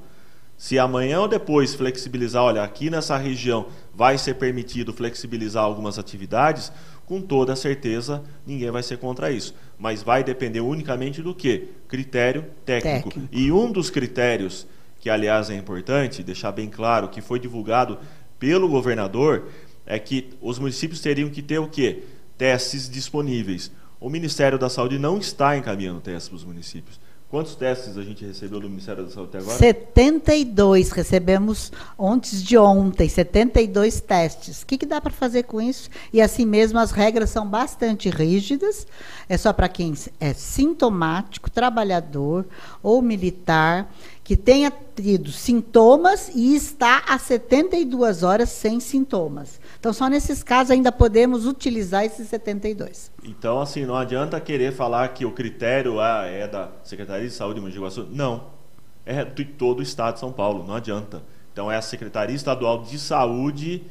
Se 0.56 0.78
amanhã 0.78 1.20
ou 1.20 1.28
depois 1.28 1.74
flexibilizar, 1.74 2.42
olha, 2.42 2.62
aqui 2.62 2.88
nessa 2.88 3.16
região 3.16 3.66
vai 3.94 4.16
ser 4.16 4.34
permitido 4.34 4.92
flexibilizar 4.92 5.62
algumas 5.62 5.98
atividades, 5.98 6.72
com 7.04 7.20
toda 7.20 7.54
certeza 7.54 8.22
ninguém 8.46 8.70
vai 8.70 8.82
ser 8.82 8.96
contra 8.98 9.30
isso. 9.30 9.54
Mas 9.78 10.02
vai 10.02 10.24
depender 10.24 10.60
unicamente 10.60 11.22
do 11.22 11.34
que? 11.34 11.68
Critério 11.86 12.46
técnico. 12.64 13.10
técnico. 13.10 13.28
E 13.30 13.52
um 13.52 13.70
dos 13.70 13.90
critérios, 13.90 14.66
que 14.98 15.10
aliás 15.10 15.50
é 15.50 15.54
importante, 15.54 16.22
deixar 16.22 16.52
bem 16.52 16.68
claro, 16.68 17.08
que 17.08 17.20
foi 17.20 17.38
divulgado 17.38 17.98
pelo 18.38 18.68
governador, 18.68 19.48
é 19.84 19.98
que 19.98 20.30
os 20.40 20.58
municípios 20.58 21.00
teriam 21.00 21.28
que 21.28 21.42
ter 21.42 21.58
o 21.58 21.68
quê? 21.68 22.02
Testes 22.36 22.88
disponíveis. 22.88 23.70
O 24.00 24.10
Ministério 24.10 24.58
da 24.58 24.68
Saúde 24.68 24.98
não 24.98 25.18
está 25.18 25.56
encaminhando 25.56 26.00
testes 26.00 26.28
para 26.28 26.36
os 26.36 26.44
municípios. 26.44 26.98
Quantos 27.28 27.56
testes 27.56 27.98
a 27.98 28.02
gente 28.02 28.24
recebeu 28.24 28.60
do 28.60 28.68
Ministério 28.68 29.02
da 29.04 29.10
Saúde 29.10 29.30
até 29.30 29.38
agora? 29.38 29.58
72 29.58 30.90
recebemos 30.90 31.72
antes 31.98 32.40
de 32.40 32.56
ontem, 32.56 33.08
72 33.08 34.00
testes. 34.00 34.62
O 34.62 34.66
que, 34.66 34.78
que 34.78 34.86
dá 34.86 35.00
para 35.00 35.10
fazer 35.10 35.42
com 35.42 35.60
isso? 35.60 35.90
E 36.12 36.22
assim 36.22 36.46
mesmo 36.46 36.78
as 36.78 36.92
regras 36.92 37.30
são 37.30 37.44
bastante 37.44 38.08
rígidas. 38.10 38.86
É 39.28 39.36
só 39.36 39.52
para 39.52 39.68
quem 39.68 39.92
é 40.20 40.32
sintomático, 40.32 41.50
trabalhador 41.50 42.46
ou 42.80 43.02
militar 43.02 43.92
que 44.22 44.36
tenha 44.36 44.72
tido 44.94 45.32
sintomas 45.32 46.30
e 46.32 46.54
está 46.54 47.02
há 47.08 47.18
72 47.18 48.22
horas 48.22 48.50
sem 48.50 48.78
sintomas. 48.78 49.60
Então, 49.78 49.92
só 49.92 50.08
nesses 50.08 50.42
casos 50.42 50.70
ainda 50.70 50.90
podemos 50.90 51.46
utilizar 51.46 52.04
esses 52.04 52.28
72. 52.28 53.12
Então, 53.24 53.60
assim, 53.60 53.84
não 53.84 53.96
adianta 53.96 54.40
querer 54.40 54.72
falar 54.72 55.08
que 55.08 55.24
o 55.24 55.32
critério 55.32 56.00
ah, 56.00 56.24
é 56.24 56.48
da 56.48 56.70
Secretaria 56.82 57.26
de 57.26 57.32
Saúde 57.32 57.60
de 57.60 57.66
Mogi 57.66 57.78
Guaçu. 57.78 58.08
Não. 58.10 58.56
É 59.04 59.24
de 59.24 59.44
todo 59.44 59.80
o 59.80 59.82
Estado 59.82 60.14
de 60.14 60.20
São 60.20 60.32
Paulo, 60.32 60.64
não 60.66 60.74
adianta. 60.74 61.22
Então, 61.52 61.70
é 61.70 61.76
a 61.76 61.82
Secretaria 61.82 62.34
Estadual 62.34 62.82
de 62.82 62.98
Saúde 62.98 63.84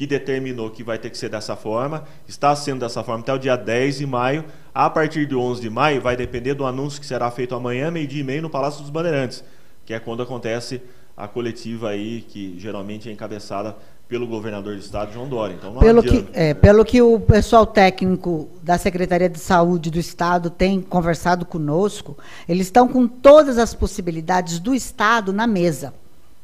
que 0.00 0.06
determinou 0.06 0.70
que 0.70 0.82
vai 0.82 0.98
ter 0.98 1.10
que 1.10 1.18
ser 1.18 1.28
dessa 1.28 1.54
forma, 1.54 2.04
está 2.26 2.56
sendo 2.56 2.80
dessa 2.80 3.04
forma 3.04 3.20
até 3.20 3.34
o 3.34 3.38
dia 3.38 3.54
10 3.54 3.98
de 3.98 4.06
maio. 4.06 4.46
A 4.72 4.88
partir 4.88 5.26
de 5.26 5.36
11 5.36 5.60
de 5.60 5.68
maio, 5.68 6.00
vai 6.00 6.16
depender 6.16 6.54
do 6.54 6.64
anúncio 6.64 6.98
que 6.98 7.06
será 7.06 7.30
feito 7.30 7.54
amanhã, 7.54 7.90
meio-dia 7.90 8.22
e 8.22 8.24
meio, 8.24 8.40
no 8.40 8.48
Palácio 8.48 8.80
dos 8.80 8.88
Bandeirantes, 8.88 9.44
que 9.84 9.92
é 9.92 10.00
quando 10.00 10.22
acontece 10.22 10.80
a 11.14 11.28
coletiva 11.28 11.90
aí, 11.90 12.22
que 12.22 12.58
geralmente 12.58 13.10
é 13.10 13.12
encabeçada 13.12 13.76
pelo 14.10 14.26
governador 14.26 14.74
do 14.74 14.80
estado, 14.80 15.12
João 15.12 15.28
Dória. 15.28 15.54
Então, 15.54 15.76
pelo, 15.76 16.02
que, 16.02 16.26
é, 16.32 16.52
pelo 16.52 16.84
que 16.84 17.00
o 17.00 17.20
pessoal 17.20 17.64
técnico 17.64 18.48
da 18.60 18.76
Secretaria 18.76 19.28
de 19.28 19.38
Saúde 19.38 19.88
do 19.88 20.00
Estado 20.00 20.50
tem 20.50 20.80
conversado 20.80 21.46
conosco, 21.46 22.18
eles 22.48 22.66
estão 22.66 22.88
com 22.88 23.06
todas 23.06 23.56
as 23.56 23.72
possibilidades 23.72 24.58
do 24.58 24.74
Estado 24.74 25.32
na 25.32 25.46
mesa. 25.46 25.94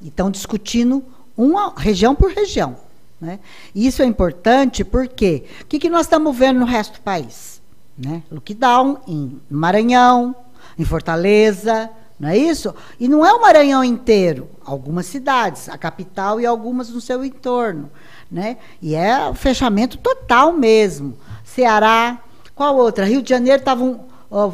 E 0.01 0.07
estão 0.07 0.31
discutindo 0.31 1.03
uma 1.37 1.75
região 1.77 2.15
por 2.15 2.31
região. 2.31 2.77
Né? 3.21 3.41
Isso 3.75 4.01
é 4.01 4.05
importante 4.05 4.85
porque 4.85 5.43
o 5.63 5.67
que, 5.67 5.81
que 5.81 5.91
nós 5.91 6.03
estamos 6.03 6.37
vendo 6.37 6.61
no 6.61 6.67
resto 6.67 6.95
do 6.95 7.01
país? 7.01 7.61
Né? 7.99 8.23
Lockdown 8.31 8.99
em 9.09 9.41
Maranhão, 9.51 10.37
em 10.79 10.85
Fortaleza, 10.85 11.91
não 12.19 12.29
é 12.29 12.37
isso? 12.37 12.75
E 12.99 13.09
não 13.09 13.25
é 13.25 13.33
o 13.33 13.41
Maranhão 13.41 13.85
inteiro, 13.85 14.49
algumas 14.65 15.07
cidades, 15.07 15.69
a 15.69 15.77
capital 15.77 16.41
e 16.41 16.47
algumas 16.47 16.89
no 16.89 17.01
seu 17.01 17.25
entorno. 17.25 17.91
Né? 18.31 18.57
E 18.81 18.95
é 18.95 19.33
fechamento 19.35 19.99
total 19.99 20.53
mesmo. 20.53 21.17
Ceará, 21.45 22.19
qual 22.55 22.77
outra? 22.77 23.05
Rio 23.05 23.23
de 23.23 23.29
Janeiro 23.29 23.61
estavam 23.61 24.07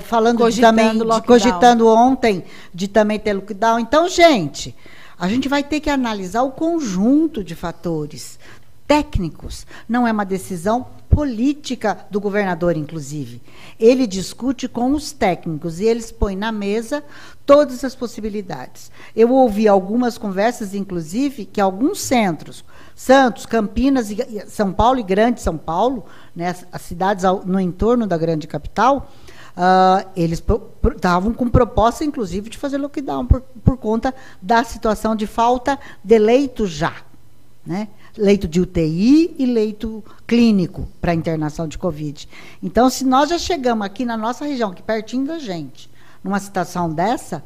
falando 0.03 0.39
cogitando 0.39 0.77
de 0.77 1.01
também, 1.01 1.21
de, 1.21 1.27
cogitando 1.27 1.89
ontem 1.89 2.45
de 2.75 2.89
também 2.89 3.19
ter 3.19 3.33
lockdown. 3.33 3.79
Então, 3.79 4.09
gente, 4.09 4.75
a 5.19 5.29
gente 5.29 5.49
vai 5.49 5.63
ter 5.63 5.81
que 5.81 5.89
analisar 5.89 6.43
o 6.43 6.51
conjunto 6.51 7.43
de 7.43 7.55
fatores 7.55 8.39
técnicos. 8.87 9.67
Não 9.89 10.07
é 10.07 10.13
uma 10.13 10.25
decisão 10.25 10.87
política 11.15 12.07
do 12.11 12.19
governador, 12.19 12.75
inclusive. 12.75 13.43
Ele 13.79 14.07
discute 14.07 14.67
com 14.67 14.93
os 14.93 15.13
técnicos 15.13 15.79
e 15.79 15.85
eles 15.85 16.11
põem 16.11 16.35
na 16.35 16.51
mesa 16.51 17.05
todas 17.45 17.85
as 17.85 17.95
possibilidades. 17.95 18.91
Eu 19.15 19.31
ouvi 19.31 19.69
algumas 19.69 20.17
conversas, 20.17 20.75
inclusive, 20.75 21.45
que 21.45 21.61
alguns 21.61 22.01
centros, 22.01 22.65
Santos, 22.97 23.45
Campinas, 23.45 24.09
São 24.49 24.73
Paulo 24.73 25.01
e 25.01 25.03
Grande 25.03 25.43
São 25.43 25.59
Paulo, 25.59 26.07
né, 26.35 26.57
as 26.73 26.83
cidades 26.83 27.25
no 27.45 27.61
entorno 27.61 28.07
da 28.07 28.17
grande 28.17 28.47
capital, 28.47 29.11
uh, 29.55 30.09
eles 30.17 30.43
estavam 30.95 31.35
com 31.35 31.49
proposta, 31.49 32.05
inclusive, 32.05 32.49
de 32.49 32.57
fazer 32.57 32.79
lockdown 32.79 33.27
por, 33.27 33.43
por 33.63 33.77
conta 33.77 34.15
da 34.41 34.65
situação 34.65 35.15
de 35.15 35.27
falta 35.27 35.79
de 36.03 36.19
leito 36.19 36.67
já. 36.67 36.95
Né? 37.65 37.89
Leito 38.17 38.47
de 38.47 38.61
UTI 38.61 39.35
e 39.39 39.47
leito 39.47 40.05
clínico 40.27 40.89
para 41.01 41.15
internação 41.15 41.67
de 41.67 41.79
Covid. 41.79 42.29
Então, 42.63 42.91
se 42.91 43.05
nós 43.05 43.31
já 43.31 43.39
chegamos 43.39 43.87
aqui 43.87 44.05
na 44.05 44.17
nossa 44.17 44.45
região, 44.45 44.71
aqui 44.71 44.83
pertinho 44.83 45.27
da 45.27 45.39
gente, 45.39 45.91
numa 46.23 46.39
situação 46.39 46.93
dessa, 46.93 47.43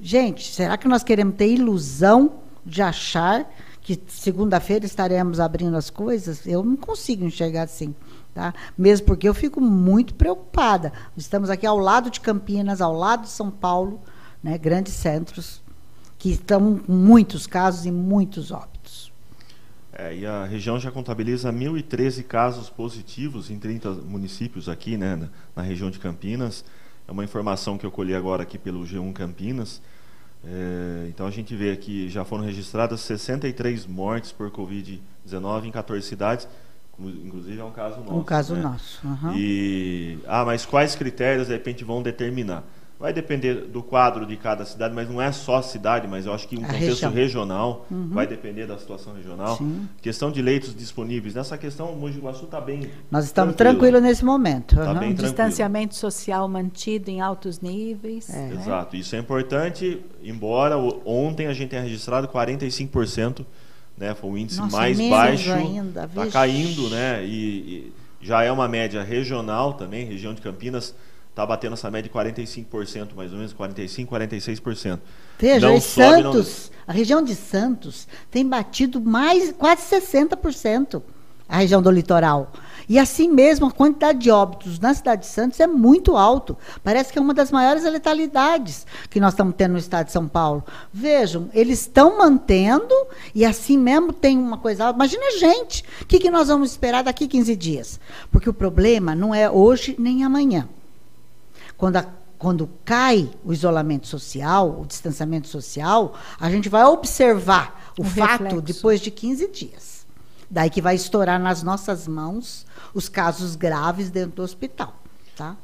gente, 0.00 0.52
será 0.52 0.76
que 0.76 0.88
nós 0.88 1.02
queremos 1.02 1.36
ter 1.36 1.48
ilusão 1.48 2.32
de 2.64 2.82
achar 2.82 3.50
que 3.80 4.00
segunda-feira 4.08 4.86
estaremos 4.86 5.40
abrindo 5.40 5.76
as 5.76 5.90
coisas? 5.90 6.46
Eu 6.46 6.62
não 6.62 6.76
consigo 6.76 7.24
enxergar 7.24 7.62
assim. 7.62 7.94
Tá? 8.34 8.52
Mesmo 8.76 9.06
porque 9.06 9.28
eu 9.28 9.34
fico 9.34 9.60
muito 9.60 10.14
preocupada. 10.14 10.92
Estamos 11.16 11.50
aqui 11.50 11.64
ao 11.66 11.78
lado 11.78 12.10
de 12.10 12.20
Campinas, 12.20 12.80
ao 12.80 12.92
lado 12.92 13.22
de 13.22 13.28
São 13.28 13.48
Paulo, 13.48 14.00
né, 14.42 14.58
grandes 14.58 14.92
centros 14.94 15.62
que 16.18 16.30
estão 16.30 16.78
com 16.78 16.92
muitos 16.92 17.46
casos 17.46 17.86
e 17.86 17.92
muitos 17.92 18.50
óbitos. 18.50 18.73
É, 19.96 20.16
e 20.16 20.26
a 20.26 20.44
região 20.44 20.78
já 20.78 20.90
contabiliza 20.90 21.52
1.013 21.52 22.24
casos 22.24 22.68
positivos 22.68 23.48
em 23.48 23.58
30 23.58 23.92
municípios 23.92 24.68
aqui, 24.68 24.96
né, 24.96 25.14
na, 25.14 25.28
na, 25.54 25.62
região 25.62 25.88
de 25.88 26.00
Campinas. 26.00 26.64
É 27.06 27.12
uma 27.12 27.22
informação 27.22 27.78
que 27.78 27.86
eu 27.86 27.92
colhi 27.92 28.14
agora 28.14 28.42
aqui 28.42 28.58
pelo 28.58 28.84
G1 28.84 29.12
Campinas. 29.12 29.80
É, 30.44 31.06
então 31.08 31.26
a 31.26 31.30
gente 31.30 31.54
vê 31.54 31.76
que 31.76 32.08
já 32.08 32.24
foram 32.24 32.42
registradas 32.42 33.00
63 33.02 33.86
mortes 33.86 34.32
por 34.32 34.50
Covid-19 34.50 35.66
em 35.66 35.70
14 35.70 36.06
cidades. 36.06 36.48
Inclusive 36.98 37.60
é 37.60 37.64
um 37.64 37.70
caso 37.70 38.00
nosso. 38.00 38.16
Um 38.16 38.24
caso 38.24 38.54
né? 38.54 38.62
nosso. 38.62 39.06
Uhum. 39.06 39.32
E, 39.36 40.18
ah, 40.26 40.44
mas 40.44 40.66
quais 40.66 40.96
critérios 40.96 41.46
de 41.46 41.52
repente 41.52 41.84
vão 41.84 42.02
determinar? 42.02 42.64
Vai 42.98 43.12
depender 43.12 43.54
do 43.54 43.82
quadro 43.82 44.24
de 44.24 44.36
cada 44.36 44.64
cidade, 44.64 44.94
mas 44.94 45.10
não 45.10 45.20
é 45.20 45.32
só 45.32 45.56
a 45.56 45.62
cidade, 45.62 46.06
mas 46.06 46.26
eu 46.26 46.32
acho 46.32 46.46
que 46.46 46.56
um 46.56 46.62
a 46.64 46.66
contexto 46.66 46.88
região. 46.88 47.12
regional 47.12 47.86
uhum. 47.90 48.08
vai 48.10 48.24
depender 48.24 48.66
da 48.66 48.78
situação 48.78 49.14
regional. 49.14 49.56
Sim. 49.56 49.88
Questão 50.00 50.30
de 50.30 50.40
leitos 50.40 50.74
disponíveis. 50.74 51.34
Nessa 51.34 51.58
questão, 51.58 51.92
o 51.92 51.96
Mogi 51.96 52.20
Guaçu 52.20 52.44
está 52.44 52.60
bem. 52.60 52.88
Nós 53.10 53.24
estamos 53.24 53.56
tranquilos 53.56 54.00
nesse 54.00 54.24
momento. 54.24 54.76
Tá 54.76 54.92
uhum. 54.92 55.12
Distanciamento 55.12 55.96
social 55.96 56.48
mantido 56.48 57.10
em 57.10 57.20
altos 57.20 57.60
níveis. 57.60 58.30
É. 58.30 58.52
Exato. 58.52 58.94
Isso 58.94 59.16
é 59.16 59.18
importante, 59.18 60.00
embora 60.22 60.78
ontem 61.04 61.48
a 61.48 61.52
gente 61.52 61.70
tenha 61.70 61.82
registrado 61.82 62.28
45%, 62.28 63.44
né? 63.98 64.14
Foi 64.14 64.30
o 64.30 64.38
índice 64.38 64.60
Nossa, 64.60 64.76
mais 64.76 64.98
baixo. 65.08 65.50
Está 65.50 66.26
caindo, 66.28 66.88
né? 66.90 67.24
E, 67.24 67.28
e 67.28 67.92
já 68.24 68.42
é 68.42 68.52
uma 68.52 68.68
média 68.68 69.02
regional 69.02 69.74
também, 69.74 70.06
região 70.06 70.32
de 70.32 70.40
Campinas 70.40 70.94
está 71.34 71.44
batendo 71.44 71.72
essa 71.72 71.90
média 71.90 72.08
de 72.08 72.16
45%, 72.16 73.08
mais 73.16 73.32
ou 73.32 73.38
menos, 73.38 73.52
45%, 73.52 74.06
46%. 74.06 75.00
Veja, 75.36 75.68
não 75.68 75.80
Santos, 75.80 76.70
não... 76.70 76.78
a 76.86 76.92
região 76.92 77.22
de 77.24 77.34
Santos 77.34 78.06
tem 78.30 78.48
batido 78.48 79.00
mais, 79.00 79.50
quase 79.50 79.82
60%, 79.82 81.02
a 81.48 81.58
região 81.58 81.82
do 81.82 81.90
litoral. 81.90 82.52
E 82.88 83.00
assim 83.00 83.28
mesmo, 83.28 83.66
a 83.66 83.72
quantidade 83.72 84.20
de 84.20 84.30
óbitos 84.30 84.78
na 84.78 84.94
cidade 84.94 85.22
de 85.22 85.26
Santos 85.26 85.58
é 85.58 85.66
muito 85.66 86.16
alto. 86.16 86.56
Parece 86.84 87.12
que 87.12 87.18
é 87.18 87.22
uma 87.22 87.34
das 87.34 87.50
maiores 87.50 87.82
letalidades 87.82 88.86
que 89.10 89.18
nós 89.18 89.32
estamos 89.32 89.54
tendo 89.56 89.72
no 89.72 89.78
estado 89.78 90.06
de 90.06 90.12
São 90.12 90.28
Paulo. 90.28 90.62
Vejam, 90.92 91.48
eles 91.52 91.80
estão 91.80 92.16
mantendo 92.16 92.94
e 93.34 93.44
assim 93.44 93.76
mesmo 93.76 94.12
tem 94.12 94.38
uma 94.38 94.58
coisa 94.58 94.84
alta. 94.84 94.96
Imagina 94.96 95.24
a 95.26 95.38
gente, 95.38 95.82
o 96.00 96.06
que, 96.06 96.20
que 96.20 96.30
nós 96.30 96.46
vamos 96.46 96.70
esperar 96.70 97.02
daqui 97.02 97.26
15 97.26 97.56
dias? 97.56 97.98
Porque 98.30 98.48
o 98.48 98.54
problema 98.54 99.16
não 99.16 99.34
é 99.34 99.50
hoje 99.50 99.96
nem 99.98 100.22
amanhã. 100.22 100.68
Quando, 101.76 101.96
a, 101.96 102.06
quando 102.38 102.68
cai 102.84 103.30
o 103.44 103.52
isolamento 103.52 104.06
social, 104.06 104.80
o 104.80 104.86
distanciamento 104.86 105.48
social, 105.48 106.14
a 106.38 106.50
gente 106.50 106.68
vai 106.68 106.84
observar 106.84 107.92
o, 107.98 108.02
o 108.02 108.04
fato 108.04 108.44
reflexo. 108.44 108.60
depois 108.62 109.00
de 109.00 109.10
15 109.10 109.48
dias. 109.48 110.06
Daí 110.50 110.70
que 110.70 110.80
vai 110.80 110.94
estourar 110.94 111.40
nas 111.40 111.62
nossas 111.62 112.06
mãos 112.06 112.66
os 112.92 113.08
casos 113.08 113.56
graves 113.56 114.10
dentro 114.10 114.36
do 114.36 114.42
hospital. 114.42 114.94
Tá? 115.36 115.56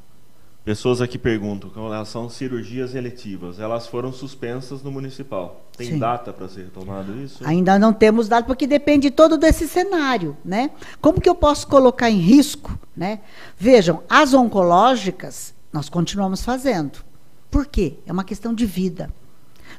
Pessoas 0.65 1.01
aqui 1.01 1.17
perguntam 1.17 1.71
com 1.71 1.89
relação 1.89 2.27
às 2.27 2.35
cirurgias 2.35 2.95
eletivas. 2.95 3.59
Elas 3.59 3.87
foram 3.87 4.13
suspensas 4.13 4.83
no 4.83 4.91
municipal. 4.91 5.65
Tem 5.77 5.93
Sim. 5.93 5.99
data 5.99 6.33
para 6.33 6.49
ser 6.49 6.65
retomado 6.65 7.19
isso? 7.19 7.43
Ainda 7.47 7.79
não 7.79 7.95
temos 7.95 8.29
data, 8.29 8.47
porque 8.47 8.67
depende 8.67 9.11
todo 9.11 9.39
desse 9.39 9.67
cenário. 9.67 10.37
Né? 10.45 10.71
Como 11.01 11.21
que 11.21 11.29
eu 11.29 11.35
posso 11.35 11.67
colocar 11.67 12.11
em 12.11 12.19
risco? 12.19 12.79
Né? 12.95 13.21
Vejam, 13.57 14.03
as 14.09 14.35
oncológicas, 14.35 15.55
nós 15.73 15.89
continuamos 15.89 16.43
fazendo. 16.43 17.05
Por 17.51 17.67
quê? 17.67 17.99
É 18.07 18.13
uma 18.13 18.25
questão 18.25 18.55
de 18.55 18.67
vida. 18.67 19.13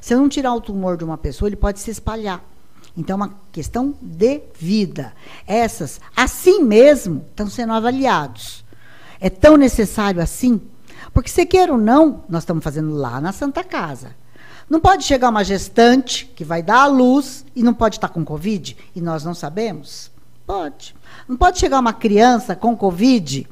Se 0.00 0.14
eu 0.14 0.18
não 0.18 0.28
tirar 0.28 0.54
o 0.54 0.60
tumor 0.60 0.96
de 0.96 1.04
uma 1.04 1.18
pessoa, 1.18 1.48
ele 1.48 1.56
pode 1.56 1.80
se 1.80 1.90
espalhar. 1.90 2.44
Então, 2.96 3.14
é 3.14 3.16
uma 3.16 3.34
questão 3.50 3.94
de 4.00 4.42
vida. 4.58 5.12
Essas, 5.46 6.00
assim 6.14 6.62
mesmo, 6.62 7.24
estão 7.30 7.48
sendo 7.48 7.72
avaliados. 7.72 8.64
É 9.20 9.30
tão 9.30 9.56
necessário 9.56 10.20
assim? 10.20 10.60
Porque, 11.12 11.30
se 11.30 11.46
quer 11.46 11.70
ou 11.70 11.78
não, 11.78 12.24
nós 12.28 12.42
estamos 12.42 12.64
fazendo 12.64 12.92
lá 12.92 13.20
na 13.20 13.32
Santa 13.32 13.64
Casa. 13.64 14.14
Não 14.68 14.80
pode 14.80 15.04
chegar 15.04 15.28
uma 15.28 15.44
gestante 15.44 16.26
que 16.26 16.44
vai 16.44 16.62
dar 16.62 16.82
à 16.82 16.86
luz 16.86 17.44
e 17.54 17.62
não 17.62 17.74
pode 17.74 17.96
estar 17.96 18.08
com 18.08 18.24
Covid 18.24 18.76
e 18.94 19.00
nós 19.00 19.24
não 19.24 19.34
sabemos? 19.34 20.10
Pode. 20.46 20.94
Não 21.28 21.36
pode 21.36 21.58
chegar 21.58 21.78
uma 21.78 21.92
criança 21.92 22.56
com 22.56 22.76
Covid 22.76 23.48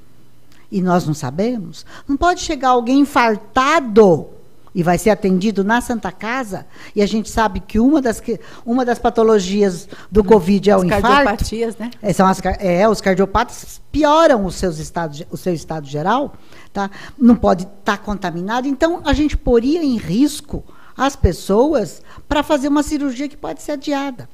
e 0.70 0.80
nós 0.80 1.06
não 1.06 1.14
sabemos? 1.14 1.84
Não 2.06 2.16
pode 2.16 2.40
chegar 2.40 2.70
alguém 2.70 3.00
infartado 3.00 4.28
e 4.74 4.82
vai 4.82 4.98
ser 4.98 5.10
atendido 5.10 5.64
na 5.64 5.80
Santa 5.80 6.12
Casa 6.12 6.66
e 6.94 7.02
a 7.02 7.06
gente 7.06 7.28
sabe 7.28 7.60
que 7.60 7.78
uma 7.80 8.00
das, 8.00 8.22
uma 8.64 8.84
das 8.84 8.98
patologias 8.98 9.88
do 10.10 10.22
Covid 10.22 10.70
é 10.70 10.76
o 10.76 10.80
as 10.80 10.84
infarto. 10.84 11.08
Cardiopatias, 11.08 11.76
né? 11.76 11.90
É, 12.00 12.12
são 12.12 12.26
as, 12.26 12.40
é, 12.58 12.88
os 12.88 13.00
cardiopatas 13.00 13.80
pioram 13.90 14.44
os 14.44 14.54
seus 14.54 14.78
estados, 14.78 15.24
o 15.30 15.36
seu 15.36 15.52
estado 15.52 15.86
geral, 15.86 16.34
tá? 16.72 16.90
Não 17.18 17.34
pode 17.34 17.64
estar 17.64 17.96
tá 17.96 17.98
contaminado, 17.98 18.68
então 18.68 19.00
a 19.04 19.12
gente 19.12 19.36
poria 19.36 19.82
em 19.82 19.96
risco 19.96 20.62
as 20.96 21.16
pessoas 21.16 22.02
para 22.28 22.42
fazer 22.42 22.68
uma 22.68 22.82
cirurgia 22.82 23.28
que 23.28 23.36
pode 23.36 23.62
ser 23.62 23.72
adiada. 23.72 24.28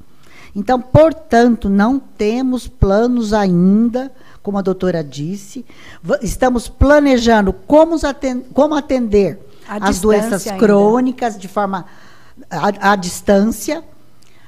Então, 0.55 0.81
portanto, 0.81 1.69
não 1.69 1.99
temos 1.99 2.67
planos 2.67 3.33
ainda 3.33 4.11
como 4.47 4.59
a 4.59 4.61
doutora 4.61 5.03
disse. 5.03 5.65
Estamos 6.21 6.69
planejando 6.69 7.51
como 7.51 7.95
atender, 8.01 8.47
como 8.53 8.75
atender 8.75 9.45
as 9.67 9.99
doenças 9.99 10.47
ainda. 10.47 10.57
crônicas 10.57 11.37
de 11.37 11.49
forma 11.49 11.85
à, 12.49 12.93
à 12.93 12.95
distância. 12.95 13.83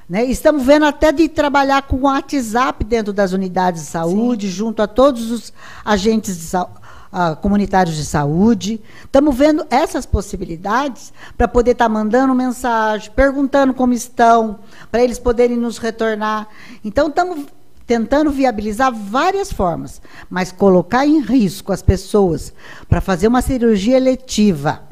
Né? 0.07 0.23
Estamos 0.23 0.63
vendo 0.63 0.85
até 0.85 1.11
de 1.11 1.27
trabalhar 1.27 1.81
com 1.81 1.97
o 1.97 2.01
WhatsApp 2.03 2.81
dentro 2.85 3.11
das 3.11 3.33
unidades 3.33 3.81
de 3.81 3.87
saúde, 3.89 4.47
Sim. 4.47 4.53
junto 4.53 4.81
a 4.81 4.87
todos 4.87 5.31
os 5.31 5.51
agentes 5.83 6.49
de 6.49 6.55
uh, 6.55 7.35
comunitários 7.41 7.97
de 7.97 8.05
saúde. 8.05 8.79
Estamos 9.03 9.35
vendo 9.35 9.67
essas 9.69 10.05
possibilidades 10.05 11.11
para 11.37 11.45
poder 11.45 11.71
estar 11.71 11.85
tá 11.85 11.89
mandando 11.89 12.33
mensagem, 12.33 13.11
perguntando 13.13 13.73
como 13.73 13.91
estão, 13.91 14.59
para 14.89 15.03
eles 15.03 15.19
poderem 15.19 15.57
nos 15.57 15.77
retornar. 15.77 16.47
Então, 16.85 17.09
estamos 17.09 17.47
tentando 17.89 18.29
viabilizar 18.29 18.93
várias 18.93 19.51
formas, 19.51 19.99
mas 20.29 20.51
colocar 20.51 21.07
em 21.07 21.21
risco 21.21 21.73
as 21.73 21.81
pessoas 21.81 22.53
para 22.87 23.01
fazer 23.01 23.27
uma 23.27 23.41
cirurgia 23.41 23.97
eletiva 23.97 24.83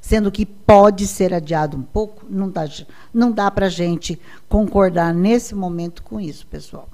sendo 0.00 0.32
que 0.32 0.46
pode 0.46 1.06
ser 1.06 1.32
adiado 1.32 1.76
um 1.76 1.82
pouco, 1.82 2.26
não 2.28 2.48
dá, 2.50 2.64
não 3.12 3.30
dá 3.30 3.50
para 3.50 3.66
a 3.66 3.68
gente 3.68 4.18
concordar 4.48 5.14
nesse 5.14 5.54
momento 5.54 6.02
com 6.02 6.18
isso, 6.18 6.46
pessoal. 6.46 6.88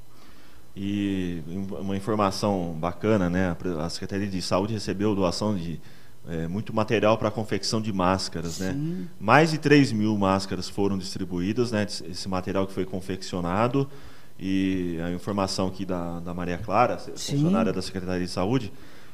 E 0.77 1.41
uma 1.81 1.97
informação 1.97 2.77
bacana, 2.79 3.31
né? 3.31 3.57
A 3.81 3.89
Secretaria 3.89 4.27
de 4.27 4.43
Saúde 4.43 4.75
recebeu 4.75 5.15
doação 5.15 5.57
de 5.57 5.81
é, 6.29 6.47
muito 6.49 6.75
material 6.75 7.17
para 7.17 7.29
a 7.29 7.31
confecção 7.31 7.81
de 7.81 7.93
máscaras, 7.93 8.59
né? 8.59 8.73
Sim. 8.73 8.79
né? 8.79 9.07
Mais 9.19 9.53
de 9.53 9.59
3 9.59 9.93
mil 9.93 10.19
máscaras 10.19 10.69
foram 10.69 10.99
distribuídas, 10.99 11.73
né? 11.73 11.85
Esse 11.85 12.29
material 12.29 12.67
que 12.67 12.73
foi 12.73 12.85
confeccionado 12.85 13.89
e 14.39 14.99
a 15.05 15.11
informação 15.11 15.67
aqui 15.67 15.85
da, 15.85 16.21
da 16.21 16.33
Maria 16.33 16.59
Clara, 16.59 16.99
Sim. 16.99 17.37
funcionária 17.37 17.73
da 17.73 17.83
Secretaria 17.83 18.25
de 18.25 18.31
Saúde. 18.31 18.73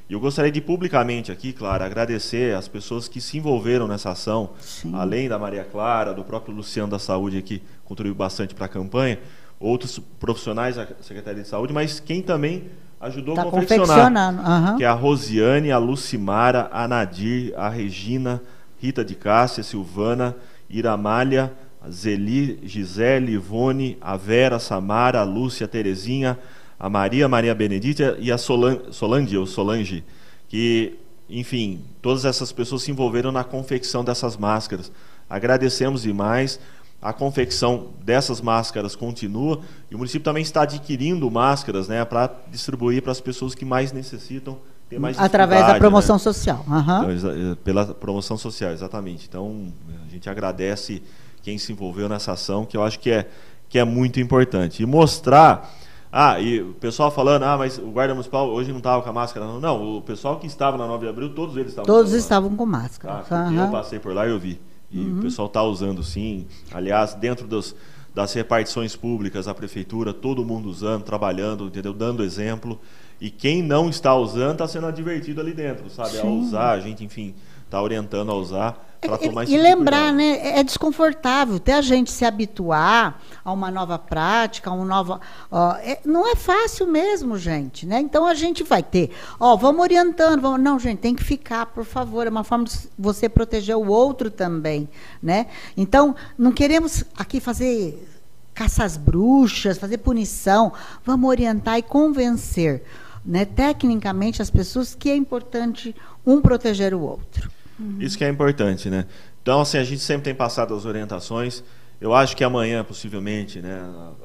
E 0.09 0.13
eu 0.13 0.21
gostaria 0.21 0.53
de 0.53 0.61
publicamente 0.61 1.33
aqui, 1.33 1.53
Clara, 1.53 1.87
agradecer 1.87 2.55
as 2.55 2.69
pessoas 2.69 3.09
que 3.09 3.23
se 3.23 3.39
envolveram 3.39 3.89
nessa 3.89 4.11
ação, 4.11 4.51
Sim. 4.61 4.93
além 4.95 5.29
da 5.29 5.39
Maria 5.39 5.65
Clara, 5.65 6.13
do 6.13 6.23
próprio 6.23 6.55
Luciano 6.55 6.91
da 6.91 6.99
Saúde 6.99 7.41
que 7.41 7.63
contribuiu 7.85 8.15
bastante 8.15 8.55
para 8.55 8.67
a 8.67 8.69
campanha 8.69 9.19
outros 9.59 9.99
profissionais 10.21 10.77
da 10.77 10.87
Secretaria 11.01 11.43
de 11.43 11.49
Saúde, 11.49 11.73
mas 11.73 12.01
quem 12.01 12.21
também 12.21 12.65
ajudou 13.01 13.35
tá 13.35 13.43
a 13.43 13.45
confeccionar, 13.47 14.73
uhum. 14.73 14.77
que 14.77 14.85
é 14.85 14.87
a 14.87 14.93
Rosiane, 14.93 15.71
a 15.71 15.79
Lucimara, 15.79 16.69
a 16.71 16.87
Nadir, 16.87 17.55
a 17.57 17.69
Regina, 17.69 18.43
Rita 18.79 19.05
de 19.05 19.15
Cássia, 19.15 19.63
Silvana, 19.63 20.37
Iramália, 20.69 21.53
a 21.85 21.91
Zeli, 21.91 22.61
Gisele, 22.63 23.33
Ivone, 23.33 23.99
a 24.01 24.17
Vera, 24.17 24.57
a 24.57 24.59
Samara, 24.59 25.21
a 25.21 25.25
Lúcia, 25.25 25.67
a 25.67 25.69
Terezinha, 25.69 26.39
a 26.79 26.89
Maria, 26.89 27.27
a 27.27 27.29
Maria 27.29 27.55
Benedita 27.55 28.17
e 28.19 28.33
a 28.33 28.39
Solan, 28.39 28.81
Solange, 28.91 29.37
ou 29.37 29.47
Solange, 29.47 30.03
que, 30.49 30.99
enfim, 31.29 31.85
todas 32.01 32.25
essas 32.25 32.53
pessoas 32.53 32.83
se 32.83 32.91
envolveram 32.91 33.31
na 33.31 33.45
confecção 33.45 34.03
dessas 34.03 34.37
máscaras. 34.37 34.91
Agradecemos 35.29 36.03
demais. 36.03 36.59
A 37.03 37.13
confecção 37.13 37.89
dessas 38.03 38.41
máscaras 38.41 38.97
continua 38.97 39.61
e 39.91 39.95
o 39.95 39.99
município 39.99 40.25
também 40.25 40.43
está 40.43 40.63
adquirindo 40.63 41.31
máscaras 41.31 41.87
né, 41.87 42.03
para 42.03 42.31
distribuir 42.51 43.03
para 43.03 43.13
as 43.13 43.21
pessoas 43.21 43.55
que 43.55 43.65
mais 43.65 43.93
necessitam. 43.93 44.59
Ter 44.89 44.99
mais 44.99 45.19
Através 45.19 45.67
da 45.67 45.75
promoção 45.75 46.17
né? 46.17 46.21
social. 46.21 46.65
Uhum. 46.67 47.13
Então, 47.13 47.57
pela 47.63 47.87
promoção 47.87 48.39
social, 48.39 48.73
exatamente. 48.73 49.27
Então, 49.29 49.71
a 50.07 50.11
gente 50.11 50.31
agradece 50.31 51.03
quem 51.45 51.59
se 51.59 51.71
envolveu 51.71 52.09
nessa 52.09 52.33
ação, 52.33 52.65
que 52.65 52.75
eu 52.75 52.83
acho 52.83 52.99
que 52.99 53.11
é, 53.11 53.29
que 53.69 53.79
é 53.79 53.85
muito 53.85 54.19
importante. 54.19 54.83
E 54.83 54.87
mostrar. 54.87 55.71
Ah, 56.11 56.41
e 56.41 56.63
o 56.63 56.73
pessoal 56.75 57.11
falando, 57.11 57.43
ah, 57.43 57.59
mas 57.59 57.77
o 57.77 57.91
guarda 57.91 58.15
municipal 58.15 58.49
hoje 58.49 58.71
não 58.71 58.79
estava 58.79 59.03
com 59.03 59.11
a 59.11 59.13
máscara. 59.13 59.45
Não, 59.45 59.61
não 59.61 59.99
o 59.99 60.01
pessoal 60.01 60.39
que 60.39 60.47
estava 60.47 60.79
na 60.79 60.87
9 60.87 61.05
de 61.05 61.11
abril, 61.11 61.35
todos 61.35 61.57
eles 61.57 61.71
estavam 61.71 61.87
Todos 61.87 62.13
com 62.13 62.17
estavam 62.17 62.57
com 62.57 62.67
máscara. 62.67 63.25
Ah, 63.31 63.49
uhum. 63.49 63.65
Eu 63.65 63.71
passei 63.71 63.99
por 63.99 64.15
lá 64.15 64.27
e 64.27 64.31
eu 64.31 64.39
vi. 64.39 64.61
E 64.91 65.01
uhum. 65.01 65.19
o 65.19 65.23
pessoal 65.23 65.49
está 65.49 65.63
usando 65.63 66.03
sim. 66.03 66.47
Aliás, 66.73 67.15
dentro 67.15 67.47
dos, 67.47 67.75
das 68.15 68.33
repartições 68.33 68.97
públicas, 68.97 69.49
a 69.49 69.55
prefeitura, 69.55 70.15
todo 70.15 70.45
mundo 70.45 70.71
usando, 70.71 71.03
trabalhando, 71.03 71.67
entendeu? 71.67 71.93
Dando 71.93 72.23
exemplo. 72.23 72.81
E 73.21 73.29
quem 73.29 73.63
não 73.63 73.91
está 73.91 74.15
usando 74.15 74.53
está 74.53 74.69
sendo 74.69 74.87
advertido 74.87 75.41
ali 75.41 75.53
dentro, 75.53 75.91
sabe? 75.91 76.11
Sim. 76.11 76.21
A 76.21 76.31
usar, 76.31 76.71
a 76.71 76.81
gente, 76.81 77.05
enfim, 77.05 77.35
está 77.67 77.83
orientando 77.83 78.31
a 78.31 78.35
usar 78.35 78.85
para 79.07 79.19
tomar 79.19 79.45
esse 79.45 79.53
E 79.53 79.57
tipo 79.57 79.69
lembrar, 79.69 80.13
né? 80.13 80.39
É, 80.39 80.59
é 80.61 80.63
desconfortável 80.63 81.57
até 81.57 81.75
a 81.75 81.83
gente 81.83 82.11
se 82.11 82.25
habituar 82.25 83.21
a 83.45 83.53
uma 83.53 83.71
nova 83.71 83.99
prática, 83.99 84.71
a 84.71 84.73
uma 84.73 84.85
nova. 84.85 85.21
Ó, 85.51 85.73
é, 85.77 86.01
não 86.05 86.27
é 86.27 86.35
fácil 86.35 86.87
mesmo, 86.87 87.37
gente, 87.39 87.87
né? 87.87 88.01
Então 88.01 88.27
a 88.27 88.35
gente 88.35 88.63
vai 88.63 88.83
ter. 88.83 89.11
Ó, 89.39 89.57
vamos 89.57 89.81
orientando. 89.81 90.41
Vamos, 90.41 90.61
não, 90.61 90.79
gente, 90.79 90.99
tem 90.99 91.15
que 91.15 91.25
ficar, 91.25 91.67
por 91.67 91.85
favor. 91.85 92.27
É 92.27 92.31
uma 92.31 92.45
forma 92.45 92.65
de 92.65 92.73
você 92.99 93.29
proteger 93.29 93.77
o 93.77 93.87
outro 93.87 94.31
também, 94.31 94.89
né? 95.23 95.47
Então, 95.77 96.15
não 96.39 96.53
queremos 96.53 97.05
aqui 97.17 97.41
fazer 97.41 98.09
caça 98.55 98.85
às 98.85 98.97
bruxas, 98.97 99.79
fazer 99.79 99.99
punição. 99.99 100.73
Vamos 101.05 101.29
orientar 101.29 101.79
e 101.79 101.83
convencer. 101.83 102.85
Né, 103.25 103.47
tecnicamente 103.47 104.43
as 104.43 104.51
pessoas 104.51 104.95
que 104.95 105.09
é 105.09 105.17
importante 105.17 105.95
um 106.27 106.43
proteger 106.43 106.93
o 106.93 107.01
outro. 107.01 107.51
Uhum. 107.79 107.97
Isso 107.99 108.19
que 108.19 108.25
é 108.25 108.29
importante, 108.29 108.91
né? 108.91 109.07
Então, 109.43 109.61
assim, 109.61 109.79
a 109.79 109.85
gente 109.85 110.01
sempre 110.01 110.25
tem 110.25 110.35
passado 110.35 110.75
as 110.75 110.85
orientações. 110.85 111.63
Eu 112.01 112.15
acho 112.15 112.37
que 112.37 112.45
amanhã, 112.45 112.85
possivelmente, 112.85 113.61
né, 113.61 113.81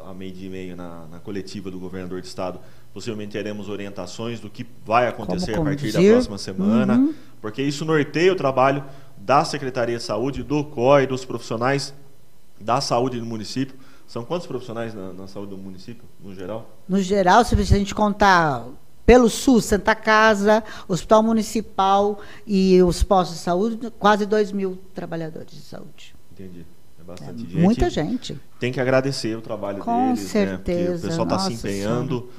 a 0.06 0.14
meio-dia 0.14 0.48
e 0.48 0.50
meio, 0.50 0.76
na, 0.76 1.08
na, 1.08 1.20
coletiva 1.20 1.70
do 1.72 1.80
governador 1.80 2.22
de 2.22 2.28
estado, 2.28 2.60
possivelmente 2.94 3.32
teremos 3.32 3.70
orientações 3.70 4.40
do 4.40 4.50
que 4.50 4.66
vai 4.86 5.08
acontecer 5.08 5.56
a 5.56 5.62
partir 5.62 5.92
da 5.92 6.02
próxima 6.02 6.38
semana, 6.38 6.96
uhum. 6.96 7.14
porque 7.42 7.62
isso 7.62 7.86
norteia 7.86 8.32
o 8.32 8.36
trabalho 8.36 8.84
da 9.18 9.46
Secretaria 9.46 9.98
de 9.98 10.04
Saúde, 10.04 10.44
do 10.44 10.64
COI, 10.64 11.06
dos 11.06 11.26
profissionais 11.26 11.94
da 12.60 12.82
saúde 12.82 13.20
do 13.20 13.26
município. 13.26 13.76
São 14.08 14.26
quantos 14.26 14.48
profissionais 14.48 14.94
na, 14.94 15.14
na 15.14 15.28
saúde 15.28 15.52
do 15.52 15.58
município, 15.58 16.04
no 16.24 16.34
geral? 16.34 16.70
No 16.88 17.00
geral, 17.00 17.46
se 17.46 17.56
a 17.56 17.64
gente 17.64 17.94
contar 17.94 18.66
pelo 19.10 19.28
SUS, 19.28 19.65
Santa 19.65 19.95
Casa, 19.95 20.63
Hospital 20.88 21.24
Municipal 21.24 22.22
e 22.45 22.80
os 22.84 23.02
postos 23.02 23.38
de 23.38 23.43
saúde, 23.43 23.91
quase 23.98 24.24
2 24.24 24.52
mil 24.52 24.78
trabalhadores 24.93 25.50
de 25.50 25.62
saúde. 25.62 26.13
Entendi. 26.32 26.63
É 27.00 27.04
bastante 27.04 27.43
é, 27.43 27.48
gente. 27.48 27.58
Muita 27.58 27.89
gente. 27.89 28.39
Tem 28.60 28.72
que 28.72 28.80
agradecer 28.80 29.36
o 29.36 29.41
trabalho 29.41 29.80
Com 29.80 30.13
deles, 30.13 30.30
certeza. 30.30 30.52
Né? 30.52 30.91
Porque 30.91 31.08
o 31.08 31.10
pessoal 31.10 31.24
está 31.24 31.39
se 31.39 31.54
empenhando, 31.54 32.30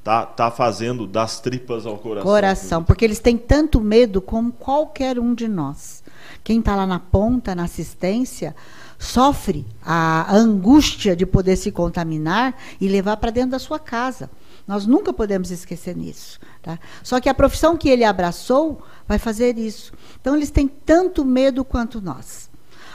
está 0.00 0.26
tá 0.26 0.50
fazendo 0.50 1.06
das 1.06 1.40
tripas 1.40 1.86
ao 1.86 1.96
coração. 1.96 2.30
Coração, 2.30 2.84
porque 2.84 3.06
eles 3.06 3.20
têm 3.20 3.38
tanto 3.38 3.80
medo 3.80 4.20
como 4.20 4.52
qualquer 4.52 5.18
um 5.18 5.32
de 5.32 5.48
nós. 5.48 6.04
Quem 6.44 6.58
está 6.58 6.76
lá 6.76 6.86
na 6.86 6.98
ponta, 6.98 7.54
na 7.54 7.64
assistência, 7.64 8.54
sofre 8.98 9.64
a 9.82 10.30
angústia 10.30 11.16
de 11.16 11.24
poder 11.24 11.56
se 11.56 11.72
contaminar 11.72 12.54
e 12.78 12.86
levar 12.86 13.16
para 13.16 13.30
dentro 13.30 13.52
da 13.52 13.58
sua 13.58 13.78
casa. 13.78 14.28
Nós 14.68 14.86
nunca 14.86 15.14
podemos 15.14 15.50
esquecer 15.50 15.96
nisso. 15.96 16.38
Tá? 16.60 16.78
Só 17.02 17.18
que 17.18 17.28
a 17.30 17.34
profissão 17.34 17.74
que 17.74 17.88
ele 17.88 18.04
abraçou 18.04 18.82
vai 19.08 19.18
fazer 19.18 19.56
isso. 19.56 19.94
Então, 20.20 20.36
eles 20.36 20.50
têm 20.50 20.68
tanto 20.68 21.24
medo 21.24 21.64
quanto 21.64 22.02
nós. 22.02 22.50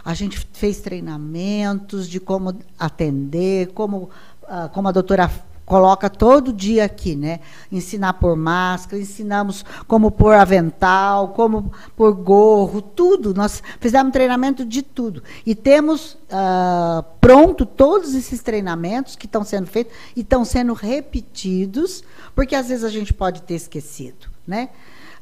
A 0.06 0.14
gente 0.14 0.48
fez 0.54 0.82
treinamentos 0.82 2.08
de 2.08 2.20
como 2.20 2.60
atender, 2.78 3.72
como, 3.74 4.12
uh, 4.44 4.70
como 4.72 4.88
a 4.88 4.92
doutora 4.92 5.32
coloca 5.66 6.10
todo 6.10 6.52
dia 6.52 6.86
aqui, 6.86 7.16
né? 7.16 7.40
Ensinar 7.72 8.14
por 8.14 8.36
máscara, 8.36 9.02
ensinamos 9.02 9.64
como 9.88 10.12
pôr 10.12 10.34
avental, 10.34 11.30
como 11.30 11.72
pôr 11.96 12.14
gorro, 12.14 12.82
tudo. 12.82 13.34
Nós 13.34 13.64
fizemos 13.80 14.12
treinamento 14.12 14.66
de 14.66 14.82
tudo. 14.82 15.24
E 15.46 15.56
temos 15.56 16.14
uh, 16.14 17.04
pronto 17.22 17.66
todos 17.66 18.14
esses 18.14 18.42
treinamentos 18.42 19.16
que 19.16 19.26
estão 19.26 19.44
sendo 19.44 19.68
feitos 19.68 19.94
e 20.16 20.22
estão 20.22 20.44
sendo 20.44 20.74
repetidos, 20.74 22.04
porque 22.36 22.56
às 22.56 22.68
vezes 22.68 22.84
a 22.84 22.90
gente 22.90 23.14
pode 23.14 23.42
ter 23.44 23.56
esquecido, 23.56 24.28
né? 24.46 24.70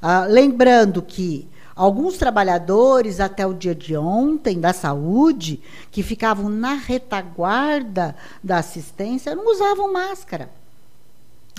Uh, 0.01 0.31
lembrando 0.31 1.01
que 1.01 1.47
Alguns 1.75 2.17
trabalhadores, 2.17 3.19
até 3.19 3.45
o 3.45 3.53
dia 3.53 3.73
de 3.73 3.95
ontem, 3.95 4.59
da 4.59 4.73
saúde, 4.73 5.61
que 5.89 6.03
ficavam 6.03 6.49
na 6.49 6.73
retaguarda 6.73 8.15
da 8.43 8.57
assistência, 8.57 9.35
não 9.35 9.49
usavam 9.51 9.91
máscara. 9.91 10.49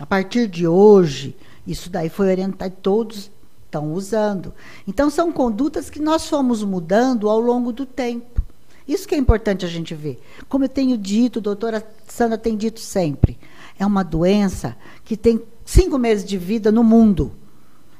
A 0.00 0.06
partir 0.06 0.48
de 0.48 0.66
hoje, 0.66 1.36
isso 1.66 1.88
daí 1.90 2.08
foi 2.08 2.28
orientado, 2.30 2.74
todos 2.82 3.30
estão 3.64 3.92
usando. 3.92 4.52
Então, 4.86 5.08
são 5.08 5.32
condutas 5.32 5.88
que 5.88 6.00
nós 6.00 6.28
fomos 6.28 6.62
mudando 6.62 7.28
ao 7.28 7.40
longo 7.40 7.72
do 7.72 7.86
tempo. 7.86 8.42
Isso 8.86 9.08
que 9.08 9.14
é 9.14 9.18
importante 9.18 9.64
a 9.64 9.68
gente 9.68 9.94
ver. 9.94 10.20
Como 10.48 10.64
eu 10.64 10.68
tenho 10.68 10.98
dito, 10.98 11.38
a 11.38 11.42
doutora 11.42 11.86
Sandra 12.06 12.36
tem 12.36 12.56
dito 12.56 12.80
sempre, 12.80 13.38
é 13.78 13.86
uma 13.86 14.02
doença 14.02 14.76
que 15.04 15.16
tem 15.16 15.40
cinco 15.64 15.98
meses 15.98 16.24
de 16.24 16.36
vida 16.36 16.70
no 16.70 16.84
mundo. 16.84 17.32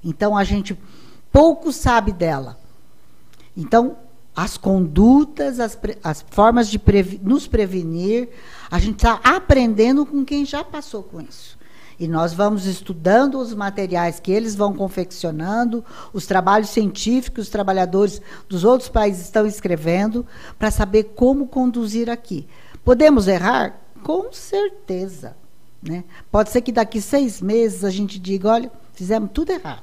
Então, 0.05 0.37
a 0.37 0.45
gente 0.45 0.77
pouco 1.33 1.73
sabe 1.73 2.13
dela. 2.13 2.59
Então, 3.57 3.97
as 4.35 4.57
condutas, 4.57 5.59
as, 5.59 5.79
as 6.03 6.25
formas 6.31 6.69
de 6.69 6.79
previ 6.79 7.21
nos 7.23 7.47
prevenir, 7.47 8.29
a 8.71 8.79
gente 8.79 8.97
está 8.97 9.21
aprendendo 9.25 10.07
com 10.07 10.25
quem 10.25 10.45
já 10.45 10.63
passou 10.63 11.03
com 11.03 11.21
isso. 11.21 11.59
E 12.01 12.09
nós 12.09 12.33
vamos 12.33 12.67
estudando 12.67 13.39
os 13.39 13.55
materiais 13.55 14.19
que 14.19 14.33
eles 14.33 14.57
vão 14.57 14.73
confeccionando, 14.73 15.85
os 16.13 16.27
trabalhos 16.27 16.71
científicos, 16.71 17.45
os 17.45 17.51
trabalhadores 17.51 18.21
dos 18.49 18.65
outros 18.65 18.89
países 18.89 19.25
estão 19.25 19.47
escrevendo, 19.47 20.27
para 20.59 20.71
saber 20.71 21.13
como 21.15 21.47
conduzir 21.47 22.09
aqui. 22.09 22.47
Podemos 22.85 23.29
errar? 23.29 23.79
Com 24.03 24.33
certeza. 24.33 25.37
Né? 25.83 26.05
Pode 26.31 26.51
ser 26.51 26.63
que 26.63 26.73
daqui 26.73 27.01
seis 27.01 27.41
meses 27.41 27.85
a 27.85 27.91
gente 27.91 28.19
diga: 28.19 28.49
olha, 28.49 28.73
fizemos 28.95 29.31
tudo 29.33 29.51
errado. 29.53 29.83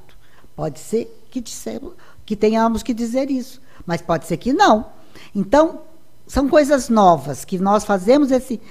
Pode 0.56 0.80
ser 0.80 1.19
que, 1.30 1.42
dissemos, 1.42 1.94
que 2.26 2.36
tenhamos 2.36 2.84
que 2.84 2.94
dizer 2.94 3.30
isso, 3.30 3.62
mas 3.86 4.02
pode 4.02 4.26
ser 4.26 4.38
que 4.38 4.52
não. 4.54 4.88
Então, 5.34 5.82
são 6.28 6.48
coisas 6.48 6.90
novas 6.90 7.44
que 7.44 7.58
nós 7.58 7.84
fazemos 7.84 8.32
esse, 8.32 8.62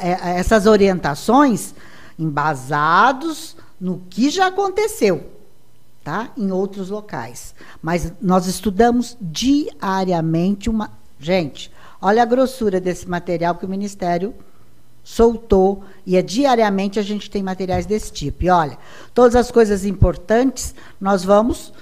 é, 0.00 0.38
essas 0.38 0.66
orientações 0.66 1.74
embasados 2.18 3.56
no 3.80 4.00
que 4.08 4.30
já 4.30 4.46
aconteceu. 4.46 5.30
tá? 6.02 6.30
Em 6.36 6.50
outros 6.52 6.88
locais. 6.88 7.54
Mas 7.82 8.12
nós 8.22 8.46
estudamos 8.46 9.16
diariamente 9.20 10.70
uma. 10.70 10.90
Gente, 11.18 11.70
olha 12.00 12.22
a 12.22 12.26
grossura 12.26 12.80
desse 12.80 13.08
material 13.08 13.56
que 13.56 13.66
o 13.66 13.68
Ministério 13.68 14.32
soltou 15.02 15.84
e 16.04 16.16
é 16.16 16.22
diariamente 16.22 16.98
a 16.98 17.02
gente 17.02 17.30
tem 17.30 17.42
materiais 17.42 17.86
desse 17.86 18.10
tipo. 18.10 18.44
E 18.44 18.50
olha, 18.50 18.78
todas 19.12 19.36
as 19.36 19.50
coisas 19.50 19.84
importantes 19.84 20.74
nós 21.00 21.24
vamos 21.24 21.72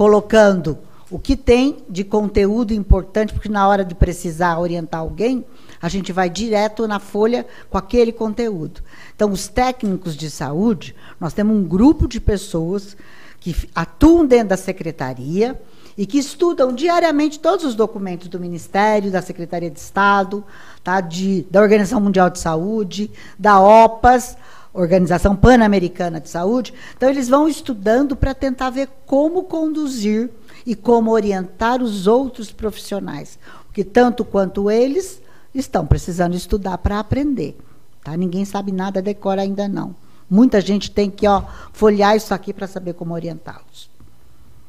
colocando 0.00 0.78
o 1.10 1.18
que 1.18 1.36
tem 1.36 1.84
de 1.86 2.04
conteúdo 2.04 2.72
importante, 2.72 3.34
porque 3.34 3.50
na 3.50 3.68
hora 3.68 3.84
de 3.84 3.94
precisar 3.94 4.58
orientar 4.58 5.00
alguém, 5.00 5.44
a 5.78 5.90
gente 5.90 6.10
vai 6.10 6.30
direto 6.30 6.88
na 6.88 6.98
folha 6.98 7.46
com 7.68 7.76
aquele 7.76 8.10
conteúdo. 8.10 8.80
Então, 9.14 9.30
os 9.30 9.46
técnicos 9.46 10.16
de 10.16 10.30
saúde, 10.30 10.96
nós 11.20 11.34
temos 11.34 11.54
um 11.54 11.62
grupo 11.62 12.08
de 12.08 12.18
pessoas 12.18 12.96
que 13.40 13.54
atuam 13.74 14.24
dentro 14.24 14.48
da 14.48 14.56
secretaria 14.56 15.60
e 15.98 16.06
que 16.06 16.16
estudam 16.16 16.72
diariamente 16.72 17.38
todos 17.38 17.66
os 17.66 17.74
documentos 17.74 18.28
do 18.28 18.40
Ministério, 18.40 19.10
da 19.10 19.20
Secretaria 19.20 19.70
de 19.70 19.80
Estado, 19.80 20.42
tá, 20.82 21.02
de, 21.02 21.46
da 21.50 21.60
Organização 21.60 22.00
Mundial 22.00 22.30
de 22.30 22.38
Saúde, 22.38 23.10
da 23.38 23.60
OPAS, 23.60 24.34
Organização 24.72 25.34
Pan-Americana 25.34 26.20
de 26.20 26.28
Saúde. 26.28 26.72
Então, 26.96 27.08
eles 27.08 27.28
vão 27.28 27.48
estudando 27.48 28.14
para 28.14 28.34
tentar 28.34 28.70
ver 28.70 28.88
como 29.06 29.44
conduzir 29.44 30.30
e 30.64 30.74
como 30.74 31.10
orientar 31.10 31.82
os 31.82 32.06
outros 32.06 32.52
profissionais. 32.52 33.38
Porque 33.66 33.84
tanto 33.84 34.24
quanto 34.24 34.70
eles, 34.70 35.20
estão 35.54 35.86
precisando 35.86 36.34
estudar 36.34 36.78
para 36.78 36.98
aprender. 36.98 37.56
Tá? 38.02 38.16
Ninguém 38.16 38.44
sabe 38.44 38.72
nada, 38.72 39.02
decora 39.02 39.42
ainda 39.42 39.68
não. 39.68 39.94
Muita 40.28 40.60
gente 40.60 40.90
tem 40.90 41.10
que 41.10 41.26
ó, 41.26 41.42
folhear 41.72 42.16
isso 42.16 42.32
aqui 42.32 42.52
para 42.52 42.66
saber 42.66 42.94
como 42.94 43.14
orientá-los. 43.14 43.90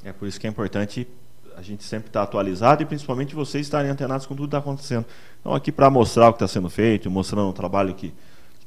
É 0.03 0.11
por 0.11 0.27
isso 0.27 0.39
que 0.39 0.47
é 0.47 0.49
importante 0.49 1.07
a 1.55 1.61
gente 1.61 1.83
sempre 1.83 2.07
estar 2.07 2.21
tá 2.21 2.23
atualizado 2.23 2.81
e 2.81 2.85
principalmente 2.85 3.35
vocês 3.35 3.67
estarem 3.67 3.91
antenados 3.91 4.25
com 4.25 4.33
tudo 4.33 4.49
que 4.49 4.55
está 4.55 4.57
acontecendo. 4.57 5.05
Então, 5.39 5.53
aqui 5.53 5.71
para 5.71 5.89
mostrar 5.89 6.29
o 6.29 6.33
que 6.33 6.37
está 6.43 6.47
sendo 6.47 6.69
feito, 6.69 7.09
mostrando 7.11 7.49
o 7.49 7.53
trabalho 7.53 7.93
que 7.93 8.11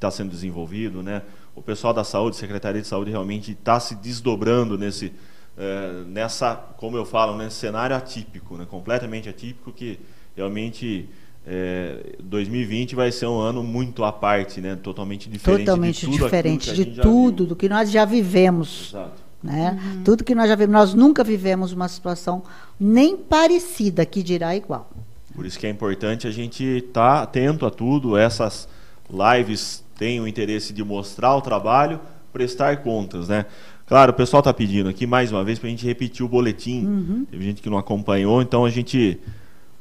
está 0.04 0.10
sendo 0.10 0.30
desenvolvido, 0.30 1.02
né? 1.02 1.22
O 1.54 1.62
pessoal 1.62 1.94
da 1.94 2.04
saúde, 2.04 2.36
Secretaria 2.36 2.82
de 2.82 2.86
Saúde, 2.86 3.10
realmente 3.10 3.52
está 3.52 3.80
se 3.80 3.94
desdobrando 3.94 4.76
nesse, 4.76 5.12
é, 5.56 6.02
nessa, 6.06 6.54
como 6.76 6.96
eu 6.96 7.04
falo, 7.04 7.36
nesse 7.36 7.56
cenário 7.56 7.96
atípico, 7.96 8.56
né? 8.56 8.66
completamente 8.68 9.28
atípico, 9.28 9.72
que 9.72 9.98
realmente 10.36 11.08
é, 11.46 12.16
2020 12.22 12.94
vai 12.94 13.12
ser 13.12 13.26
um 13.26 13.38
ano 13.38 13.62
muito 13.62 14.04
à 14.04 14.12
parte, 14.12 14.60
né? 14.60 14.76
Totalmente 14.76 15.30
diferente 15.30 15.64
Totalmente 15.64 16.00
de 16.00 16.06
tudo 16.06 16.24
diferente 16.24 16.74
de 16.74 17.00
tudo 17.00 17.46
do 17.46 17.56
que 17.56 17.68
nós 17.68 17.90
já 17.90 18.04
vivemos. 18.04 18.88
Exato. 18.90 19.24
Né? 19.42 19.78
Uhum. 19.78 20.02
Tudo 20.04 20.24
que 20.24 20.34
nós 20.34 20.48
já 20.48 20.54
vivemos, 20.54 20.72
nós 20.72 20.94
nunca 20.94 21.22
vivemos 21.22 21.72
uma 21.72 21.86
situação 21.86 22.42
nem 22.80 23.14
parecida, 23.14 24.04
que 24.06 24.22
dirá 24.22 24.56
igual. 24.56 24.90
Por 25.34 25.44
isso 25.44 25.58
que 25.58 25.66
é 25.66 25.70
importante 25.70 26.26
a 26.26 26.30
gente 26.30 26.64
estar 26.64 27.16
tá 27.16 27.22
atento 27.22 27.66
a 27.66 27.70
tudo. 27.70 28.16
Essas 28.16 28.66
lives 29.10 29.83
têm 29.96 30.20
o 30.20 30.28
interesse 30.28 30.72
de 30.72 30.84
mostrar 30.84 31.34
o 31.36 31.40
trabalho, 31.40 32.00
prestar 32.32 32.78
contas, 32.82 33.28
né? 33.28 33.46
Claro, 33.86 34.12
o 34.12 34.14
pessoal 34.14 34.40
está 34.40 34.52
pedindo 34.52 34.88
aqui 34.88 35.06
mais 35.06 35.30
uma 35.30 35.44
vez 35.44 35.58
para 35.58 35.68
a 35.68 35.70
gente 35.70 35.86
repetir 35.86 36.24
o 36.24 36.28
boletim. 36.28 36.84
Uhum. 36.84 37.26
Teve 37.30 37.44
gente 37.44 37.62
que 37.62 37.68
não 37.68 37.78
acompanhou, 37.78 38.40
então 38.40 38.64
a 38.64 38.70
gente. 38.70 39.20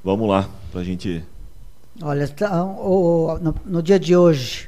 Vamos 0.03 0.27
lá, 0.27 0.49
para 0.71 0.81
a 0.81 0.83
gente 0.83 1.23
Olha, 2.01 2.27
tá, 2.27 2.49
no, 2.49 3.55
no, 3.63 3.83
dia 3.83 3.99
de 3.99 4.15
hoje, 4.15 4.67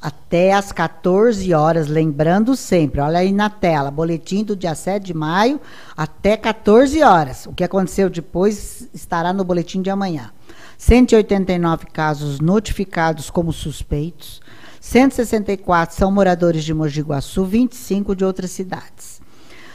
até 0.00 0.52
às 0.52 0.70
14 0.70 1.52
horas, 1.52 1.88
lembrando 1.88 2.54
sempre, 2.54 3.00
olha 3.00 3.18
aí 3.18 3.32
na 3.32 3.50
tela, 3.50 3.90
boletim 3.90 4.44
do 4.44 4.54
dia 4.54 4.74
7 4.74 5.04
de 5.04 5.12
maio, 5.12 5.60
até 5.96 6.36
14 6.36 7.02
horas. 7.02 7.46
O 7.46 7.52
que 7.52 7.64
aconteceu 7.64 8.08
depois 8.08 8.88
estará 8.94 9.32
no 9.32 9.42
boletim 9.42 9.82
de 9.82 9.90
amanhã. 9.90 10.30
189 10.78 11.86
casos 11.86 12.38
notificados 12.38 13.28
como 13.28 13.52
suspeitos, 13.52 14.40
164 14.82 15.94
são 15.94 16.10
moradores 16.10 16.64
de 16.64 16.74
Mogi 16.74 17.02
Guaçu, 17.02 17.44
25 17.44 18.16
de 18.16 18.24
outras 18.24 18.50
cidades. 18.50 19.22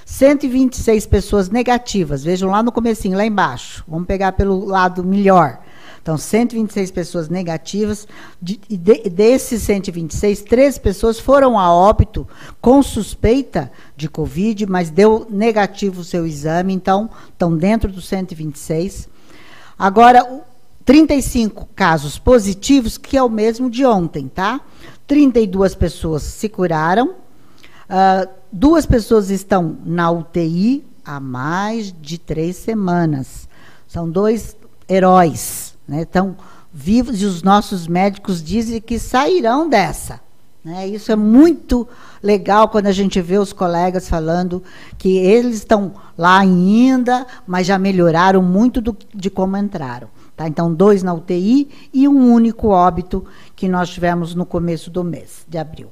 126 0.05 1.05
pessoas 1.05 1.49
negativas, 1.49 2.25
vejam 2.25 2.51
lá 2.51 2.61
no 2.61 2.73
comecinho, 2.73 3.17
lá 3.17 3.25
embaixo. 3.25 3.85
Vamos 3.87 4.05
pegar 4.05 4.33
pelo 4.33 4.65
lado 4.65 5.05
melhor. 5.05 5.59
Então, 6.01 6.17
126 6.17 6.91
pessoas 6.91 7.29
negativas. 7.29 8.05
De, 8.41 8.59
de, 8.69 9.09
desses 9.09 9.63
126, 9.63 10.41
três 10.41 10.77
pessoas 10.77 11.17
foram 11.17 11.57
a 11.57 11.73
óbito 11.73 12.27
com 12.59 12.83
suspeita 12.83 13.71
de 13.95 14.09
Covid, 14.09 14.65
mas 14.65 14.89
deu 14.89 15.25
negativo 15.29 16.01
o 16.01 16.05
seu 16.05 16.27
exame, 16.27 16.73
então 16.73 17.09
estão 17.29 17.55
dentro 17.55 17.89
dos 17.89 18.09
126. 18.09 19.07
Agora, 19.79 20.43
35 20.87 21.67
casos 21.75 22.17
positivos, 22.17 22.97
que 22.97 23.17
é 23.17 23.21
o 23.21 23.29
mesmo 23.29 23.69
de 23.69 23.85
ontem, 23.85 24.29
tá? 24.29 24.61
32 25.05 25.75
pessoas 25.75 26.23
se 26.23 26.47
curaram, 26.47 27.09
uh, 27.09 28.29
duas 28.49 28.85
pessoas 28.85 29.29
estão 29.29 29.79
na 29.85 30.09
UTI 30.09 30.85
há 31.03 31.19
mais 31.19 31.93
de 32.01 32.17
três 32.17 32.55
semanas. 32.55 33.49
São 33.85 34.09
dois 34.09 34.55
heróis 34.87 35.75
né, 35.85 36.03
estão 36.03 36.37
vivos 36.73 37.21
e 37.21 37.25
os 37.25 37.43
nossos 37.43 37.85
médicos 37.85 38.41
dizem 38.41 38.79
que 38.79 38.97
sairão 38.97 39.67
dessa. 39.67 40.21
Né? 40.63 40.87
Isso 40.87 41.11
é 41.11 41.17
muito 41.17 41.85
legal 42.23 42.69
quando 42.69 42.87
a 42.87 42.93
gente 42.93 43.19
vê 43.19 43.37
os 43.37 43.51
colegas 43.51 44.07
falando 44.07 44.63
que 44.97 45.17
eles 45.17 45.57
estão 45.57 45.95
lá 46.17 46.39
ainda, 46.39 47.27
mas 47.45 47.67
já 47.67 47.77
melhoraram 47.77 48.41
muito 48.41 48.79
do, 48.79 48.95
de 49.13 49.29
como 49.29 49.57
entraram. 49.57 50.15
Tá? 50.37 50.47
Então, 50.47 50.71
dois 50.71 51.01
na 51.01 51.15
UTI 51.15 51.67
e 51.91 52.07
um 52.07 52.31
único 52.31 52.67
óbito 52.67 53.25
que 53.55 53.67
nós 53.67 53.89
tivemos 53.89 54.35
no 54.35 54.45
começo 54.45 54.91
do 54.91 55.03
mês 55.03 55.43
de 55.49 55.57
abril. 55.57 55.87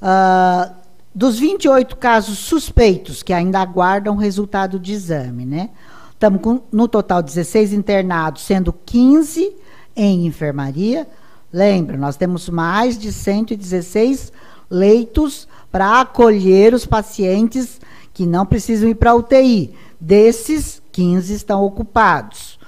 Uh, 0.00 0.74
dos 1.14 1.38
28 1.38 1.94
casos 1.96 2.38
suspeitos 2.38 3.22
que 3.22 3.34
ainda 3.34 3.60
aguardam 3.60 4.16
resultado 4.16 4.78
de 4.78 4.94
exame, 4.94 5.44
né? 5.44 5.68
Estamos 6.14 6.40
com, 6.40 6.62
no 6.72 6.88
total, 6.88 7.22
16 7.22 7.74
internados, 7.74 8.42
sendo 8.42 8.72
15 8.72 9.54
em 9.94 10.26
enfermaria. 10.26 11.06
Lembra, 11.52 11.98
nós 11.98 12.16
temos 12.16 12.48
mais 12.48 12.96
de 12.96 13.12
116 13.12 14.32
leitos 14.70 15.46
para 15.70 16.00
acolher 16.00 16.72
os 16.72 16.86
pacientes 16.86 17.80
que 18.14 18.24
não 18.24 18.46
precisam 18.46 18.88
ir 18.88 18.94
para 18.94 19.10
a 19.10 19.14
UTI. 19.14 19.74
Desses, 20.00 20.80
15 20.92 21.34
estão 21.34 21.62
ocupados. 21.62 22.59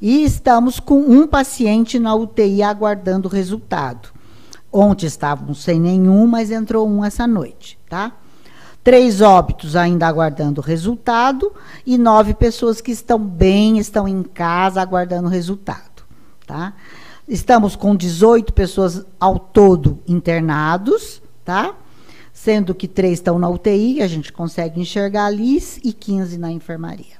E 0.00 0.24
estamos 0.24 0.78
com 0.78 0.98
um 1.00 1.26
paciente 1.26 1.98
na 1.98 2.14
UTI 2.14 2.62
aguardando 2.62 3.28
o 3.28 3.30
resultado. 3.30 4.10
Ontem 4.72 5.06
estavam 5.06 5.54
sem 5.54 5.80
nenhum, 5.80 6.26
mas 6.26 6.50
entrou 6.50 6.88
um 6.88 7.04
essa 7.04 7.26
noite, 7.26 7.78
tá? 7.88 8.12
Três 8.84 9.20
óbitos 9.20 9.74
ainda 9.74 10.06
aguardando 10.06 10.60
o 10.60 10.64
resultado 10.64 11.52
e 11.84 11.98
nove 11.98 12.34
pessoas 12.34 12.80
que 12.80 12.92
estão 12.92 13.18
bem, 13.18 13.78
estão 13.78 14.06
em 14.06 14.22
casa 14.22 14.80
aguardando 14.80 15.26
o 15.26 15.30
resultado. 15.30 16.04
Tá? 16.46 16.74
Estamos 17.26 17.74
com 17.74 17.96
18 17.96 18.52
pessoas 18.52 19.04
ao 19.18 19.38
todo 19.38 19.98
internados, 20.06 21.20
tá? 21.44 21.74
Sendo 22.32 22.74
que 22.74 22.86
três 22.86 23.14
estão 23.14 23.38
na 23.38 23.48
UTI, 23.48 24.00
a 24.02 24.06
gente 24.06 24.32
consegue 24.32 24.80
enxergar 24.80 25.24
ali, 25.24 25.60
e 25.82 25.92
15 25.92 26.38
na 26.38 26.52
enfermaria. 26.52 27.16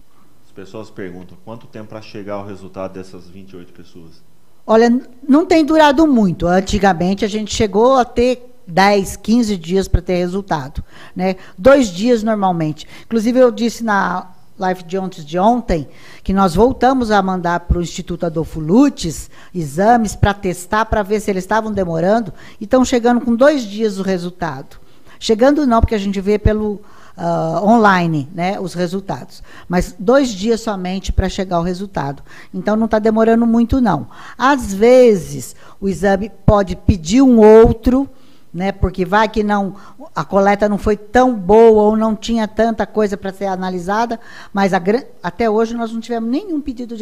As 0.56 0.64
pessoas 0.64 0.88
perguntam 0.88 1.36
quanto 1.44 1.66
tempo 1.66 1.90
para 1.90 2.00
chegar 2.00 2.36
ao 2.36 2.46
resultado 2.46 2.94
dessas 2.94 3.28
28 3.28 3.74
pessoas? 3.74 4.22
Olha, 4.66 5.02
não 5.28 5.44
tem 5.44 5.62
durado 5.62 6.06
muito. 6.06 6.46
Antigamente 6.46 7.26
a 7.26 7.28
gente 7.28 7.54
chegou 7.54 7.96
a 7.98 8.06
ter 8.06 8.56
10, 8.66 9.16
15 9.16 9.54
dias 9.58 9.86
para 9.86 10.00
ter 10.00 10.16
resultado. 10.16 10.82
Né? 11.14 11.36
Dois 11.58 11.88
dias 11.88 12.22
normalmente. 12.22 12.86
Inclusive, 13.04 13.38
eu 13.38 13.50
disse 13.50 13.84
na 13.84 14.32
live 14.58 14.82
de 14.84 14.96
ontem, 14.96 15.22
de 15.22 15.38
ontem 15.38 15.88
que 16.24 16.32
nós 16.32 16.54
voltamos 16.54 17.10
a 17.10 17.20
mandar 17.20 17.60
para 17.60 17.76
o 17.76 17.82
Instituto 17.82 18.24
Adolfo 18.24 18.58
Lutz 18.58 19.28
exames 19.54 20.16
para 20.16 20.32
testar, 20.32 20.86
para 20.86 21.02
ver 21.02 21.20
se 21.20 21.30
eles 21.30 21.44
estavam 21.44 21.70
demorando, 21.70 22.32
e 22.58 22.64
estão 22.64 22.82
chegando 22.82 23.20
com 23.20 23.36
dois 23.36 23.62
dias 23.62 23.98
o 23.98 24.02
resultado. 24.02 24.78
Chegando 25.20 25.66
não, 25.66 25.80
porque 25.80 25.94
a 25.94 25.98
gente 25.98 26.18
vê 26.18 26.38
pelo 26.38 26.80
uh, 27.16 27.64
online 27.64 28.28
né, 28.34 28.60
os 28.60 28.74
resultados. 28.74 29.42
Mas 29.68 29.94
dois 29.98 30.30
dias 30.30 30.60
somente 30.60 31.12
para 31.12 31.28
chegar 31.28 31.58
o 31.60 31.62
resultado. 31.62 32.22
Então 32.52 32.76
não 32.76 32.86
está 32.86 32.98
demorando 32.98 33.46
muito, 33.46 33.80
não. 33.80 34.08
Às 34.36 34.72
vezes, 34.72 35.56
o 35.80 35.88
exame 35.88 36.30
pode 36.44 36.76
pedir 36.76 37.22
um 37.22 37.38
outro 37.38 38.08
né? 38.56 38.72
Porque 38.72 39.04
vai 39.04 39.28
que 39.28 39.44
não 39.44 39.76
a 40.14 40.24
coleta 40.24 40.66
não 40.66 40.78
foi 40.78 40.96
tão 40.96 41.34
boa 41.34 41.82
ou 41.82 41.94
não 41.94 42.16
tinha 42.16 42.48
tanta 42.48 42.86
coisa 42.86 43.14
para 43.14 43.30
ser 43.30 43.44
analisada, 43.44 44.18
mas 44.50 44.72
a, 44.72 44.80
até 45.22 45.50
hoje 45.50 45.74
nós 45.74 45.92
não 45.92 46.00
tivemos 46.00 46.30
nenhum 46.30 46.58
pedido 46.58 46.96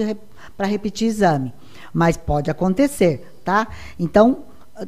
para 0.56 0.66
repetir 0.66 1.06
exame, 1.06 1.54
mas 1.92 2.16
pode 2.16 2.50
acontecer, 2.50 3.38
tá? 3.44 3.68
Então 4.00 4.38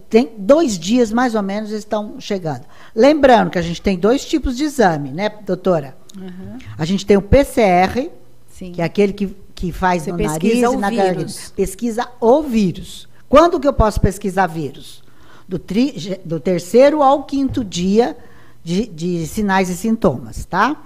tem 0.09 0.33
dois 0.37 0.79
dias 0.79 1.13
mais 1.13 1.35
ou 1.35 1.43
menos 1.43 1.71
estão 1.71 2.21
chegando. 2.21 2.65
Lembrando 2.95 3.51
que 3.51 3.59
a 3.59 3.63
gente 3.63 3.81
tem 3.81 3.99
dois 3.99 4.25
tipos 4.25 4.57
de 4.57 4.65
exame, 4.65 5.11
né, 5.11 5.29
doutora? 5.45 5.97
Uhum. 6.17 6.59
A 6.77 6.85
gente 6.85 7.07
tem 7.07 7.17
o 7.17 7.23
PCR, 7.23 8.11
Sim. 8.49 8.73
que 8.73 8.83
é 8.83 8.85
aquele 8.85 9.13
que, 9.13 9.37
que 9.55 9.71
faz 9.71 10.05
Você 10.05 10.13
no 10.13 10.19
nariz 10.19 10.59
e 10.59 10.77
na 10.77 10.91
garganta. 10.91 11.33
Pesquisa 11.55 12.09
o 12.21 12.43
vírus. 12.43 13.09
Quando 13.29 13.61
que 13.61 13.69
eu 13.69 13.73
posso 13.73 14.01
pesquisar 14.01 14.47
vírus? 14.47 15.03
Do, 15.49 15.59
tri- 15.59 16.21
do 16.25 16.41
terceiro 16.41 17.03
ao 17.03 17.23
quinto 17.23 17.63
dia 17.65 18.17
de, 18.65 18.87
de 18.87 19.27
sinais 19.27 19.69
e 19.69 19.77
sintomas, 19.77 20.45
tá? 20.45 20.77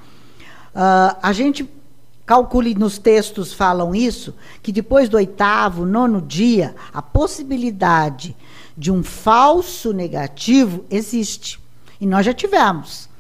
Ah, 0.74 1.16
a 1.22 1.32
gente 1.32 1.68
calcule 2.26 2.74
nos 2.74 2.96
textos 2.98 3.52
falam 3.52 3.92
isso, 3.94 4.34
que 4.62 4.70
depois 4.70 5.08
do 5.08 5.16
oitavo, 5.16 5.84
nono 5.84 6.20
dia, 6.20 6.76
a 6.92 7.02
possibilidade 7.02 8.36
de 8.80 8.90
um 8.90 9.02
falso 9.02 9.92
negativo 9.92 10.86
existe. 10.90 11.60
E 12.00 12.06
nós 12.06 12.24
já 12.24 12.32
tivemos. 12.32 13.10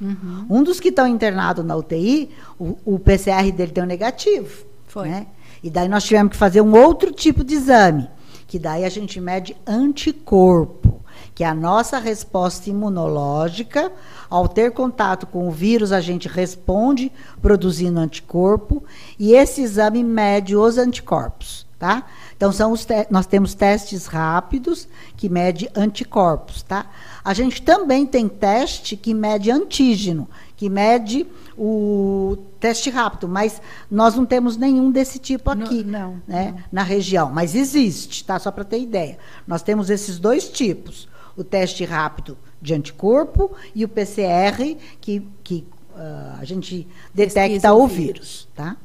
Um 0.48 0.62
dos 0.62 0.80
que 0.80 0.88
estão 0.88 1.06
internados 1.06 1.62
na 1.62 1.76
UTI, 1.76 2.30
o, 2.58 2.78
o 2.82 2.98
PCR 2.98 3.52
dele 3.52 3.70
deu 3.70 3.84
negativo. 3.84 4.64
Foi. 4.88 5.06
né? 5.06 5.26
E 5.62 5.68
daí 5.68 5.86
nós 5.86 6.04
tivemos 6.04 6.32
que 6.32 6.38
fazer 6.38 6.62
um 6.62 6.74
outro 6.74 7.12
tipo 7.12 7.44
de 7.44 7.56
exame, 7.56 8.08
que 8.46 8.58
daí 8.58 8.86
a 8.86 8.88
gente 8.88 9.20
mede 9.20 9.54
anticorpo, 9.66 11.04
que 11.34 11.44
é 11.44 11.46
a 11.46 11.54
nossa 11.54 11.98
resposta 11.98 12.70
imunológica. 12.70 13.92
Ao 14.30 14.48
ter 14.48 14.72
contato 14.72 15.26
com 15.26 15.46
o 15.46 15.50
vírus, 15.50 15.92
a 15.92 16.00
gente 16.00 16.26
responde 16.26 17.12
produzindo 17.42 18.00
anticorpo, 18.00 18.82
e 19.18 19.34
esse 19.34 19.60
exame 19.60 20.02
mede 20.02 20.56
os 20.56 20.78
anticorpos, 20.78 21.66
tá? 21.78 22.06
Então 22.40 22.50
são 22.50 22.72
os 22.72 22.86
te- 22.86 23.06
nós 23.10 23.26
temos 23.26 23.52
testes 23.52 24.06
rápidos 24.06 24.88
que 25.14 25.28
mede 25.28 25.68
anticorpos, 25.76 26.62
tá? 26.62 26.86
A 27.22 27.34
gente 27.34 27.60
também 27.60 28.06
tem 28.06 28.26
teste 28.30 28.96
que 28.96 29.12
mede 29.12 29.50
antígeno, 29.50 30.26
que 30.56 30.70
mede 30.70 31.26
o 31.54 32.38
teste 32.58 32.88
rápido, 32.88 33.28
mas 33.28 33.60
nós 33.90 34.14
não 34.14 34.24
temos 34.24 34.56
nenhum 34.56 34.90
desse 34.90 35.18
tipo 35.18 35.54
Não- 35.54 35.66
aqui, 35.66 35.84
não, 35.84 36.22
né, 36.26 36.64
na 36.72 36.82
região, 36.82 37.30
mas 37.30 37.54
existe, 37.54 38.24
tá? 38.24 38.38
Só 38.38 38.50
para 38.50 38.64
ter 38.64 38.80
ideia. 38.80 39.18
Nós 39.46 39.60
temos 39.62 39.90
esses 39.90 40.18
dois 40.18 40.48
tipos: 40.48 41.10
o 41.36 41.44
teste 41.44 41.84
rápido 41.84 42.38
de 42.62 42.72
anticorpo 42.72 43.50
e 43.74 43.84
o 43.84 43.88
PCR 43.88 44.78
que, 44.98 45.28
que 45.44 45.66
ah, 45.94 46.38
a 46.40 46.44
gente 46.46 46.88
detecta 47.12 47.42
Pesquisa 47.48 47.74
o 47.74 47.86
vírus. 47.86 48.48
tá? 48.56 48.78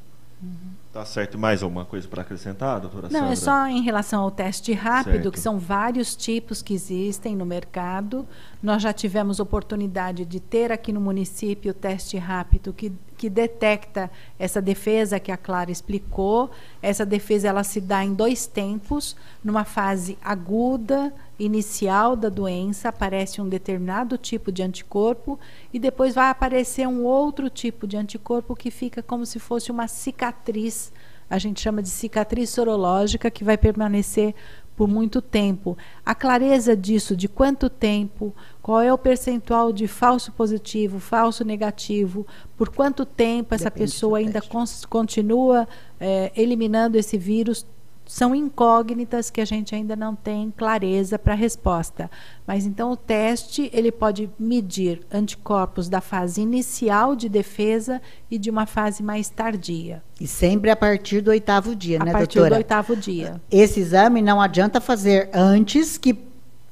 Tá 0.95 1.03
certo. 1.03 1.37
Mais 1.37 1.61
alguma 1.61 1.83
coisa 1.83 2.07
para 2.07 2.21
acrescentar, 2.21 2.79
doutora 2.79 3.09
Não, 3.11 3.19
Sandra? 3.19 3.33
é 3.33 3.35
só 3.35 3.67
em 3.67 3.81
relação 3.81 4.23
ao 4.23 4.31
teste 4.31 4.71
rápido, 4.71 5.11
Certo. 5.15 5.31
que 5.33 5.39
são 5.41 5.59
vários 5.59 6.15
tipos 6.15 6.61
que 6.61 6.73
existem 6.73 7.35
no 7.35 7.45
mercado. 7.45 8.25
Nós 8.65 8.81
já 8.81 8.91
tivemos 8.91 9.39
oportunidade 9.39 10.25
de 10.25 10.39
ter 10.39 10.71
aqui 10.71 10.91
no 10.91 10.99
município 10.99 11.69
o 11.69 11.73
teste 11.73 12.17
rápido 12.17 12.73
que, 12.73 12.91
que 13.15 13.29
detecta 13.29 14.09
essa 14.39 14.59
defesa 14.59 15.19
que 15.19 15.31
a 15.31 15.37
Clara 15.37 15.69
explicou. 15.69 16.49
Essa 16.81 17.05
defesa 17.05 17.47
ela 17.47 17.63
se 17.63 17.79
dá 17.79 18.03
em 18.03 18.15
dois 18.15 18.47
tempos, 18.47 19.15
numa 19.43 19.65
fase 19.65 20.17
aguda, 20.19 21.13
inicial 21.37 22.15
da 22.15 22.27
doença, 22.27 22.89
aparece 22.89 23.39
um 23.39 23.47
determinado 23.47 24.17
tipo 24.17 24.51
de 24.51 24.63
anticorpo 24.63 25.39
e 25.71 25.77
depois 25.77 26.15
vai 26.15 26.31
aparecer 26.31 26.87
um 26.87 27.03
outro 27.03 27.51
tipo 27.51 27.85
de 27.85 27.97
anticorpo 27.97 28.55
que 28.55 28.71
fica 28.71 29.03
como 29.03 29.27
se 29.27 29.37
fosse 29.37 29.69
uma 29.69 29.87
cicatriz 29.87 30.91
a 31.29 31.39
gente 31.39 31.59
chama 31.59 31.81
de 31.81 31.89
cicatriz 31.89 32.51
sorológica, 32.51 33.31
que 33.31 33.43
vai 33.43 33.57
permanecer 33.57 34.35
por 34.75 34.87
muito 34.87 35.21
tempo. 35.21 35.77
A 36.05 36.13
clareza 36.13 36.75
disso, 36.75 37.15
de 37.15 37.27
quanto 37.27 37.69
tempo, 37.69 38.33
qual 38.61 38.81
é 38.81 38.91
o 38.91 38.97
percentual 38.97 39.71
de 39.71 39.87
falso 39.87 40.31
positivo, 40.31 40.99
falso 40.99 41.43
negativo, 41.45 42.27
por 42.57 42.69
quanto 42.69 43.05
tempo 43.05 43.55
essa 43.55 43.65
Depende 43.65 43.91
pessoa 43.91 44.17
ainda 44.17 44.41
continua 44.89 45.67
eh, 45.99 46.31
eliminando 46.35 46.97
esse 46.97 47.17
vírus, 47.17 47.65
são 48.05 48.35
incógnitas 48.35 49.29
que 49.29 49.41
a 49.41 49.45
gente 49.45 49.73
ainda 49.73 49.95
não 49.95 50.15
tem 50.15 50.53
clareza 50.55 51.17
para 51.17 51.33
a 51.33 51.35
resposta. 51.35 52.09
Mas 52.45 52.65
então 52.65 52.91
o 52.91 52.95
teste 52.97 53.69
ele 53.73 53.91
pode 53.91 54.29
medir 54.39 55.01
anticorpos 55.11 55.89
da 55.89 56.01
fase 56.01 56.41
inicial 56.41 57.15
de 57.15 57.27
defesa 57.27 58.01
e 58.29 58.37
de 58.37 58.49
uma 58.49 58.65
fase 58.65 59.01
mais 59.01 59.29
tardia, 59.29 60.03
E 60.19 60.27
sempre 60.27 60.69
a 60.69 60.75
partir 60.75 61.21
do 61.21 61.31
oitavo 61.31 61.75
dia, 61.75 61.99
a 62.01 62.05
né, 62.05 62.11
partir 62.11 62.35
doutora? 62.35 62.55
do 62.55 62.57
oitavo 62.57 62.95
dia. 62.95 63.41
Esse 63.49 63.79
exame 63.79 64.21
não 64.21 64.39
adianta 64.39 64.79
fazer 64.79 65.29
antes 65.33 65.97
que 65.97 66.17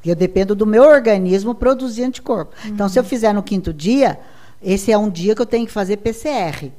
eu 0.05 0.15
dependo 0.15 0.53
do 0.53 0.67
meu 0.67 0.83
organismo 0.83 1.55
produzir 1.55 2.03
anticorpo. 2.03 2.53
Então, 2.65 2.89
se 2.89 2.99
eu 2.99 3.03
fizer 3.05 3.33
no 3.33 3.41
quinto 3.41 3.73
dia, 3.73 4.19
esse 4.61 4.91
é 4.91 4.97
um 4.97 5.09
dia 5.09 5.33
que 5.33 5.41
eu 5.41 5.45
tenho 5.45 5.65
que 5.65 5.71
fazer 5.71 5.97
PCR 5.97 6.71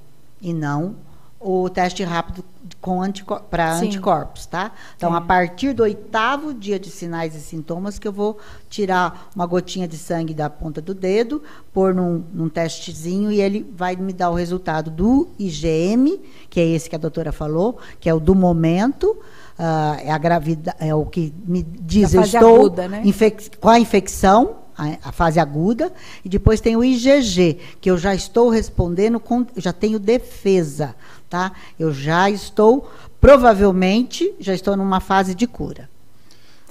e 0.42 0.52
não 0.52 0.96
o 1.44 1.68
teste 1.68 2.02
rápido 2.02 2.42
com 2.80 3.02
anticor 3.02 3.42
para 3.42 3.78
Sim. 3.78 3.86
anticorpos, 3.86 4.46
tá? 4.46 4.72
Então, 4.96 5.14
É. 5.14 5.18
a 5.18 5.20
partir 5.20 5.74
do 5.74 5.82
oitavo 5.82 6.54
dia 6.54 6.78
de 6.78 6.90
sinais 6.90 7.34
e 7.34 7.40
sintomas 7.40 7.98
que 7.98 8.08
eu 8.08 8.12
vou 8.12 8.38
tirar 8.70 9.28
uma 9.36 9.44
gotinha 9.44 9.86
de 9.86 9.98
sangue 9.98 10.32
da 10.32 10.48
ponta 10.48 10.80
do 10.80 10.94
dedo, 10.94 11.42
pôr 11.72 11.94
num, 11.94 12.24
num 12.32 12.48
testezinho 12.48 13.30
e 13.30 13.40
ele 13.40 13.70
vai 13.76 13.94
me 13.94 14.12
dar 14.12 14.30
o 14.30 14.34
resultado 14.34 14.90
do 14.90 15.28
IgM, 15.38 16.18
que 16.48 16.58
é 16.58 16.66
esse 16.66 16.88
que 16.88 16.96
a 16.96 16.98
doutora 16.98 17.30
falou, 17.30 17.78
que 18.00 18.08
é 18.08 18.14
o 18.14 18.18
do 18.20 18.34
momento, 18.34 19.14
ah, 19.58 19.98
é 20.00 20.10
a 20.10 20.18
gravidade, 20.18 20.78
é 20.80 20.94
o 20.94 21.04
que 21.04 21.32
me 21.46 21.62
diz 21.62 22.14
eu 22.14 22.22
estou 22.22 22.56
aguda, 22.56 22.88
né? 22.88 23.02
com 23.60 23.68
a 23.68 23.78
infecção, 23.78 24.63
a, 24.76 25.08
a 25.08 25.12
fase 25.12 25.38
aguda, 25.40 25.92
e 26.24 26.28
depois 26.28 26.60
tem 26.60 26.76
o 26.76 26.84
IgG, 26.84 27.58
que 27.80 27.90
eu 27.90 27.96
já 27.96 28.14
estou 28.14 28.48
respondendo 28.48 29.18
com, 29.20 29.46
já 29.56 29.72
tenho 29.72 29.98
defesa, 29.98 30.94
tá? 31.28 31.52
Eu 31.78 31.92
já 31.92 32.30
estou, 32.30 32.90
provavelmente, 33.20 34.32
já 34.38 34.54
estou 34.54 34.76
numa 34.76 35.00
fase 35.00 35.34
de 35.34 35.46
cura. 35.46 35.88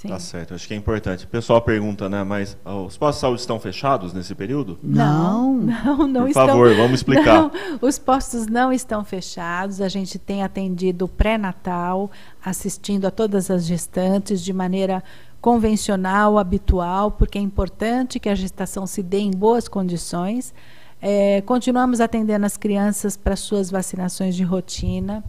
Sim. 0.04 0.10
Tá 0.10 0.20
certo, 0.20 0.54
acho 0.54 0.68
que 0.68 0.74
é 0.74 0.78
importante. 0.78 1.24
O 1.24 1.28
pessoal 1.30 1.62
pergunta, 1.62 2.10
né, 2.10 2.26
mas 2.26 2.58
os 2.66 2.98
postos 2.98 3.16
de 3.16 3.22
saúde 3.22 3.40
estão 3.40 3.58
fechados 3.58 4.12
nesse 4.12 4.36
período? 4.36 4.78
Não. 4.84 5.54
não, 5.64 6.08
não 6.08 6.22
Por 6.24 6.28
estão. 6.28 6.48
favor, 6.48 6.76
vamos 6.76 7.00
explicar. 7.00 7.44
Não, 7.44 7.52
os 7.82 7.98
postos 7.98 8.46
não 8.46 8.74
estão 8.74 9.06
fechados. 9.06 9.80
A 9.80 9.88
gente 9.88 10.20
tem 10.20 10.44
atendido 10.44 11.06
o 11.06 11.08
pré-natal, 11.08 12.12
assistindo 12.44 13.06
a 13.06 13.12
todas 13.12 13.50
as 13.50 13.66
gestantes 13.66 14.44
de 14.44 14.52
maneira 14.52 15.02
convencional, 15.44 16.40
habitual, 16.40 17.12
porque 17.12 17.38
é 17.38 17.42
importante 17.42 18.18
que 18.18 18.30
a 18.30 18.34
gestação 18.34 18.88
se 18.88 19.04
dê 19.04 19.20
em 19.20 19.30
boas 19.30 19.68
condições. 19.68 20.54
É, 21.02 21.42
continuamos 21.42 22.00
atendendo 22.00 22.46
as 22.46 22.56
crianças 22.56 23.18
para 23.18 23.36
suas 23.36 23.70
vacinações 23.70 24.38
de 24.38 24.44
rotina. 24.46 25.22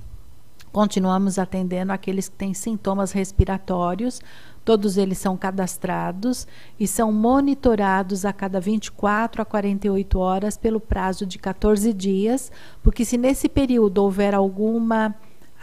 Continuamos 0.71 1.37
atendendo 1.37 1.93
aqueles 1.93 2.29
que 2.29 2.37
têm 2.37 2.55
sintomas 2.55 3.11
respiratórios. 3.11 4.21
Todos 4.65 4.97
eles 4.97 5.19
são 5.19 5.37
cadastrados 5.37 6.47
e 6.79 6.87
são 6.87 7.11
monitorados 7.11 8.25
a 8.25 8.33
cada 8.33 8.61
24 8.61 9.43
a 9.43 9.45
48 9.45 10.17
horas 10.17 10.57
pelo 10.57 10.79
prazo 10.79 11.27
de 11.27 11.41
14 11.41 11.93
dias, 11.93 12.53
porque 12.85 13.05
se 13.05 13.19
nesse 13.19 13.49
período 13.49 13.99
houver 13.99 14.33
alguma 14.33 15.13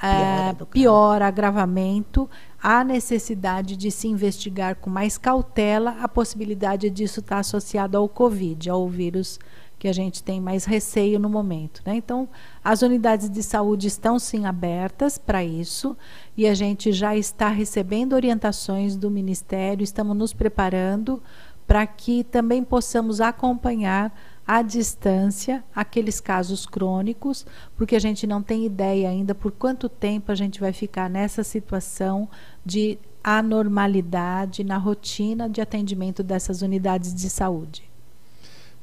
Piora 0.02 0.50
ah, 0.50 0.52
do 0.54 0.66
caso. 0.66 0.72
pior 0.72 1.22
agravamento, 1.22 2.28
há 2.62 2.84
necessidade 2.84 3.76
de 3.76 3.90
se 3.90 4.08
investigar 4.08 4.76
com 4.76 4.90
mais 4.90 5.18
cautela 5.18 5.98
a 6.02 6.08
possibilidade 6.08 6.90
disso 6.90 7.20
estar 7.22 7.40
associado 7.40 7.98
ao 7.98 8.08
Covid, 8.08 8.70
ao 8.70 8.88
vírus 8.88 9.40
que 9.80 9.88
a 9.88 9.94
gente 9.94 10.22
tem 10.22 10.40
mais 10.40 10.64
receio 10.64 11.20
no 11.20 11.28
momento. 11.28 11.82
Né? 11.84 11.96
Então, 11.96 12.30
as 12.64 12.84
unidades 12.84 13.28
de 13.28 13.42
saúde 13.42 13.88
estão 13.88 14.20
sim 14.20 14.46
abertas 14.46 15.18
para 15.18 15.44
isso 15.44 15.98
e 16.38 16.48
a 16.48 16.54
gente 16.54 16.92
já 16.92 17.18
está 17.18 17.50
recebendo 17.50 18.14
orientações 18.14 18.96
do 18.96 19.10
Ministério, 19.10 19.84
estamos 19.84 20.16
nos 20.16 20.34
preparando 20.34 21.20
para 21.66 21.88
que 21.88 22.24
também 22.24 22.64
possamos 22.64 23.20
acompanhar 23.20 24.14
à 24.52 24.62
distância 24.62 25.64
aqueles 25.74 26.20
casos 26.20 26.66
crônicos, 26.66 27.46
porque 27.78 27.96
a 27.96 28.00
gente 28.00 28.28
não 28.28 28.44
tem 28.44 28.66
ideia 28.66 29.08
ainda 29.08 29.34
por 29.34 29.50
quanto 29.50 29.88
tempo 29.88 30.30
a 30.30 30.36
gente 30.36 30.60
vai 30.60 30.74
ficar 30.74 31.10
nessa 31.10 31.42
situação 31.42 32.28
de 32.66 33.00
anormalidade 33.24 34.62
na 34.66 34.76
rotina 34.76 35.50
de 35.50 35.62
atendimento 35.62 36.22
dessas 36.22 36.62
unidades 36.62 37.16
de 37.16 37.30
saúde. 37.30 37.90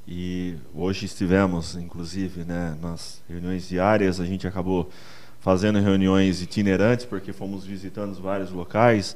E 0.06 0.56
hoje 0.74 1.04
estivemos, 1.04 1.76
inclusive, 1.76 2.44
né, 2.44 2.74
nas 2.80 3.22
reuniões 3.28 3.68
diárias, 3.68 4.18
a 4.20 4.24
gente 4.24 4.46
acabou 4.46 4.88
fazendo 5.38 5.80
reuniões 5.80 6.40
itinerantes, 6.40 7.04
porque 7.04 7.30
fomos 7.30 7.66
visitando 7.66 8.14
vários 8.22 8.50
locais, 8.50 9.14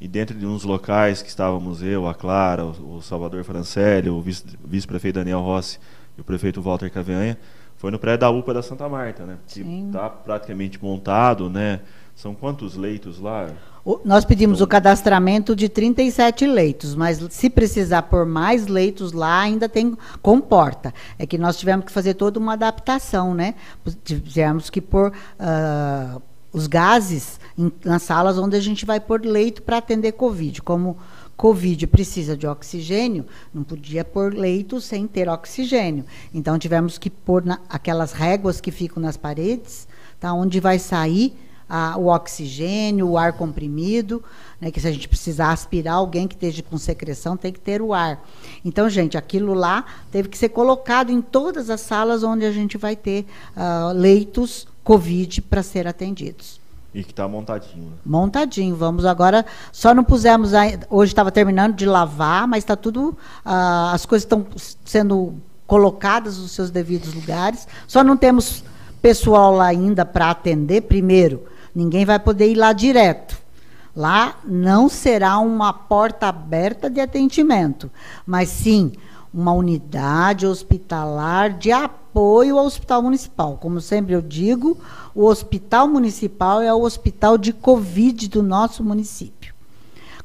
e 0.00 0.06
dentro 0.06 0.36
de 0.36 0.46
uns 0.46 0.64
locais 0.64 1.22
que 1.22 1.28
estávamos 1.28 1.82
eu, 1.82 2.06
a 2.06 2.14
Clara, 2.14 2.64
o, 2.64 2.96
o 2.96 3.02
Salvador 3.02 3.42
Francelli, 3.44 4.10
o 4.10 4.20
vice- 4.20 4.44
vice-prefeito 4.64 5.18
Daniel 5.18 5.40
Rossi 5.40 5.78
e 6.16 6.20
o 6.20 6.24
prefeito 6.24 6.60
Walter 6.60 6.90
Cavianha, 6.90 7.38
foi 7.76 7.90
no 7.90 7.98
prédio 7.98 8.20
da 8.20 8.30
UPA 8.30 8.54
da 8.54 8.62
Santa 8.62 8.88
Marta, 8.88 9.24
né? 9.24 9.36
Que 9.46 9.60
está 9.60 10.08
praticamente 10.08 10.82
montado, 10.82 11.48
né? 11.50 11.80
São 12.14 12.34
quantos 12.34 12.74
leitos 12.74 13.20
lá? 13.20 13.50
O, 13.84 14.00
nós 14.04 14.24
pedimos 14.24 14.62
o 14.62 14.66
cadastramento 14.66 15.54
de 15.54 15.68
37 15.68 16.46
leitos, 16.46 16.94
mas 16.94 17.22
se 17.30 17.50
precisar 17.50 18.02
por 18.02 18.24
mais 18.24 18.66
leitos 18.66 19.12
lá, 19.12 19.40
ainda 19.40 19.68
tem 19.68 19.96
comporta. 20.22 20.92
É 21.18 21.26
que 21.26 21.36
nós 21.36 21.58
tivemos 21.58 21.84
que 21.84 21.92
fazer 21.92 22.14
toda 22.14 22.38
uma 22.40 22.54
adaptação, 22.54 23.34
né? 23.34 23.54
Tivemos 24.02 24.70
que 24.70 24.80
pôr 24.80 25.12
uh, 25.12 26.22
os 26.56 26.66
gases 26.66 27.38
em, 27.58 27.70
nas 27.84 28.02
salas 28.02 28.38
onde 28.38 28.56
a 28.56 28.60
gente 28.60 28.86
vai 28.86 28.98
pôr 28.98 29.22
leito 29.26 29.60
para 29.60 29.76
atender 29.76 30.12
Covid. 30.12 30.62
Como 30.62 30.96
Covid 31.36 31.86
precisa 31.86 32.34
de 32.34 32.46
oxigênio, 32.46 33.26
não 33.52 33.62
podia 33.62 34.02
pôr 34.02 34.32
leito 34.32 34.80
sem 34.80 35.06
ter 35.06 35.28
oxigênio. 35.28 36.06
Então 36.32 36.58
tivemos 36.58 36.96
que 36.96 37.10
pôr 37.10 37.44
na, 37.44 37.60
aquelas 37.68 38.12
réguas 38.12 38.58
que 38.58 38.70
ficam 38.70 39.02
nas 39.02 39.18
paredes, 39.18 39.86
tá, 40.18 40.32
onde 40.32 40.58
vai 40.58 40.78
sair 40.78 41.36
a, 41.68 41.98
o 41.98 42.06
oxigênio, 42.06 43.06
o 43.06 43.18
ar 43.18 43.34
comprimido, 43.34 44.24
né, 44.58 44.70
que 44.70 44.80
se 44.80 44.88
a 44.88 44.92
gente 44.92 45.08
precisar 45.08 45.50
aspirar 45.50 45.96
alguém 45.96 46.26
que 46.26 46.36
esteja 46.36 46.62
com 46.62 46.78
secreção, 46.78 47.36
tem 47.36 47.52
que 47.52 47.60
ter 47.60 47.82
o 47.82 47.92
ar. 47.92 48.26
Então, 48.64 48.88
gente, 48.88 49.18
aquilo 49.18 49.52
lá 49.52 49.84
teve 50.10 50.30
que 50.30 50.38
ser 50.38 50.48
colocado 50.48 51.10
em 51.10 51.20
todas 51.20 51.68
as 51.68 51.82
salas 51.82 52.22
onde 52.22 52.46
a 52.46 52.50
gente 52.50 52.78
vai 52.78 52.96
ter 52.96 53.26
uh, 53.54 53.92
leitos 53.92 54.66
COVID 54.86 55.42
para 55.42 55.62
ser 55.62 55.86
atendidos. 55.86 56.58
E 56.94 57.04
que 57.04 57.10
está 57.10 57.28
montadinho. 57.28 57.90
Né? 57.90 57.96
Montadinho. 58.06 58.74
Vamos 58.74 59.04
agora. 59.04 59.44
Só 59.70 59.92
não 59.92 60.02
pusemos. 60.02 60.52
Hoje 60.88 61.12
estava 61.12 61.30
terminando 61.30 61.74
de 61.74 61.84
lavar, 61.84 62.48
mas 62.48 62.64
está 62.64 62.74
tudo. 62.74 63.10
Uh, 63.44 63.92
as 63.92 64.06
coisas 64.06 64.24
estão 64.24 64.46
sendo 64.82 65.34
colocadas 65.66 66.38
nos 66.38 66.52
seus 66.52 66.70
devidos 66.70 67.12
lugares. 67.12 67.68
Só 67.86 68.02
não 68.02 68.16
temos 68.16 68.64
pessoal 69.02 69.52
lá 69.54 69.66
ainda 69.66 70.06
para 70.06 70.30
atender 70.30 70.82
primeiro 70.82 71.44
Ninguém 71.76 72.06
vai 72.06 72.18
poder 72.18 72.50
ir 72.50 72.54
lá 72.54 72.72
direto. 72.72 73.36
Lá 73.94 74.36
não 74.46 74.88
será 74.88 75.38
uma 75.38 75.74
porta 75.74 76.26
aberta 76.26 76.88
de 76.88 77.00
atendimento, 77.00 77.90
mas 78.24 78.48
sim 78.48 78.92
uma 79.36 79.52
unidade 79.52 80.46
hospitalar 80.46 81.58
de 81.58 81.70
apoio 81.70 82.58
ao 82.58 82.64
hospital 82.64 83.02
municipal. 83.02 83.58
Como 83.60 83.82
sempre 83.82 84.14
eu 84.14 84.22
digo, 84.22 84.78
o 85.14 85.26
hospital 85.26 85.86
municipal 85.86 86.62
é 86.62 86.72
o 86.72 86.80
hospital 86.80 87.36
de 87.36 87.52
Covid 87.52 88.28
do 88.28 88.42
nosso 88.42 88.82
município. 88.82 89.54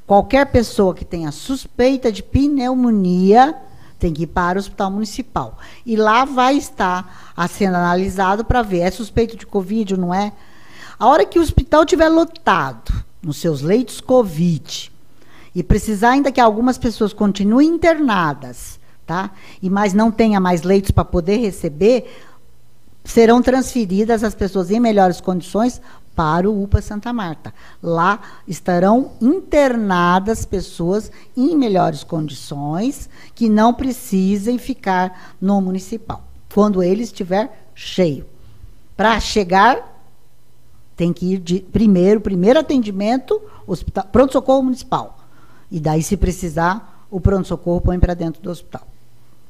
Qualquer 0.07 0.45
pessoa 0.45 0.95
que 0.95 1.03
tenha 1.03 1.29
suspeita 1.29 2.09
de 2.09 2.23
pneumonia 2.23 3.53
tem 3.99 4.13
que 4.13 4.23
ir 4.23 4.27
para 4.27 4.57
o 4.57 4.61
hospital 4.61 4.89
municipal. 4.89 5.57
E 5.85 5.97
lá 5.97 6.23
vai 6.23 6.55
estar 6.55 7.33
sendo 7.49 7.75
analisado 7.75 8.45
para 8.45 8.61
ver, 8.61 8.79
é 8.79 8.91
suspeito 8.91 9.35
de 9.35 9.45
Covid 9.45 9.95
ou 9.95 9.99
não 9.99 10.13
é? 10.13 10.31
A 10.97 11.05
hora 11.07 11.25
que 11.25 11.37
o 11.37 11.41
hospital 11.41 11.83
estiver 11.83 12.07
lotado, 12.07 12.93
nos 13.21 13.37
seus 13.37 13.61
leitos 13.61 13.99
Covid, 13.99 14.89
e 15.53 15.61
precisar 15.61 16.11
ainda 16.11 16.31
que 16.31 16.39
algumas 16.39 16.77
pessoas 16.77 17.11
continuem 17.11 17.67
internadas, 17.67 18.79
tá? 19.11 19.31
E 19.61 19.69
mais 19.69 19.93
não 19.93 20.09
tenha 20.09 20.39
mais 20.39 20.61
leitos 20.61 20.91
para 20.91 21.03
poder 21.03 21.35
receber, 21.35 22.09
serão 23.03 23.41
transferidas 23.41 24.23
as 24.23 24.33
pessoas 24.33 24.71
em 24.71 24.79
melhores 24.79 25.19
condições 25.19 25.81
para 26.15 26.49
o 26.49 26.63
UPA 26.63 26.81
Santa 26.81 27.11
Marta. 27.11 27.53
Lá 27.83 28.21
estarão 28.47 29.11
internadas 29.19 30.45
pessoas 30.45 31.11
em 31.35 31.57
melhores 31.57 32.05
condições 32.05 33.09
que 33.35 33.49
não 33.49 33.73
precisem 33.73 34.57
ficar 34.57 35.35
no 35.41 35.59
municipal, 35.59 36.23
quando 36.53 36.81
ele 36.81 37.03
estiver 37.03 37.67
cheio. 37.75 38.25
Para 38.95 39.19
chegar 39.19 39.89
tem 40.95 41.11
que 41.11 41.33
ir 41.33 41.39
de 41.39 41.59
primeiro, 41.59 42.21
primeiro 42.21 42.59
atendimento, 42.59 43.41
pronto-socorro 44.09 44.63
municipal. 44.63 45.17
E 45.69 45.81
daí, 45.81 46.01
se 46.01 46.15
precisar, 46.15 47.07
o 47.09 47.19
pronto-socorro 47.19 47.81
põe 47.81 47.99
para 47.99 48.13
dentro 48.13 48.41
do 48.41 48.49
hospital. 48.49 48.87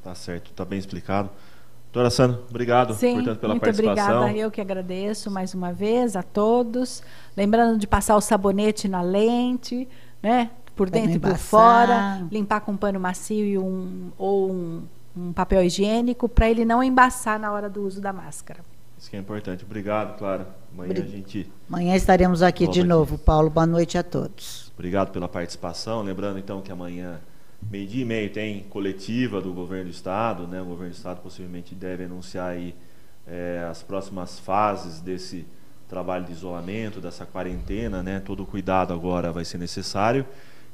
Tá 0.02 0.14
certo, 0.14 0.52
tá 0.52 0.64
bem 0.64 0.78
explicado. 0.78 1.30
Doutora 1.92 2.08
Sandra, 2.08 2.40
obrigado, 2.48 2.94
Sim, 2.94 3.16
portanto, 3.16 3.38
pela 3.38 3.52
muito 3.52 3.64
participação. 3.64 4.20
obrigada. 4.20 4.38
Eu 4.38 4.50
que 4.50 4.60
agradeço 4.62 5.30
mais 5.30 5.52
uma 5.52 5.72
vez 5.72 6.16
a 6.16 6.22
todos. 6.22 7.02
Lembrando 7.36 7.78
de 7.78 7.86
passar 7.86 8.16
o 8.16 8.20
sabonete 8.20 8.88
na 8.88 9.02
lente, 9.02 9.86
né? 10.22 10.50
Por 10.74 10.88
dentro 10.88 11.16
e 11.16 11.18
por 11.18 11.36
fora. 11.36 12.26
Limpar 12.30 12.62
com 12.62 12.72
um 12.72 12.76
pano 12.78 12.98
macio 12.98 13.44
e 13.44 13.58
um, 13.58 14.10
ou 14.16 14.50
um, 14.50 14.82
um 15.14 15.32
papel 15.34 15.62
higiênico 15.62 16.30
para 16.30 16.48
ele 16.48 16.64
não 16.64 16.82
embaçar 16.82 17.38
na 17.38 17.52
hora 17.52 17.68
do 17.68 17.82
uso 17.82 18.00
da 18.00 18.10
máscara. 18.10 18.60
Isso 18.98 19.10
que 19.10 19.16
é 19.16 19.18
importante. 19.18 19.62
Obrigado, 19.64 20.16
Clara. 20.16 20.48
Amanhã 20.72 20.94
a 20.96 21.06
gente. 21.06 21.52
Amanhã 21.68 21.94
estaremos 21.94 22.40
aqui 22.40 22.66
de 22.68 22.82
novo, 22.82 23.16
aqui. 23.16 23.24
Paulo. 23.24 23.50
Boa 23.50 23.66
noite 23.66 23.98
a 23.98 24.02
todos. 24.02 24.72
Obrigado 24.74 25.10
pela 25.10 25.28
participação. 25.28 26.00
Lembrando 26.02 26.38
então 26.38 26.62
que 26.62 26.72
amanhã, 26.72 27.20
meio-dia 27.70 28.02
e 28.02 28.04
meio, 28.04 28.30
tem 28.30 28.62
coletiva 28.64 29.40
do 29.40 29.52
governo 29.52 29.84
do 29.84 29.90
estado. 29.90 30.46
Né? 30.46 30.60
O 30.60 30.64
governo 30.64 30.92
do 30.92 30.96
estado 30.96 31.20
possivelmente 31.20 31.74
deve 31.74 32.04
anunciar 32.04 32.50
aí 32.50 32.74
é, 33.26 33.66
as 33.70 33.82
próximas 33.82 34.38
fases 34.38 35.00
desse 35.00 35.46
trabalho 35.88 36.24
de 36.24 36.32
isolamento, 36.32 37.00
dessa 37.00 37.26
quarentena, 37.26 38.02
né? 38.02 38.18
Todo 38.18 38.46
cuidado 38.46 38.94
agora 38.94 39.30
vai 39.30 39.44
ser 39.44 39.58
necessário. 39.58 40.24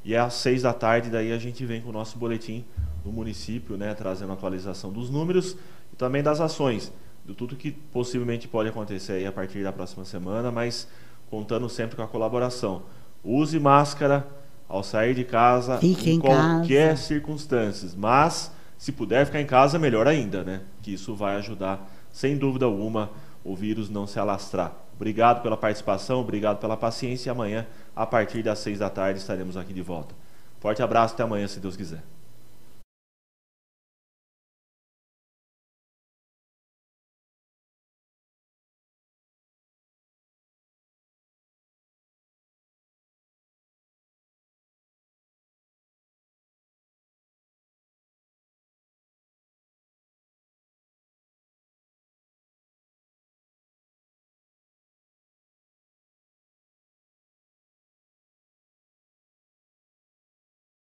E 0.03 0.15
às 0.15 0.35
seis 0.35 0.61
da 0.61 0.71
tarde 0.71 1.09
daí 1.09 1.33
a 1.33 1.37
gente 1.37 1.65
vem 1.65 1.81
com 1.81 1.89
o 1.89 1.91
nosso 1.91 2.17
boletim 2.17 2.63
do 3.03 3.11
município, 3.11 3.75
né? 3.75 3.93
Trazendo 3.93 4.31
atualização 4.31 4.93
dos 4.93 5.09
números 5.09 5.57
e 5.91 5.95
também 5.97 6.23
das 6.23 6.39
ações 6.39 6.93
de 7.25 7.33
tudo 7.33 7.55
que 7.57 7.69
possivelmente 7.71 8.47
pode 8.47 8.69
acontecer 8.69 9.13
aí 9.13 9.25
a 9.25 9.31
partir 9.31 9.61
da 9.61 9.73
próxima 9.73 10.05
semana, 10.05 10.51
mas 10.51 10.87
contando 11.29 11.67
sempre 11.67 11.97
com 11.97 12.01
a 12.01 12.07
colaboração. 12.07 12.83
Use 13.21 13.59
máscara 13.59 14.25
ao 14.69 14.83
sair 14.83 15.15
de 15.15 15.23
casa 15.23 15.77
Fique 15.79 16.11
em, 16.11 16.15
em 16.15 16.19
qualquer 16.19 16.89
casa. 16.91 17.01
circunstância, 17.01 17.89
mas 17.97 18.51
se 18.77 18.91
puder 18.91 19.25
ficar 19.25 19.41
em 19.41 19.45
casa, 19.45 19.77
melhor 19.79 20.07
ainda, 20.07 20.43
né? 20.43 20.61
Que 20.81 20.93
isso 20.93 21.15
vai 21.15 21.35
ajudar, 21.37 21.91
sem 22.11 22.37
dúvida 22.37 22.65
alguma, 22.65 23.09
o 23.43 23.55
vírus 23.55 23.89
não 23.89 24.07
se 24.07 24.19
alastrar. 24.19 24.73
Obrigado 24.95 25.41
pela 25.41 25.57
participação, 25.57 26.19
obrigado 26.21 26.59
pela 26.59 26.77
paciência 26.77 27.29
e 27.29 27.31
amanhã, 27.31 27.65
a 27.95 28.05
partir 28.05 28.43
das 28.43 28.59
seis 28.59 28.79
da 28.79 28.89
tarde, 28.89 29.19
estaremos 29.19 29.57
aqui 29.57 29.73
de 29.73 29.81
volta. 29.81 30.13
Forte 30.59 30.81
abraço, 30.83 31.13
até 31.13 31.23
amanhã, 31.23 31.47
se 31.47 31.59
Deus 31.59 31.75
quiser. 31.75 32.03